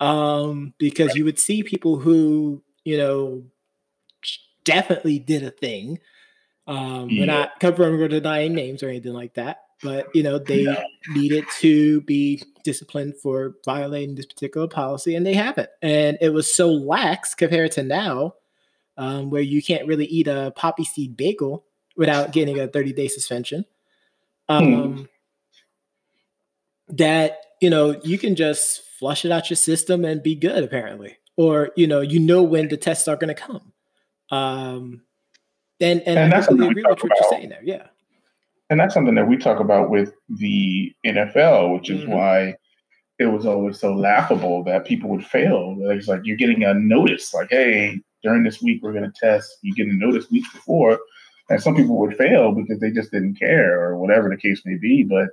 um, 0.00 0.74
because 0.78 1.14
you 1.14 1.24
would 1.24 1.38
see 1.38 1.62
people 1.62 1.96
who 1.96 2.62
you 2.84 2.98
know 2.98 3.44
definitely 4.64 5.20
did 5.20 5.44
a 5.44 5.50
thing. 5.52 6.00
Um, 6.66 7.08
yeah. 7.08 7.20
We're 7.20 7.26
not 7.26 7.60
covering 7.60 8.02
or 8.02 8.08
denying 8.08 8.52
names 8.52 8.82
or 8.82 8.88
anything 8.88 9.12
like 9.12 9.34
that, 9.34 9.58
but 9.82 10.06
you 10.14 10.22
know 10.22 10.38
they 10.38 10.64
no. 10.64 10.76
needed 11.10 11.44
to 11.58 12.00
be 12.02 12.42
disciplined 12.64 13.16
for 13.16 13.54
violating 13.64 14.14
this 14.14 14.26
particular 14.26 14.68
policy, 14.68 15.14
and 15.14 15.26
they 15.26 15.34
haven't. 15.34 15.68
And 15.82 16.18
it 16.20 16.30
was 16.30 16.52
so 16.52 16.70
lax 16.70 17.34
compared 17.34 17.72
to 17.72 17.82
now, 17.82 18.34
um, 18.96 19.30
where 19.30 19.42
you 19.42 19.62
can't 19.62 19.86
really 19.86 20.06
eat 20.06 20.28
a 20.28 20.52
poppy 20.56 20.84
seed 20.84 21.16
bagel 21.16 21.64
without 21.96 22.32
getting 22.32 22.58
a 22.58 22.68
30 22.68 22.92
day 22.92 23.08
suspension. 23.08 23.64
Hmm. 24.48 24.54
Um, 24.54 24.96
hmm. 24.96 25.02
That 26.88 27.38
you 27.60 27.70
know 27.70 28.00
you 28.02 28.18
can 28.18 28.36
just 28.36 28.82
flush 28.98 29.24
it 29.24 29.32
out 29.32 29.50
your 29.50 29.56
system 29.56 30.04
and 30.04 30.22
be 30.22 30.34
good 30.34 30.62
apparently 30.64 31.18
or 31.36 31.70
you 31.76 31.86
know 31.86 32.00
you 32.00 32.18
know 32.18 32.42
when 32.42 32.68
the 32.68 32.76
tests 32.76 33.08
are 33.08 33.16
going 33.16 33.34
to 33.34 33.34
come 33.34 33.72
um 34.30 35.02
and 35.80 36.00
and, 36.02 36.18
and 36.18 36.34
I 36.34 36.40
that's 36.40 36.48
agree 36.48 36.68
with 36.68 36.84
what 36.84 37.04
about. 37.04 37.18
you're 37.20 37.30
saying 37.30 37.48
there 37.50 37.62
yeah 37.62 37.86
and 38.70 38.80
that's 38.80 38.94
something 38.94 39.14
that 39.14 39.28
we 39.28 39.36
talk 39.36 39.60
about 39.60 39.90
with 39.90 40.12
the 40.28 40.92
NFL 41.04 41.74
which 41.74 41.90
is 41.90 42.02
mm-hmm. 42.02 42.12
why 42.12 42.54
it 43.18 43.26
was 43.26 43.46
always 43.46 43.80
so 43.80 43.94
laughable 43.94 44.62
that 44.64 44.86
people 44.86 45.10
would 45.10 45.24
fail 45.24 45.76
it's 45.80 46.08
like 46.08 46.20
you're 46.24 46.36
getting 46.36 46.64
a 46.64 46.74
notice 46.74 47.32
like 47.32 47.48
hey 47.50 47.98
during 48.22 48.42
this 48.42 48.62
week 48.62 48.82
we're 48.82 48.92
going 48.92 49.10
to 49.10 49.20
test 49.20 49.58
you 49.62 49.74
get 49.74 49.86
a 49.86 49.92
notice 49.92 50.30
weeks 50.30 50.52
before 50.52 50.98
and 51.48 51.62
some 51.62 51.76
people 51.76 51.98
would 51.98 52.16
fail 52.16 52.52
because 52.52 52.80
they 52.80 52.90
just 52.90 53.12
didn't 53.12 53.38
care 53.38 53.80
or 53.80 53.96
whatever 53.96 54.28
the 54.28 54.36
case 54.36 54.62
may 54.64 54.76
be 54.76 55.02
but 55.02 55.28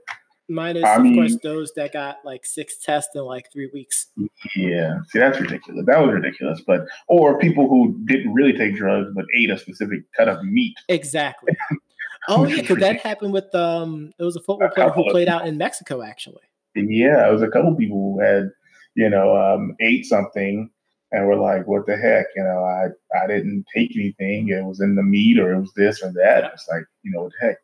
Minus, 0.49 0.83
I 0.83 0.95
of 0.95 1.03
mean, 1.03 1.15
course, 1.15 1.37
those 1.41 1.71
that 1.75 1.93
got 1.93 2.17
like 2.25 2.45
six 2.45 2.77
tests 2.77 3.15
in 3.15 3.23
like 3.23 3.49
three 3.51 3.69
weeks. 3.73 4.07
Yeah, 4.55 4.97
see, 5.07 5.19
that's 5.19 5.39
ridiculous. 5.39 5.85
That 5.85 5.99
was 5.99 6.13
ridiculous. 6.13 6.61
But 6.67 6.81
or 7.07 7.39
people 7.39 7.69
who 7.69 7.97
didn't 8.05 8.33
really 8.33 8.51
take 8.51 8.75
drugs 8.75 9.09
but 9.15 9.25
ate 9.37 9.49
a 9.49 9.57
specific 9.57 10.03
cut 10.17 10.27
of 10.27 10.43
meat. 10.43 10.75
Exactly. 10.89 11.55
oh 12.27 12.45
yeah, 12.45 12.61
because 12.61 12.77
that 12.77 13.01
happened 13.01 13.33
with 13.33 13.53
um, 13.55 14.11
it 14.17 14.23
was 14.23 14.35
a 14.35 14.41
football 14.41 14.69
player 14.69 14.89
who 14.89 15.09
played 15.09 15.27
out 15.27 15.47
in 15.47 15.57
Mexico 15.57 16.01
actually. 16.01 16.43
Yeah, 16.75 17.27
it 17.27 17.31
was 17.31 17.41
a 17.41 17.49
couple 17.49 17.75
people 17.75 18.15
who 18.15 18.19
had, 18.19 18.49
you 18.95 19.09
know, 19.09 19.35
um, 19.37 19.75
ate 19.79 20.05
something 20.05 20.69
and 21.11 21.27
were 21.27 21.35
like, 21.35 21.67
"What 21.67 21.85
the 21.85 21.95
heck?" 21.95 22.25
You 22.35 22.43
know, 22.43 22.63
I 22.63 22.87
I 23.23 23.27
didn't 23.27 23.65
take 23.75 23.95
anything. 23.95 24.49
It 24.49 24.65
was 24.65 24.81
in 24.81 24.95
the 24.95 25.03
meat 25.03 25.39
or 25.39 25.53
it 25.53 25.59
was 25.59 25.73
this 25.75 26.01
or 26.01 26.11
that. 26.13 26.51
It's 26.53 26.67
like, 26.69 26.83
you 27.03 27.11
know, 27.11 27.23
what 27.23 27.33
the 27.39 27.47
heck. 27.47 27.57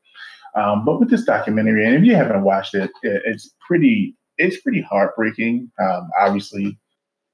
Um, 0.55 0.85
but 0.85 0.99
with 0.99 1.09
this 1.09 1.25
documentary, 1.25 1.85
and 1.85 1.95
if 1.95 2.03
you 2.03 2.15
haven't 2.15 2.43
watched 2.43 2.75
it, 2.75 2.91
it's 3.03 3.53
pretty 3.67 4.15
it's 4.37 4.61
pretty 4.61 4.81
heartbreaking. 4.81 5.71
Um, 5.81 6.09
obviously, 6.19 6.77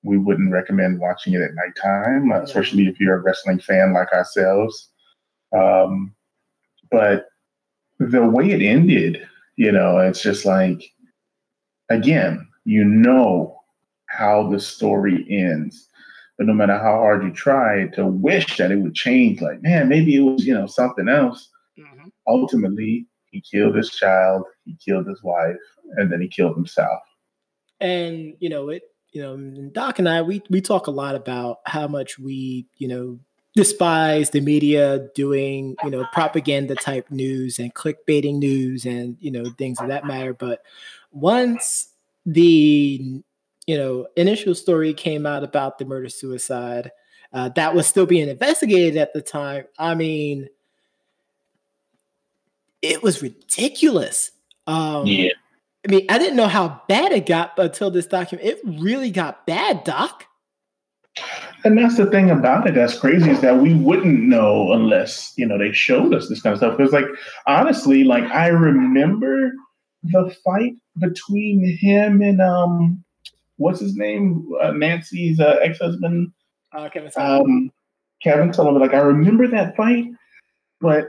we 0.03 0.17
wouldn't 0.17 0.51
recommend 0.51 0.99
watching 0.99 1.33
it 1.33 1.41
at 1.41 1.51
nighttime, 1.53 2.31
especially 2.31 2.87
if 2.87 2.99
you're 2.99 3.17
a 3.17 3.21
wrestling 3.21 3.59
fan 3.59 3.93
like 3.93 4.11
ourselves. 4.13 4.89
Um, 5.55 6.14
but 6.91 7.27
the 7.99 8.23
way 8.23 8.51
it 8.51 8.61
ended, 8.61 9.25
you 9.55 9.71
know, 9.71 9.97
it's 9.99 10.21
just 10.21 10.45
like, 10.45 10.83
again, 11.89 12.47
you 12.65 12.83
know 12.83 13.57
how 14.07 14.49
the 14.49 14.59
story 14.59 15.25
ends. 15.29 15.87
But 16.37 16.47
no 16.47 16.53
matter 16.53 16.77
how 16.77 16.97
hard 16.97 17.23
you 17.23 17.31
try 17.31 17.87
to 17.93 18.05
wish 18.05 18.57
that 18.57 18.71
it 18.71 18.77
would 18.77 18.95
change, 18.95 19.41
like, 19.41 19.61
man, 19.61 19.87
maybe 19.87 20.15
it 20.15 20.19
was, 20.19 20.45
you 20.45 20.53
know, 20.53 20.67
something 20.67 21.07
else 21.07 21.49
Mm-hmm. 21.79 22.07
Ultimately, 22.27 23.07
he 23.31 23.41
killed 23.41 23.75
his 23.75 23.89
child, 23.89 24.43
he 24.65 24.77
killed 24.83 25.07
his 25.07 25.21
wife, 25.23 25.55
and 25.97 26.11
then 26.11 26.21
he 26.21 26.27
killed 26.27 26.55
himself. 26.55 27.01
And 27.81 28.35
you 28.39 28.49
know, 28.49 28.69
it 28.69 28.83
you 29.11 29.21
know, 29.21 29.69
Doc 29.71 29.99
and 29.99 30.07
I 30.07 30.21
we 30.21 30.41
we 30.49 30.61
talk 30.61 30.87
a 30.87 30.91
lot 30.91 31.15
about 31.15 31.57
how 31.65 31.87
much 31.87 32.17
we, 32.17 32.67
you 32.77 32.87
know, 32.87 33.19
despise 33.55 34.31
the 34.31 34.41
media 34.41 35.07
doing, 35.15 35.75
you 35.83 35.89
know, 35.89 36.05
propaganda 36.13 36.75
type 36.75 37.09
news 37.09 37.59
and 37.59 37.73
clickbaiting 37.73 38.37
news 38.37 38.85
and, 38.85 39.17
you 39.19 39.31
know, 39.31 39.45
things 39.57 39.79
of 39.79 39.87
that 39.87 40.05
matter. 40.05 40.33
But 40.33 40.61
once 41.11 41.89
the 42.25 43.21
you 43.67 43.77
know 43.77 44.07
initial 44.15 44.53
story 44.55 44.93
came 44.93 45.25
out 45.25 45.43
about 45.43 45.77
the 45.77 45.85
murder 45.85 46.09
suicide 46.09 46.91
uh, 47.33 47.49
that 47.49 47.73
was 47.75 47.85
still 47.85 48.07
being 48.07 48.27
investigated 48.27 48.97
at 48.97 49.13
the 49.13 49.21
time 49.21 49.63
i 49.77 49.93
mean 49.93 50.49
it 52.89 53.03
was 53.03 53.21
ridiculous. 53.21 54.31
Um, 54.67 55.05
yeah. 55.05 55.31
I 55.87 55.91
mean, 55.91 56.05
I 56.09 56.17
didn't 56.17 56.35
know 56.35 56.47
how 56.47 56.81
bad 56.87 57.11
it 57.11 57.25
got 57.25 57.57
until 57.57 57.91
this 57.91 58.07
document. 58.07 58.47
It 58.47 58.59
really 58.63 59.11
got 59.11 59.45
bad, 59.45 59.83
Doc. 59.83 60.25
And 61.65 61.77
that's 61.77 61.97
the 61.97 62.05
thing 62.05 62.29
about 62.29 62.67
it 62.67 62.75
that's 62.75 62.97
crazy 62.97 63.31
is 63.31 63.41
that 63.41 63.57
we 63.57 63.73
wouldn't 63.73 64.21
know 64.21 64.71
unless, 64.71 65.33
you 65.35 65.47
know, 65.47 65.57
they 65.57 65.71
showed 65.71 66.13
us 66.13 66.29
this 66.29 66.39
kind 66.39 66.53
of 66.53 66.59
stuff. 66.59 66.77
Because, 66.77 66.93
like, 66.93 67.07
honestly, 67.47 68.03
like, 68.03 68.23
I 68.25 68.49
remember 68.49 69.51
the 70.03 70.33
fight 70.45 70.75
between 70.99 71.75
him 71.81 72.21
and, 72.21 72.39
um, 72.39 73.03
what's 73.57 73.79
his 73.79 73.95
name? 73.95 74.47
Uh, 74.61 74.73
Nancy's 74.73 75.39
uh, 75.39 75.57
ex 75.63 75.79
husband. 75.79 76.31
Uh, 76.71 76.87
Kevin 76.89 77.11
Sullivan. 77.11 77.51
Um, 77.51 77.71
Kevin 78.21 78.53
Sullivan. 78.53 78.79
Like, 78.79 78.93
I 78.93 78.99
remember 78.99 79.47
that 79.47 79.75
fight, 79.75 80.05
but, 80.79 81.07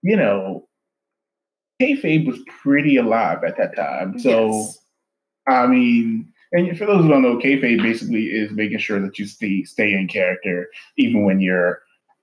you 0.00 0.16
know, 0.16 0.66
kayfabe 1.78 2.26
was 2.26 2.40
pretty 2.62 2.96
alive 2.96 3.44
at 3.44 3.58
that 3.58 3.76
time. 3.76 4.18
So, 4.18 4.50
yes. 4.50 4.78
I 5.46 5.66
mean, 5.66 6.32
and 6.52 6.76
for 6.76 6.86
those 6.86 7.02
who 7.02 7.08
don't 7.08 7.22
know, 7.22 7.36
kayfabe 7.36 7.82
basically 7.82 8.26
is 8.26 8.50
making 8.50 8.78
sure 8.78 9.00
that 9.00 9.18
you 9.18 9.26
stay 9.26 9.62
stay 9.64 9.92
in 9.92 10.08
character 10.08 10.68
even 10.96 11.24
when 11.24 11.40
you're 11.40 11.80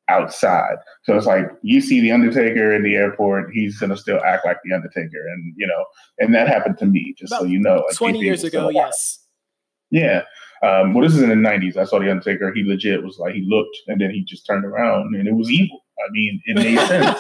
outside. 0.10 0.78
So 1.04 1.16
it's 1.16 1.26
like 1.26 1.50
you 1.62 1.82
see 1.82 2.02
the 2.02 2.12
Undertaker 2.12 2.74
in 2.74 2.84
the 2.84 2.96
airport, 2.96 3.52
he's 3.54 3.80
gonna 3.80 3.98
still 3.98 4.22
act 4.24 4.46
like 4.46 4.58
the 4.64 4.74
Undertaker, 4.74 5.28
and 5.32 5.54
you 5.56 5.68
know, 5.68 5.86
and 6.20 6.34
that 6.36 6.48
happened 6.48 6.78
to 6.80 6.86
me. 6.86 7.14
Just 7.18 7.32
About 7.32 7.42
so 7.42 7.48
you 7.48 7.60
know, 7.60 7.84
like, 7.88 7.96
twenty 7.96 8.20
years 8.20 8.44
ago, 8.44 8.70
yes. 8.70 9.24
Yeah. 9.90 10.24
Um, 10.64 10.94
well, 10.94 11.04
this 11.04 11.16
is 11.16 11.22
in 11.22 11.30
the 11.30 11.36
'90s. 11.36 11.78
I 11.78 11.86
saw 11.86 12.00
the 12.00 12.10
Undertaker. 12.10 12.52
He 12.54 12.64
legit 12.64 13.04
was 13.04 13.20
like 13.20 13.36
he 13.36 13.46
looked, 13.48 13.78
and 13.88 14.02
then 14.02 14.12
he 14.12 14.24
just 14.24 14.46
turned 14.46 14.66
around, 14.66 15.16
and 15.16 15.28
it 15.28 15.34
was 15.34 15.50
evil. 15.50 15.86
I 16.00 16.12
mean, 16.12 16.42
it 16.46 16.56
made 16.56 16.80
sense. 16.88 17.20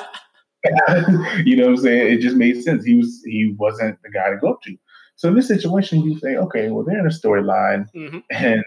you 1.45 1.55
know 1.55 1.65
what 1.65 1.71
I'm 1.71 1.77
saying? 1.77 2.13
It 2.13 2.21
just 2.21 2.35
made 2.35 2.61
sense. 2.63 2.83
He 2.83 2.95
was 2.95 3.21
he 3.25 3.55
wasn't 3.57 4.01
the 4.03 4.09
guy 4.09 4.29
to 4.29 4.37
go 4.37 4.53
up 4.53 4.61
to. 4.63 4.75
So 5.17 5.27
in 5.27 5.35
this 5.35 5.47
situation, 5.47 6.03
you 6.03 6.17
say, 6.19 6.37
okay, 6.37 6.69
well, 6.69 6.85
they're 6.85 6.99
in 6.99 7.05
a 7.05 7.09
storyline. 7.09 7.87
Mm-hmm. 7.93 8.19
And 8.29 8.63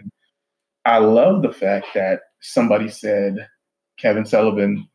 I 0.84 0.98
love 0.98 1.42
the 1.42 1.52
fact 1.52 1.86
that 1.94 2.20
somebody 2.40 2.88
said 2.88 3.48
Kevin 3.98 4.26
Sullivan 4.26 4.88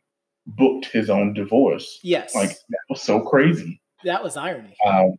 booked 0.45 0.85
his 0.85 1.09
own 1.09 1.33
divorce. 1.33 1.99
Yes. 2.03 2.35
Like 2.35 2.49
that 2.49 2.79
was 2.89 3.01
so 3.01 3.21
crazy. 3.21 3.81
That 4.03 4.21
was 4.21 4.35
irony. 4.37 4.75
Um, 4.85 5.15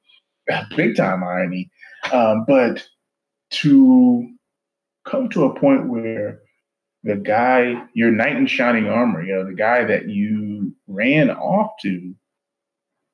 big 0.77 0.97
time 0.97 1.25
irony. 1.25 1.71
Um, 2.13 2.45
but 2.47 2.87
to 3.51 4.29
come 5.07 5.31
to 5.31 5.45
a 5.45 5.59
point 5.59 5.89
where 5.89 6.41
the 7.03 7.17
guy, 7.17 7.83
your 7.95 8.11
knight 8.11 8.37
in 8.37 8.47
shining 8.47 8.89
armor, 8.89 9.23
you 9.23 9.35
know, 9.35 9.47
the 9.47 9.55
guy 9.55 9.85
that 9.85 10.09
you 10.09 10.75
ran 10.87 11.31
off 11.31 11.73
to 11.83 12.15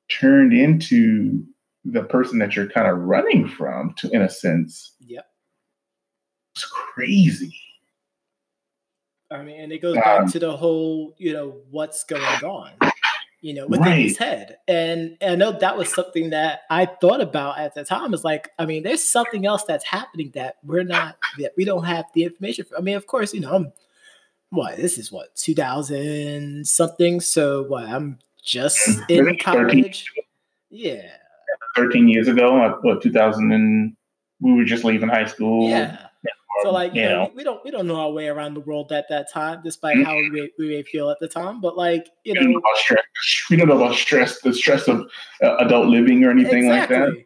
turned 0.09 0.53
into 0.53 1.45
the 1.85 2.03
person 2.03 2.39
that 2.39 2.55
you're 2.55 2.69
kind 2.69 2.87
of 2.87 2.97
running 2.99 3.47
from 3.47 3.93
to 3.97 4.09
in 4.11 4.21
a 4.21 4.29
sense. 4.29 4.93
Yep. 5.01 5.25
It's 6.55 6.65
crazy. 6.65 7.55
I 9.31 9.41
mean, 9.43 9.59
and 9.59 9.71
it 9.71 9.81
goes 9.81 9.95
back 9.95 10.21
um, 10.21 10.29
to 10.29 10.39
the 10.39 10.55
whole, 10.55 11.15
you 11.17 11.33
know, 11.33 11.57
what's 11.71 12.03
going 12.03 12.21
on, 12.21 12.71
you 13.41 13.55
know, 13.55 13.65
within 13.65 13.87
right. 13.87 13.99
his 14.03 14.17
head. 14.17 14.57
And, 14.67 15.17
and 15.19 15.31
I 15.31 15.35
know 15.35 15.57
that 15.57 15.75
was 15.75 15.91
something 15.91 16.29
that 16.29 16.61
I 16.69 16.85
thought 16.85 17.19
about 17.19 17.57
at 17.57 17.73
the 17.73 17.83
time. 17.83 18.13
Is 18.13 18.23
like, 18.23 18.49
I 18.59 18.67
mean, 18.67 18.83
there's 18.83 19.03
something 19.03 19.47
else 19.47 19.63
that's 19.63 19.85
happening 19.85 20.31
that 20.35 20.57
we're 20.63 20.83
not, 20.83 21.17
that 21.39 21.53
we 21.57 21.65
don't 21.65 21.85
have 21.85 22.05
the 22.13 22.25
information 22.25 22.65
for. 22.65 22.77
I 22.77 22.81
mean, 22.81 22.95
of 22.95 23.07
course, 23.07 23.33
you 23.33 23.39
know, 23.39 23.55
I'm 23.55 23.73
what 24.53 24.77
this 24.77 24.99
is 24.99 25.11
what 25.11 25.35
2000 25.35 26.65
something 26.67 27.19
so 27.19 27.63
what 27.63 27.85
i'm 27.85 28.19
just 28.43 28.99
in 29.09 29.35
college 29.39 30.05
yeah 30.69 31.09
13 31.75 32.07
years 32.07 32.27
ago 32.27 32.77
what 32.81 33.01
2000 33.01 33.51
and 33.51 33.95
we 34.39 34.53
were 34.53 34.65
just 34.65 34.83
leaving 34.83 35.09
high 35.09 35.25
school 35.25 35.69
yeah 35.69 36.07
so 36.61 36.71
like 36.71 36.93
you 36.93 37.03
know, 37.03 37.25
know, 37.25 37.31
we 37.35 37.43
don't 37.43 37.63
we 37.65 37.71
don't 37.71 37.87
know 37.87 37.95
our 37.95 38.11
way 38.11 38.27
around 38.27 38.53
the 38.53 38.59
world 38.59 38.91
at 38.91 39.09
that 39.09 39.31
time, 39.31 39.61
despite 39.63 39.97
mm-hmm. 39.97 40.05
how 40.05 40.15
we 40.15 40.29
may, 40.29 40.49
we 40.59 40.69
may 40.69 40.83
feel 40.83 41.09
at 41.09 41.19
the 41.19 41.27
time. 41.27 41.59
But 41.59 41.75
like 41.75 42.09
you 42.23 42.33
know, 42.33 42.61
stress. 42.75 43.01
we 43.49 43.57
don't 43.57 43.67
know 43.67 43.75
about 43.75 43.95
stress, 43.95 44.39
the 44.41 44.53
stress 44.53 44.87
of 44.87 45.01
uh, 45.43 45.57
adult 45.57 45.87
living 45.87 46.23
or 46.23 46.31
anything 46.31 46.65
exactly. 46.65 46.97
like 46.97 47.15
that. 47.15 47.25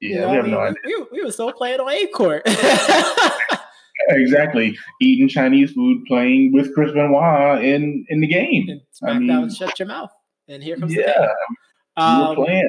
Yeah, 0.00 0.08
you 0.08 0.20
know, 0.20 0.28
we 0.28 0.36
have 0.36 0.44
mean, 0.44 0.54
no 0.54 0.60
idea. 0.60 0.80
We, 0.84 1.06
we, 1.12 1.24
were 1.24 1.32
still 1.32 1.52
playing 1.52 1.80
on 1.80 1.90
A 1.90 2.06
court. 2.08 2.42
exactly. 4.08 4.76
Eating 5.00 5.28
Chinese 5.28 5.72
food, 5.72 6.04
playing 6.06 6.52
with 6.52 6.74
Chris 6.74 6.92
Benoit 6.92 7.64
in 7.64 8.04
in 8.08 8.20
the 8.20 8.26
game. 8.26 8.68
And 8.68 8.80
SmackDown, 9.02 9.36
I 9.36 9.40
mean, 9.40 9.50
shut 9.50 9.78
your 9.78 9.88
mouth, 9.88 10.10
and 10.48 10.62
here 10.62 10.76
comes 10.76 10.94
yeah, 10.94 11.04
the 11.06 11.20
game. 11.20 12.04
Um, 12.04 12.36
playing. 12.36 12.68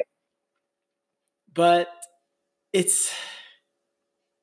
But 1.54 1.88
it's 2.72 3.12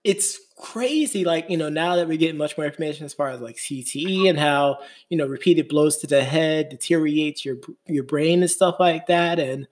it's 0.04 0.40
crazy. 0.58 1.26
Like 1.26 1.50
you 1.50 1.58
know, 1.58 1.70
now 1.70 1.98
that 1.98 2.08
we 2.08 2.18
get 2.18 2.36
much 2.36 2.58
more 2.58 2.66
information 2.66 3.06
as 3.06 3.14
far 3.14 3.30
as 3.30 3.42
like 3.42 3.58
CTE 3.58 4.30
and 4.30 4.40
how 4.40 4.80
you 5.10 5.18
know 5.18 5.28
repeated 5.28 5.68
blows 5.68 5.98
to 5.98 6.08
the 6.08 6.24
head 6.24 6.70
deteriorates 6.70 7.44
your 7.44 7.58
your 7.88 8.04
brain 8.04 8.42
and 8.42 8.50
stuff 8.50 8.76
like 8.80 9.08
that, 9.08 9.40
and 9.40 9.68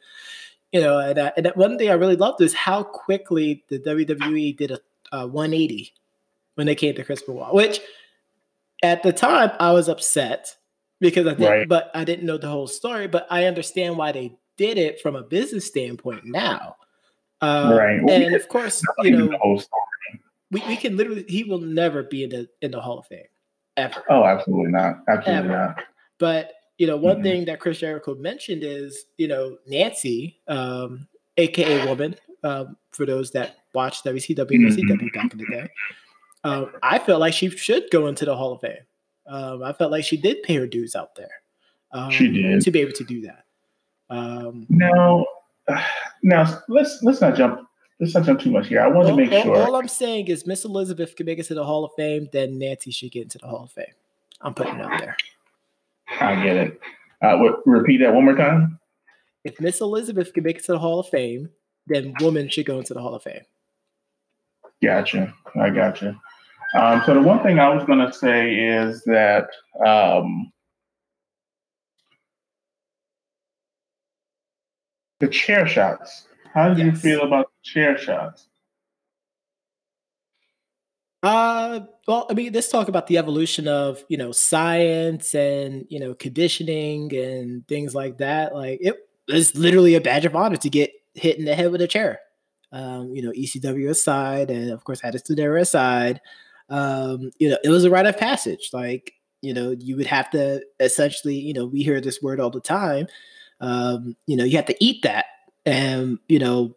you 0.71 0.81
know, 0.81 0.99
and, 0.99 1.17
uh, 1.17 1.31
and 1.35 1.51
one 1.55 1.77
thing 1.77 1.89
I 1.89 1.93
really 1.93 2.15
loved 2.15 2.41
is 2.41 2.53
how 2.53 2.83
quickly 2.83 3.63
the 3.69 3.79
WWE 3.79 4.55
did 4.55 4.71
a, 4.71 4.79
a 5.11 5.27
180 5.27 5.91
when 6.55 6.67
they 6.67 6.75
came 6.75 6.93
to 6.95 7.03
Chris 7.03 7.23
Benoit, 7.23 7.53
which 7.53 7.79
at 8.83 9.01
the 9.01 9.13
time 9.13 9.51
I 9.59 9.71
was 9.71 9.89
upset 9.89 10.55
because 10.99 11.25
I 11.25 11.31
didn't, 11.31 11.49
right. 11.49 11.67
but 11.67 11.89
I 11.95 12.03
didn't 12.03 12.25
know 12.25 12.37
the 12.37 12.49
whole 12.49 12.67
story. 12.67 13.07
But 13.07 13.25
I 13.29 13.45
understand 13.45 13.97
why 13.97 14.11
they 14.11 14.37
did 14.57 14.77
it 14.77 15.01
from 15.01 15.15
a 15.15 15.23
business 15.23 15.65
standpoint 15.65 16.25
now. 16.25 16.75
Um, 17.41 17.71
right. 17.71 18.03
Well, 18.03 18.21
and 18.21 18.35
of 18.35 18.47
course, 18.47 18.83
you 18.99 19.11
know, 19.11 19.61
we, 20.51 20.63
we 20.67 20.75
can 20.75 20.97
literally 20.97 21.25
he 21.27 21.43
will 21.43 21.61
never 21.61 22.03
be 22.03 22.23
in 22.23 22.29
the 22.29 22.49
in 22.61 22.71
the 22.71 22.81
Hall 22.81 22.99
of 22.99 23.07
Fame 23.07 23.23
ever. 23.77 24.03
Oh, 24.09 24.25
absolutely 24.25 24.71
not. 24.71 24.99
Absolutely 25.07 25.33
ever. 25.33 25.47
not. 25.47 25.83
But 26.17 26.53
you 26.77 26.87
know, 26.87 26.97
one 26.97 27.15
mm-hmm. 27.15 27.23
thing 27.23 27.45
that 27.45 27.59
Chris 27.59 27.79
Jericho 27.79 28.15
mentioned 28.15 28.63
is, 28.63 29.05
you 29.17 29.27
know, 29.27 29.57
Nancy, 29.67 30.39
um, 30.47 31.07
aka 31.37 31.85
Woman, 31.85 32.15
um, 32.43 32.77
for 32.91 33.05
those 33.05 33.31
that 33.31 33.57
watched 33.73 34.05
WCW 34.05 34.51
and 34.51 34.71
CW 34.71 34.89
mm-hmm. 34.89 35.07
back 35.13 35.31
in 35.31 35.37
the 35.39 35.45
day. 35.45 35.69
Um, 36.43 36.71
I 36.81 36.99
felt 36.99 37.19
like 37.19 37.33
she 37.33 37.49
should 37.49 37.89
go 37.91 38.07
into 38.07 38.25
the 38.25 38.35
Hall 38.35 38.53
of 38.53 38.61
Fame. 38.61 38.77
Um, 39.27 39.61
I 39.61 39.73
felt 39.73 39.91
like 39.91 40.05
she 40.05 40.17
did 40.17 40.41
pay 40.43 40.55
her 40.55 40.67
dues 40.67 40.95
out 40.95 41.15
there. 41.15 41.29
Um, 41.91 42.11
she 42.11 42.29
did 42.29 42.61
to 42.61 42.71
be 42.71 42.79
able 42.79 42.93
to 42.93 43.03
do 43.03 43.21
that. 43.21 43.43
Um, 44.09 44.65
now, 44.69 45.25
now 46.23 46.61
let's 46.67 47.01
let's 47.03 47.21
not 47.21 47.35
jump 47.35 47.67
let's 47.99 48.13
not 48.13 48.25
jump 48.25 48.39
too 48.39 48.51
much 48.51 48.67
here. 48.67 48.81
I 48.81 48.87
want 48.87 49.09
all, 49.09 49.17
to 49.17 49.23
make 49.23 49.31
all, 49.31 49.43
sure. 49.43 49.57
All 49.57 49.75
I'm 49.75 49.87
saying 49.87 50.27
is 50.27 50.45
Miss 50.45 50.65
Elizabeth 50.65 51.15
can 51.15 51.25
make 51.25 51.39
it 51.39 51.45
to 51.47 51.53
the 51.53 51.63
Hall 51.63 51.85
of 51.85 51.91
Fame, 51.95 52.29
then 52.31 52.57
Nancy 52.57 52.91
should 52.91 53.11
get 53.11 53.23
into 53.23 53.37
the 53.37 53.47
Hall 53.47 53.63
of 53.63 53.71
Fame. 53.71 53.85
I'm 54.41 54.53
putting 54.53 54.75
it 54.75 54.81
out 54.81 54.99
there. 54.99 55.17
I 56.19 56.43
get 56.43 56.57
it. 56.57 56.79
Uh, 57.21 57.37
what, 57.37 57.59
repeat 57.65 57.97
that 57.97 58.13
one 58.13 58.25
more 58.25 58.35
time. 58.35 58.79
If 59.43 59.59
Miss 59.59 59.81
Elizabeth 59.81 60.33
can 60.33 60.43
make 60.43 60.57
it 60.57 60.65
to 60.65 60.73
the 60.73 60.79
Hall 60.79 60.99
of 60.99 61.09
Fame, 61.09 61.49
then 61.87 62.13
women 62.21 62.49
should 62.49 62.65
go 62.65 62.79
into 62.79 62.93
the 62.93 63.01
Hall 63.01 63.15
of 63.15 63.23
Fame. 63.23 63.41
Gotcha. 64.81 65.33
I 65.59 65.69
gotcha. 65.69 66.19
Um, 66.77 67.01
so 67.05 67.13
the 67.15 67.21
one 67.21 67.41
thing 67.43 67.59
I 67.59 67.73
was 67.73 67.83
going 67.85 67.99
to 67.99 68.13
say 68.13 68.55
is 68.55 69.03
that 69.05 69.49
um, 69.85 70.51
the 75.19 75.27
chair 75.27 75.67
shots. 75.67 76.27
How 76.53 76.73
do 76.73 76.83
yes. 76.83 76.93
you 76.93 76.99
feel 76.99 77.21
about 77.21 77.51
chair 77.63 77.97
shots? 77.97 78.47
Uh, 81.21 81.81
well, 82.07 82.27
I 82.29 82.33
mean, 82.33 82.53
let's 82.53 82.69
talk 82.69 82.87
about 82.87 83.07
the 83.07 83.17
evolution 83.17 83.67
of 83.67 84.03
you 84.07 84.17
know 84.17 84.31
science 84.31 85.35
and 85.35 85.85
you 85.89 85.99
know 85.99 86.13
conditioning 86.13 87.13
and 87.13 87.67
things 87.67 87.93
like 87.93 88.19
that. 88.19 88.55
Like 88.55 88.79
it 88.81 88.95
is 89.27 89.55
literally 89.57 89.95
a 89.95 90.01
badge 90.01 90.25
of 90.25 90.35
honor 90.35 90.57
to 90.57 90.69
get 90.69 90.91
hit 91.15 91.37
in 91.37 91.45
the 91.45 91.55
head 91.55 91.71
with 91.71 91.81
a 91.81 91.87
chair. 91.87 92.19
Um, 92.71 93.13
you 93.13 93.21
know, 93.21 93.31
ECW 93.31 93.89
aside, 93.89 94.49
and 94.49 94.71
of 94.71 94.83
course, 94.83 95.01
Attitude 95.03 95.39
Era 95.39 95.61
aside, 95.61 96.21
um, 96.69 97.31
you 97.39 97.49
know, 97.49 97.57
it 97.63 97.69
was 97.69 97.83
a 97.83 97.89
rite 97.89 98.05
of 98.05 98.17
passage. 98.17 98.69
Like 98.71 99.13
you 99.41 99.53
know, 99.53 99.75
you 99.77 99.95
would 99.97 100.07
have 100.07 100.29
to 100.31 100.61
essentially, 100.79 101.35
you 101.35 101.53
know, 101.53 101.65
we 101.65 101.83
hear 101.83 102.01
this 102.01 102.21
word 102.21 102.39
all 102.39 102.49
the 102.49 102.59
time. 102.61 103.07
Um, 103.61 104.15
you 104.25 104.35
know, 104.35 104.43
you 104.43 104.55
have 104.55 104.65
to 104.67 104.83
eat 104.83 105.03
that 105.03 105.25
and 105.65 106.19
you 106.27 106.39
know, 106.39 106.75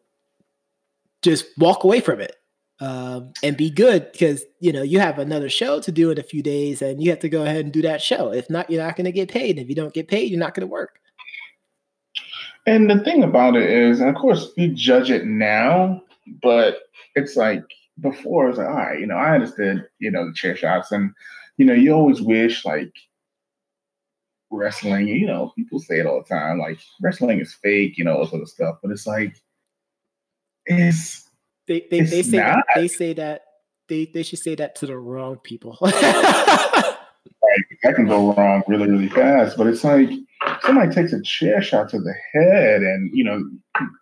just 1.23 1.47
walk 1.59 1.85
away 1.85 2.01
from 2.01 2.21
it 2.21 2.37
um, 2.81 3.33
and 3.43 3.57
be 3.57 3.71
good 3.71 4.11
because 4.13 4.45
you 4.61 4.73
know 4.73 4.83
you 4.83 4.99
have 4.99 5.19
another 5.19 5.49
show 5.49 5.81
to 5.81 5.93
do 5.93 6.11
in 6.11 6.19
a 6.19 6.23
few 6.23 6.43
days 6.43 6.83
and 6.83 7.03
you 7.03 7.11
have 7.11 7.21
to 7.21 7.29
go 7.29 7.45
ahead 7.45 7.65
and 7.65 7.73
do 7.73 7.83
that 7.83 8.03
show. 8.03 8.33
If 8.33 8.51
not 8.51 8.71
you're 8.71 8.83
not 8.83 8.97
going 8.97 9.05
to 9.05 9.13
get 9.13 9.31
paid. 9.31 9.59
If 9.59 9.69
you 9.69 9.75
don't 9.75 9.95
get 9.95 10.09
paid 10.09 10.31
you're 10.31 10.41
not 10.41 10.55
going 10.55 10.67
to 10.67 10.73
work. 10.73 10.99
And 12.67 12.91
the 12.91 13.01
thing 13.01 13.23
about 13.23 13.57
it 13.57 13.69
is 13.71 14.01
and 14.01 14.09
of 14.09 14.17
course 14.17 14.51
we 14.57 14.69
judge 14.69 15.11
it 15.11 15.27
now 15.27 16.03
but 16.43 16.79
it's 17.15 17.37
like 17.37 17.65
before 18.01 18.49
it's 18.49 18.59
like 18.59 18.69
all 18.69 18.75
right 18.75 19.01
you 19.01 19.07
know 19.07 19.17
i 19.17 19.35
understood 19.35 19.87
you 19.99 20.11
know 20.11 20.27
the 20.27 20.33
chair 20.33 20.57
shots 20.57 20.93
and 20.93 21.13
you 21.57 21.65
know 21.65 21.75
you 21.75 21.93
always 21.93 22.23
wish 22.23 22.65
like 22.65 22.93
wrestling 24.59 25.09
you 25.09 25.27
know 25.27 25.53
people 25.57 25.79
say 25.79 25.99
it 25.99 26.07
all 26.07 26.23
the 26.23 26.29
time 26.29 26.59
like 26.59 26.79
wrestling 27.01 27.41
is 27.41 27.55
fake 27.55 27.97
you 27.97 28.05
know 28.05 28.17
all 28.19 28.27
sort 28.27 28.43
of 28.43 28.49
stuff 28.49 28.77
but 28.83 28.91
it's 28.91 29.07
like 29.07 29.35
it's 30.67 31.29
they 31.67 31.87
they, 31.91 32.01
they 32.01 32.23
say 32.23 32.39
that, 32.39 32.65
they 32.75 32.89
say 32.89 33.13
that 33.15 33.43
they 33.89 34.11
they 34.13 34.23
should 34.23 34.39
say 34.39 34.55
that 34.55 34.75
to 34.77 34.87
the 34.87 34.97
wrong 34.97 35.39
people. 35.39 35.79
right, 35.83 35.93
that 37.83 37.95
can 37.95 38.07
go 38.07 38.35
wrong 38.35 38.63
really 38.67 38.89
really 38.89 39.09
fast. 39.09 39.57
But 39.57 39.67
it's 39.67 39.85
like 39.85 40.09
somebody 40.63 40.93
takes 40.93 41.13
a 41.13 41.23
chair 41.23 41.63
shot 41.63 41.89
to 41.91 42.01
the 42.01 42.15
head, 42.33 42.83
and 42.83 43.11
you 43.15 43.25
know 43.25 43.43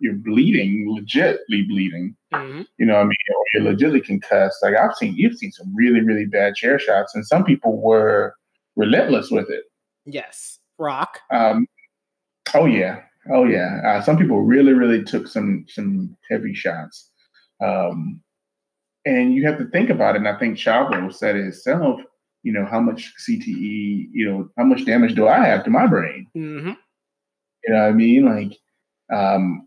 you're 0.01 0.15
bleeding, 0.15 0.97
legitly 0.99 1.67
bleeding. 1.69 2.17
Mm-hmm. 2.33 2.63
You 2.79 2.87
know, 2.87 2.97
I 2.97 3.05
mean, 3.05 3.17
or 3.37 3.45
you're 3.55 3.73
legitly 3.75 4.05
concussed. 4.05 4.63
Like 4.63 4.77
I've 4.77 4.95
seen, 4.95 5.15
you've 5.17 5.37
seen 5.37 5.53
some 5.53 5.75
really 5.75 6.01
really 6.01 6.27
bad 6.27 6.55
chair 6.55 6.79
shots, 6.79 7.15
and 7.15 7.27
some 7.27 7.45
people 7.45 7.81
were 7.81 8.35
relentless 8.77 9.31
with 9.31 9.51
it. 9.51 9.65
Yes, 10.13 10.59
Rock. 10.79 11.21
Um, 11.31 11.67
oh 12.55 12.67
yeah, 12.67 13.03
oh 13.33 13.45
yeah. 13.45 13.81
Uh, 13.85 14.03
some 14.03 14.17
people 14.19 14.43
really 14.43 14.73
really 14.73 15.03
took 15.05 15.27
some 15.27 15.65
some 15.69 16.17
heavy 16.31 16.55
shots. 16.55 17.11
Um, 17.63 18.23
and 19.05 19.35
you 19.35 19.47
have 19.47 19.59
to 19.59 19.67
think 19.67 19.91
about 19.91 20.15
it. 20.15 20.19
And 20.19 20.29
I 20.29 20.39
think 20.39 20.57
Chavo 20.57 21.13
said 21.13 21.37
it 21.37 21.45
himself, 21.45 22.01
you 22.43 22.53
know, 22.53 22.67
how 22.67 22.81
much 22.81 23.13
CTE, 23.27 24.09
you 24.13 24.29
know, 24.29 24.49
how 24.57 24.65
much 24.65 24.85
damage 24.85 25.15
do 25.15 25.27
I 25.29 25.47
have 25.47 25.65
to 25.65 25.71
my 25.71 25.87
brain? 25.87 26.27
Mm-hmm. 26.37 26.73
You 27.65 27.75
know 27.75 27.83
what 27.83 27.89
I 27.89 27.93
mean? 27.93 28.25
Like, 28.25 28.59
um, 29.13 29.67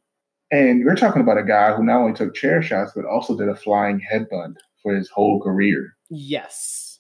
and 0.52 0.86
we're 0.86 0.96
talking 0.96 1.22
about 1.22 1.38
a 1.38 1.44
guy 1.44 1.74
who 1.74 1.84
not 1.84 2.00
only 2.02 2.14
took 2.14 2.36
chair 2.36 2.62
shots, 2.62 2.91
but 2.96 3.06
also 3.06 3.38
did 3.38 3.50
a 3.50 3.56
flying 3.56 4.02
headbutt 4.12 4.54
for 4.82 4.96
his 4.96 5.10
whole 5.10 5.41
career. 5.41 5.96
Yes. 6.10 7.00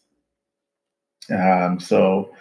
Um, 1.31 1.79
so 1.79 2.31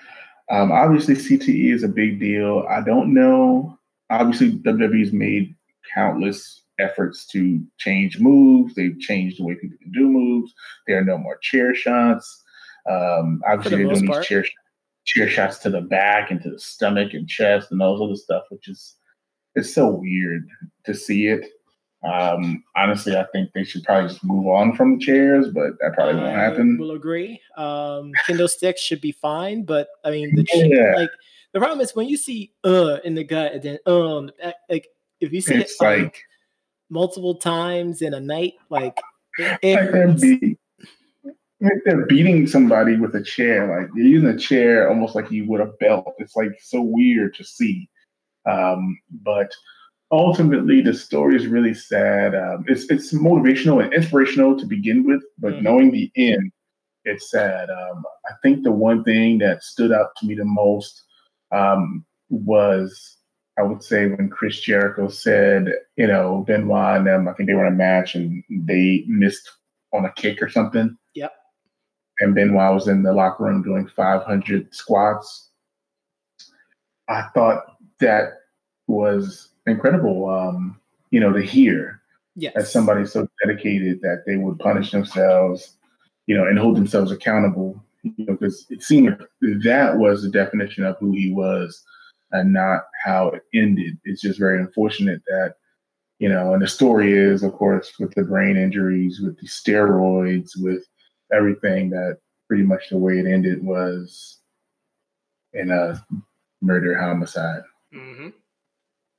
um, 0.52 0.70
obviously 0.70 1.14
CTE 1.14 1.72
is 1.72 1.82
a 1.82 1.88
big 1.88 2.20
deal. 2.20 2.66
I 2.68 2.82
don't 2.82 3.14
know. 3.14 3.78
Obviously, 4.10 4.52
WWE's 4.52 5.12
made 5.12 5.56
countless 5.94 6.62
efforts 6.78 7.26
to 7.28 7.64
change 7.78 8.18
moves. 8.18 8.74
They've 8.74 8.98
changed 9.00 9.40
the 9.40 9.44
way 9.44 9.54
people 9.54 9.78
can 9.82 9.92
do 9.92 10.08
moves. 10.08 10.52
There 10.86 10.98
are 10.98 11.04
no 11.04 11.16
more 11.16 11.38
chair 11.38 11.74
shots. 11.74 12.42
Um, 12.88 13.40
obviously, 13.48 13.78
the 13.78 13.84
they're 13.84 13.94
doing 13.94 14.06
part. 14.06 14.20
these 14.20 14.28
chair 14.28 14.44
chair 15.04 15.28
shots 15.28 15.58
to 15.58 15.70
the 15.70 15.80
back 15.80 16.30
and 16.30 16.40
to 16.42 16.50
the 16.50 16.60
stomach 16.60 17.14
and 17.14 17.26
chest 17.26 17.72
and 17.72 17.80
all 17.80 17.98
those 17.98 18.10
other 18.10 18.16
stuff, 18.16 18.44
which 18.50 18.68
is 18.68 18.96
it's 19.54 19.74
so 19.74 19.88
weird 19.88 20.46
to 20.84 20.94
see 20.94 21.28
it. 21.28 21.46
Um, 22.04 22.64
honestly, 22.76 23.16
I 23.16 23.24
think 23.32 23.52
they 23.54 23.64
should 23.64 23.84
probably 23.84 24.08
just 24.08 24.24
move 24.24 24.46
on 24.48 24.74
from 24.74 24.98
the 24.98 25.04
chairs, 25.04 25.48
but 25.48 25.78
that 25.80 25.92
probably 25.94 26.20
won't 26.20 26.36
happen. 26.36 26.78
Will 26.78 26.92
agree. 26.92 27.40
Um, 27.56 28.12
kendo 28.26 28.48
sticks 28.48 28.80
should 28.80 29.00
be 29.00 29.12
fine, 29.12 29.64
but 29.64 29.88
I 30.04 30.10
mean, 30.10 30.34
the 30.34 30.44
yeah. 30.54 31.00
like 31.00 31.10
the 31.52 31.60
problem 31.60 31.80
is 31.80 31.94
when 31.94 32.08
you 32.08 32.16
see 32.16 32.52
uh 32.64 32.98
in 33.04 33.14
the 33.14 33.24
gut 33.24 33.52
and 33.52 33.62
then 33.62 33.78
um 33.86 34.30
like 34.68 34.88
if 35.20 35.32
you 35.32 35.40
see 35.40 35.54
it's 35.54 35.80
it, 35.80 35.84
like 35.84 36.24
multiple 36.92 37.34
times 37.36 38.02
in 38.02 38.14
a 38.14 38.20
night. 38.20 38.54
Like, 38.68 39.00
it 39.38 39.58
like 39.62 39.90
they're, 39.90 40.54
like 41.60 41.82
they're 41.84 42.06
beating 42.06 42.46
somebody 42.46 42.96
with 42.96 43.14
a 43.16 43.22
chair. 43.22 43.80
Like 43.80 43.90
you're 43.96 44.06
using 44.06 44.28
a 44.28 44.38
chair 44.38 44.88
almost 44.88 45.16
like 45.16 45.30
you 45.30 45.48
would 45.48 45.60
a 45.60 45.66
belt. 45.80 46.14
It's 46.18 46.36
like 46.36 46.50
so 46.60 46.82
weird 46.82 47.34
to 47.36 47.44
see. 47.44 47.88
Um, 48.48 48.98
but 49.10 49.52
ultimately, 50.12 50.82
the 50.82 50.94
story 50.94 51.34
is 51.34 51.46
really 51.46 51.74
sad. 51.74 52.34
Um, 52.34 52.64
it's 52.68 52.88
it's 52.90 53.12
motivational 53.12 53.82
and 53.82 53.92
inspirational 53.92 54.58
to 54.58 54.66
begin 54.66 55.04
with, 55.06 55.22
but 55.38 55.54
mm-hmm. 55.54 55.64
knowing 55.64 55.90
the 55.90 56.12
end, 56.14 56.52
it's 57.04 57.30
sad. 57.30 57.70
Um, 57.70 58.04
I 58.26 58.34
think 58.42 58.62
the 58.62 58.72
one 58.72 59.02
thing 59.02 59.38
that 59.38 59.64
stood 59.64 59.90
out 59.90 60.14
to 60.18 60.26
me 60.26 60.34
the 60.34 60.44
most 60.44 61.02
um, 61.50 62.04
was 62.28 63.16
I 63.58 63.62
would 63.62 63.82
say 63.82 64.06
when 64.06 64.30
Chris 64.30 64.60
Jericho 64.60 65.08
said, 65.08 65.68
you 65.96 66.06
know, 66.06 66.44
Benoit 66.46 66.98
and 66.98 67.06
them, 67.06 67.28
I 67.28 67.32
think 67.32 67.48
they 67.48 67.54
were 67.54 67.66
in 67.66 67.72
a 67.72 67.76
match 67.76 68.14
and 68.14 68.42
they 68.48 69.04
missed 69.06 69.50
on 69.92 70.04
a 70.04 70.12
kick 70.12 70.40
or 70.40 70.48
something. 70.48 70.96
Yep. 71.14 71.32
And 72.20 72.34
Benoit 72.34 72.74
was 72.74 72.88
in 72.88 73.02
the 73.02 73.12
locker 73.12 73.44
room 73.44 73.62
doing 73.62 73.88
500 73.88 74.74
squats. 74.74 75.50
I 77.08 77.24
thought 77.34 77.76
that 78.00 78.38
was 78.86 79.51
incredible, 79.66 80.28
um, 80.28 80.80
you 81.10 81.20
know, 81.20 81.32
to 81.32 81.42
hear 81.42 82.00
yes. 82.36 82.52
as 82.56 82.72
somebody 82.72 83.04
so 83.06 83.28
dedicated 83.44 84.00
that 84.02 84.24
they 84.26 84.36
would 84.36 84.58
punish 84.58 84.90
themselves, 84.90 85.76
you 86.26 86.36
know, 86.36 86.46
and 86.46 86.58
hold 86.58 86.76
themselves 86.76 87.10
accountable, 87.10 87.82
you 88.02 88.24
know, 88.24 88.32
because 88.34 88.66
it 88.70 88.82
seemed 88.82 89.10
like 89.10 89.62
that 89.62 89.98
was 89.98 90.22
the 90.22 90.30
definition 90.30 90.84
of 90.84 90.96
who 90.98 91.12
he 91.12 91.32
was 91.32 91.82
and 92.32 92.52
not 92.52 92.82
how 93.04 93.28
it 93.28 93.42
ended. 93.54 93.98
It's 94.04 94.22
just 94.22 94.38
very 94.38 94.60
unfortunate 94.60 95.22
that, 95.26 95.54
you 96.18 96.28
know, 96.28 96.54
and 96.54 96.62
the 96.62 96.68
story 96.68 97.12
is, 97.12 97.42
of 97.42 97.52
course, 97.52 97.92
with 97.98 98.14
the 98.14 98.22
brain 98.22 98.56
injuries, 98.56 99.20
with 99.20 99.38
the 99.38 99.46
steroids, 99.46 100.50
with 100.56 100.84
everything, 101.32 101.90
that 101.90 102.18
pretty 102.48 102.62
much 102.62 102.88
the 102.90 102.98
way 102.98 103.18
it 103.18 103.26
ended 103.26 103.64
was 103.64 104.38
in 105.52 105.70
a 105.70 106.02
murder 106.60 106.98
homicide. 106.98 107.62
Mm-hmm. 107.94 108.28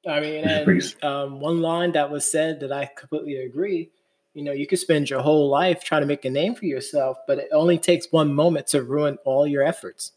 I 0.07 0.19
mean, 0.19 0.43
and, 0.43 0.95
um, 1.03 1.39
one 1.39 1.61
line 1.61 1.93
that 1.93 2.11
was 2.11 2.29
said 2.29 2.59
that 2.59 2.71
I 2.71 2.89
completely 2.97 3.37
agree. 3.37 3.89
You 4.33 4.43
know, 4.43 4.51
you 4.51 4.67
could 4.67 4.79
spend 4.79 5.09
your 5.09 5.21
whole 5.21 5.49
life 5.49 5.83
trying 5.83 6.01
to 6.01 6.07
make 6.07 6.25
a 6.25 6.29
name 6.29 6.55
for 6.55 6.65
yourself, 6.65 7.17
but 7.27 7.37
it 7.37 7.49
only 7.53 7.77
takes 7.77 8.11
one 8.11 8.33
moment 8.33 8.67
to 8.67 8.83
ruin 8.83 9.17
all 9.23 9.47
your 9.47 9.63
efforts. 9.63 10.11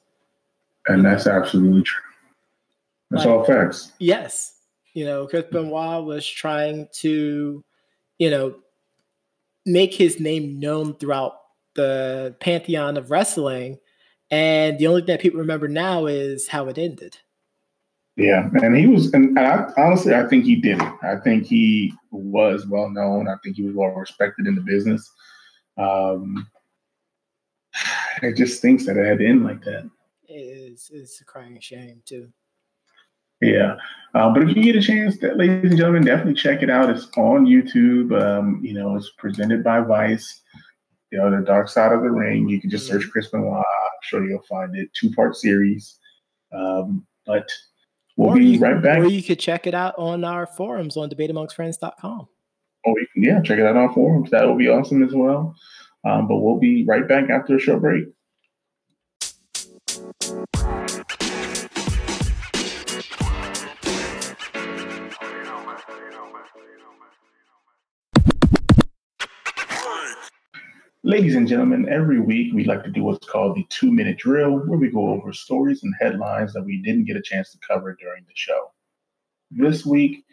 And 0.88 1.04
that's 1.04 1.26
absolutely 1.26 1.82
true. 1.82 2.02
That's 3.10 3.24
like, 3.24 3.34
all 3.34 3.44
facts. 3.44 3.92
Yes. 3.98 4.54
You 4.94 5.04
know, 5.04 5.26
Chris 5.26 5.44
Benoit 5.52 6.04
was 6.04 6.26
trying 6.26 6.88
to, 6.94 7.62
you 8.18 8.30
know, 8.30 8.56
make 9.66 9.94
his 9.94 10.18
name 10.18 10.58
known 10.58 10.94
throughout 10.94 11.34
the 11.74 12.34
pantheon 12.40 12.96
of 12.96 13.10
wrestling. 13.10 13.78
And 14.30 14.78
the 14.78 14.86
only 14.86 15.02
thing 15.02 15.08
that 15.08 15.20
people 15.20 15.40
remember 15.40 15.68
now 15.68 16.06
is 16.06 16.48
how 16.48 16.66
it 16.68 16.78
ended. 16.78 17.18
Yeah, 18.16 18.48
and 18.62 18.74
he 18.74 18.86
was, 18.86 19.12
and 19.12 19.38
I, 19.38 19.70
honestly, 19.76 20.14
I 20.14 20.26
think 20.26 20.46
he 20.46 20.56
did 20.56 20.80
it. 20.80 20.92
I 21.02 21.16
think 21.16 21.44
he 21.44 21.92
was 22.10 22.66
well 22.66 22.88
known. 22.88 23.28
I 23.28 23.34
think 23.44 23.56
he 23.56 23.62
was 23.62 23.74
well 23.74 23.90
respected 23.90 24.46
in 24.46 24.54
the 24.54 24.62
business. 24.62 25.12
Um, 25.76 26.48
it 28.22 28.34
just 28.36 28.56
stinks 28.56 28.86
that 28.86 28.96
it 28.96 29.06
had 29.06 29.18
to 29.18 29.26
end 29.26 29.44
like 29.44 29.62
that. 29.64 29.90
It 30.28 30.32
is. 30.32 30.90
It's 30.94 31.20
a 31.20 31.24
crying 31.24 31.60
shame 31.60 32.00
too. 32.06 32.32
Yeah, 33.42 33.76
uh, 34.14 34.32
but 34.32 34.44
if 34.44 34.56
you 34.56 34.62
get 34.62 34.76
a 34.76 34.80
chance, 34.80 35.18
that, 35.18 35.36
ladies 35.36 35.70
and 35.70 35.76
gentlemen, 35.76 36.06
definitely 36.06 36.40
check 36.40 36.62
it 36.62 36.70
out. 36.70 36.88
It's 36.88 37.08
on 37.18 37.44
YouTube. 37.44 38.18
Um, 38.18 38.62
you 38.64 38.72
know, 38.72 38.96
it's 38.96 39.10
presented 39.18 39.62
by 39.62 39.80
Vice. 39.80 40.40
You 41.12 41.18
know, 41.18 41.30
the 41.30 41.44
Dark 41.44 41.68
Side 41.68 41.92
of 41.92 42.00
the 42.00 42.10
Ring. 42.10 42.48
You 42.48 42.62
can 42.62 42.70
just 42.70 42.86
search 42.86 43.02
mm-hmm. 43.02 43.10
Chris 43.10 43.28
Benoit. 43.28 43.58
I'm 43.58 44.00
sure 44.02 44.26
you'll 44.26 44.40
find 44.48 44.74
it. 44.74 44.88
Two 44.98 45.12
part 45.12 45.36
series. 45.36 45.98
Um, 46.50 47.06
but 47.26 47.46
we'll 48.16 48.30
or 48.30 48.36
be 48.36 48.44
you, 48.44 48.58
right 48.58 48.82
back. 48.82 48.98
Or 48.98 49.06
you 49.06 49.22
could 49.22 49.38
check 49.38 49.66
it 49.66 49.74
out 49.74 49.94
on 49.98 50.24
our 50.24 50.46
forums 50.46 50.96
on 50.96 51.08
debateamongstfriends.com. 51.10 52.28
Oh, 52.86 52.94
yeah, 53.16 53.40
check 53.42 53.58
it 53.58 53.66
out 53.66 53.76
on 53.76 53.92
forums. 53.92 54.30
That 54.30 54.46
will 54.46 54.56
be 54.56 54.68
awesome 54.68 55.02
as 55.02 55.12
well. 55.12 55.54
Um, 56.04 56.28
but 56.28 56.36
we'll 56.36 56.58
be 56.58 56.84
right 56.84 57.06
back 57.06 57.30
after 57.30 57.56
a 57.56 57.60
short 57.60 57.80
break. 57.80 58.04
Ladies 71.06 71.36
and 71.36 71.46
gentlemen, 71.46 71.88
every 71.88 72.18
week 72.18 72.52
we 72.52 72.64
like 72.64 72.82
to 72.82 72.90
do 72.90 73.04
what's 73.04 73.24
called 73.24 73.54
the 73.54 73.64
two 73.68 73.92
minute 73.92 74.18
drill, 74.18 74.58
where 74.58 74.76
we 74.76 74.90
go 74.90 75.10
over 75.10 75.32
stories 75.32 75.84
and 75.84 75.94
headlines 76.00 76.52
that 76.52 76.64
we 76.64 76.82
didn't 76.82 77.04
get 77.04 77.16
a 77.16 77.22
chance 77.22 77.52
to 77.52 77.58
cover 77.58 77.96
during 78.00 78.24
the 78.24 78.34
show. 78.34 78.72
This 79.52 79.86
week, 79.86 80.24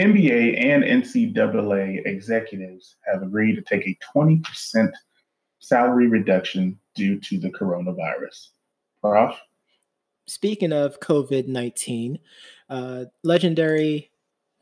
NBA 0.00 0.64
and 0.64 0.82
NCAA 0.82 2.06
executives 2.06 2.96
have 3.04 3.22
agreed 3.22 3.56
to 3.56 3.60
take 3.60 3.86
a 3.86 3.98
20% 4.16 4.90
salary 5.58 6.08
reduction 6.08 6.78
due 6.94 7.20
to 7.20 7.38
the 7.38 7.50
coronavirus. 7.50 8.52
Prof? 9.02 9.38
Speaking 10.26 10.72
of 10.72 10.98
COVID 11.00 11.46
19, 11.46 12.18
uh, 12.70 13.04
legendary 13.22 14.10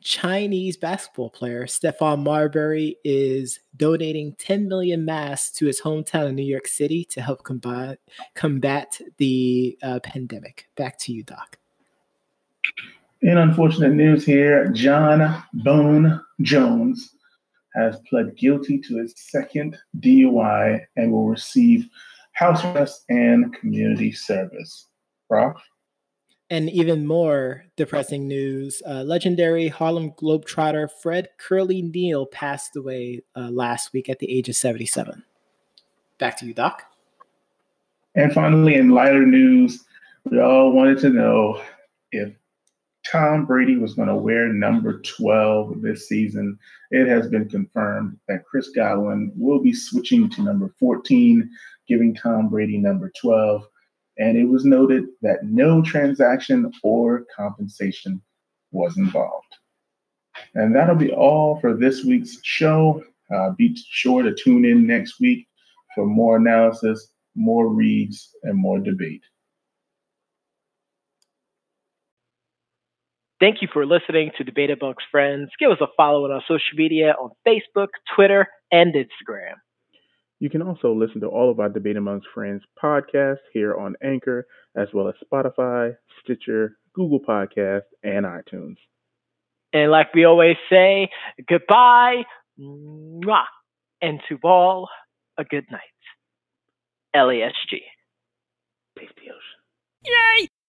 Chinese 0.05 0.77
basketball 0.77 1.31
player 1.31 1.65
Stephon 1.65 2.23
Marbury 2.23 2.97
is 3.03 3.59
donating 3.75 4.35
10 4.35 4.67
million 4.67 5.03
masks 5.03 5.49
to 5.57 5.65
his 5.65 5.81
hometown 5.81 6.29
in 6.29 6.35
New 6.35 6.45
York 6.45 6.67
City 6.67 7.03
to 7.05 7.21
help 7.21 7.43
combat 7.43 7.97
combat 8.35 9.01
the 9.17 9.75
uh, 9.81 9.99
pandemic. 10.03 10.69
Back 10.77 10.99
to 10.99 11.11
you, 11.11 11.23
Doc. 11.23 11.57
In 13.23 13.39
unfortunate 13.39 13.93
news 13.93 14.23
here, 14.23 14.69
Jon 14.69 15.43
Bone 15.53 16.21
Jones 16.39 17.15
has 17.73 17.97
pled 18.07 18.37
guilty 18.37 18.77
to 18.81 18.97
his 18.97 19.15
second 19.17 19.75
DUI 20.01 20.81
and 20.97 21.11
will 21.11 21.27
receive 21.27 21.89
house 22.33 22.63
arrest 22.63 23.05
and 23.09 23.51
community 23.55 24.11
service. 24.11 24.87
Prof? 25.27 25.55
And 26.55 26.69
even 26.69 27.05
more 27.05 27.65
depressing 27.75 28.29
news 28.29 28.81
uh, 28.87 29.03
legendary 29.03 29.67
Harlem 29.67 30.11
Globetrotter 30.11 30.89
Fred 30.89 31.27
Curly 31.37 31.81
Neal 31.81 32.25
passed 32.25 32.77
away 32.77 33.23
uh, 33.35 33.49
last 33.51 33.91
week 33.91 34.07
at 34.07 34.19
the 34.19 34.31
age 34.31 34.47
of 34.47 34.55
77. 34.55 35.25
Back 36.17 36.37
to 36.37 36.45
you, 36.45 36.53
Doc. 36.53 36.83
And 38.15 38.31
finally, 38.31 38.75
in 38.75 38.91
lighter 38.91 39.25
news, 39.25 39.83
we 40.31 40.39
all 40.39 40.71
wanted 40.71 40.99
to 40.99 41.09
know 41.09 41.61
if 42.13 42.33
Tom 43.05 43.45
Brady 43.45 43.75
was 43.75 43.93
going 43.93 44.07
to 44.07 44.15
wear 44.15 44.47
number 44.47 45.01
12 45.01 45.81
this 45.81 46.07
season. 46.07 46.57
It 46.89 47.09
has 47.09 47.27
been 47.27 47.49
confirmed 47.49 48.17
that 48.29 48.45
Chris 48.45 48.69
Godwin 48.69 49.33
will 49.35 49.59
be 49.59 49.73
switching 49.73 50.29
to 50.29 50.41
number 50.41 50.73
14, 50.79 51.49
giving 51.85 52.15
Tom 52.15 52.47
Brady 52.47 52.77
number 52.77 53.11
12 53.19 53.67
and 54.17 54.37
it 54.37 54.45
was 54.45 54.65
noted 54.65 55.05
that 55.21 55.43
no 55.43 55.81
transaction 55.81 56.71
or 56.83 57.25
compensation 57.35 58.21
was 58.71 58.97
involved. 58.97 59.55
And 60.53 60.75
that'll 60.75 60.95
be 60.95 61.11
all 61.11 61.59
for 61.59 61.75
this 61.75 62.03
week's 62.03 62.37
show. 62.43 63.03
Uh, 63.33 63.51
be 63.57 63.75
sure 63.89 64.21
to 64.23 64.33
tune 64.33 64.65
in 64.65 64.85
next 64.85 65.19
week 65.19 65.47
for 65.93 66.05
more 66.05 66.37
analysis, 66.37 67.07
more 67.35 67.67
reads, 67.67 68.29
and 68.43 68.57
more 68.57 68.79
debate. 68.79 69.23
Thank 73.39 73.61
you 73.61 73.67
for 73.71 73.85
listening 73.85 74.31
to 74.37 74.43
Debate 74.45 74.71
Amongst 74.71 75.05
Friends. 75.11 75.49
Give 75.59 75.69
us 75.69 75.77
a 75.81 75.87
follow 75.97 76.23
on 76.23 76.31
our 76.31 76.41
social 76.47 76.77
media 76.77 77.15
on 77.19 77.31
Facebook, 77.45 77.89
Twitter, 78.15 78.47
and 78.71 78.93
Instagram. 78.93 79.55
You 80.39 80.49
can 80.49 80.61
also 80.61 80.93
listen 80.93 81.21
to 81.21 81.27
all 81.27 81.49
of 81.49 81.59
our 81.59 81.69
Debate 81.69 81.95
Amongst 81.95 82.27
Friends 82.33 82.61
podcasts 82.81 83.37
here 83.53 83.73
on 83.75 83.95
Anchor, 84.03 84.45
as 84.75 84.87
well 84.93 85.07
as 85.07 85.15
Spotify, 85.23 85.95
Stitcher, 86.23 86.77
Google 86.93 87.19
Podcasts, 87.19 87.81
and 88.03 88.25
iTunes. 88.25 88.75
And 89.71 89.91
like 89.91 90.13
we 90.13 90.25
always 90.25 90.57
say, 90.69 91.09
goodbye, 91.47 92.23
mwah, 92.59 93.43
and 94.01 94.19
to 94.29 94.37
all, 94.43 94.89
a 95.37 95.43
good 95.43 95.65
night. 95.71 95.81
LASG. 97.15 97.79
Peace, 98.97 99.09
Yay! 100.05 100.47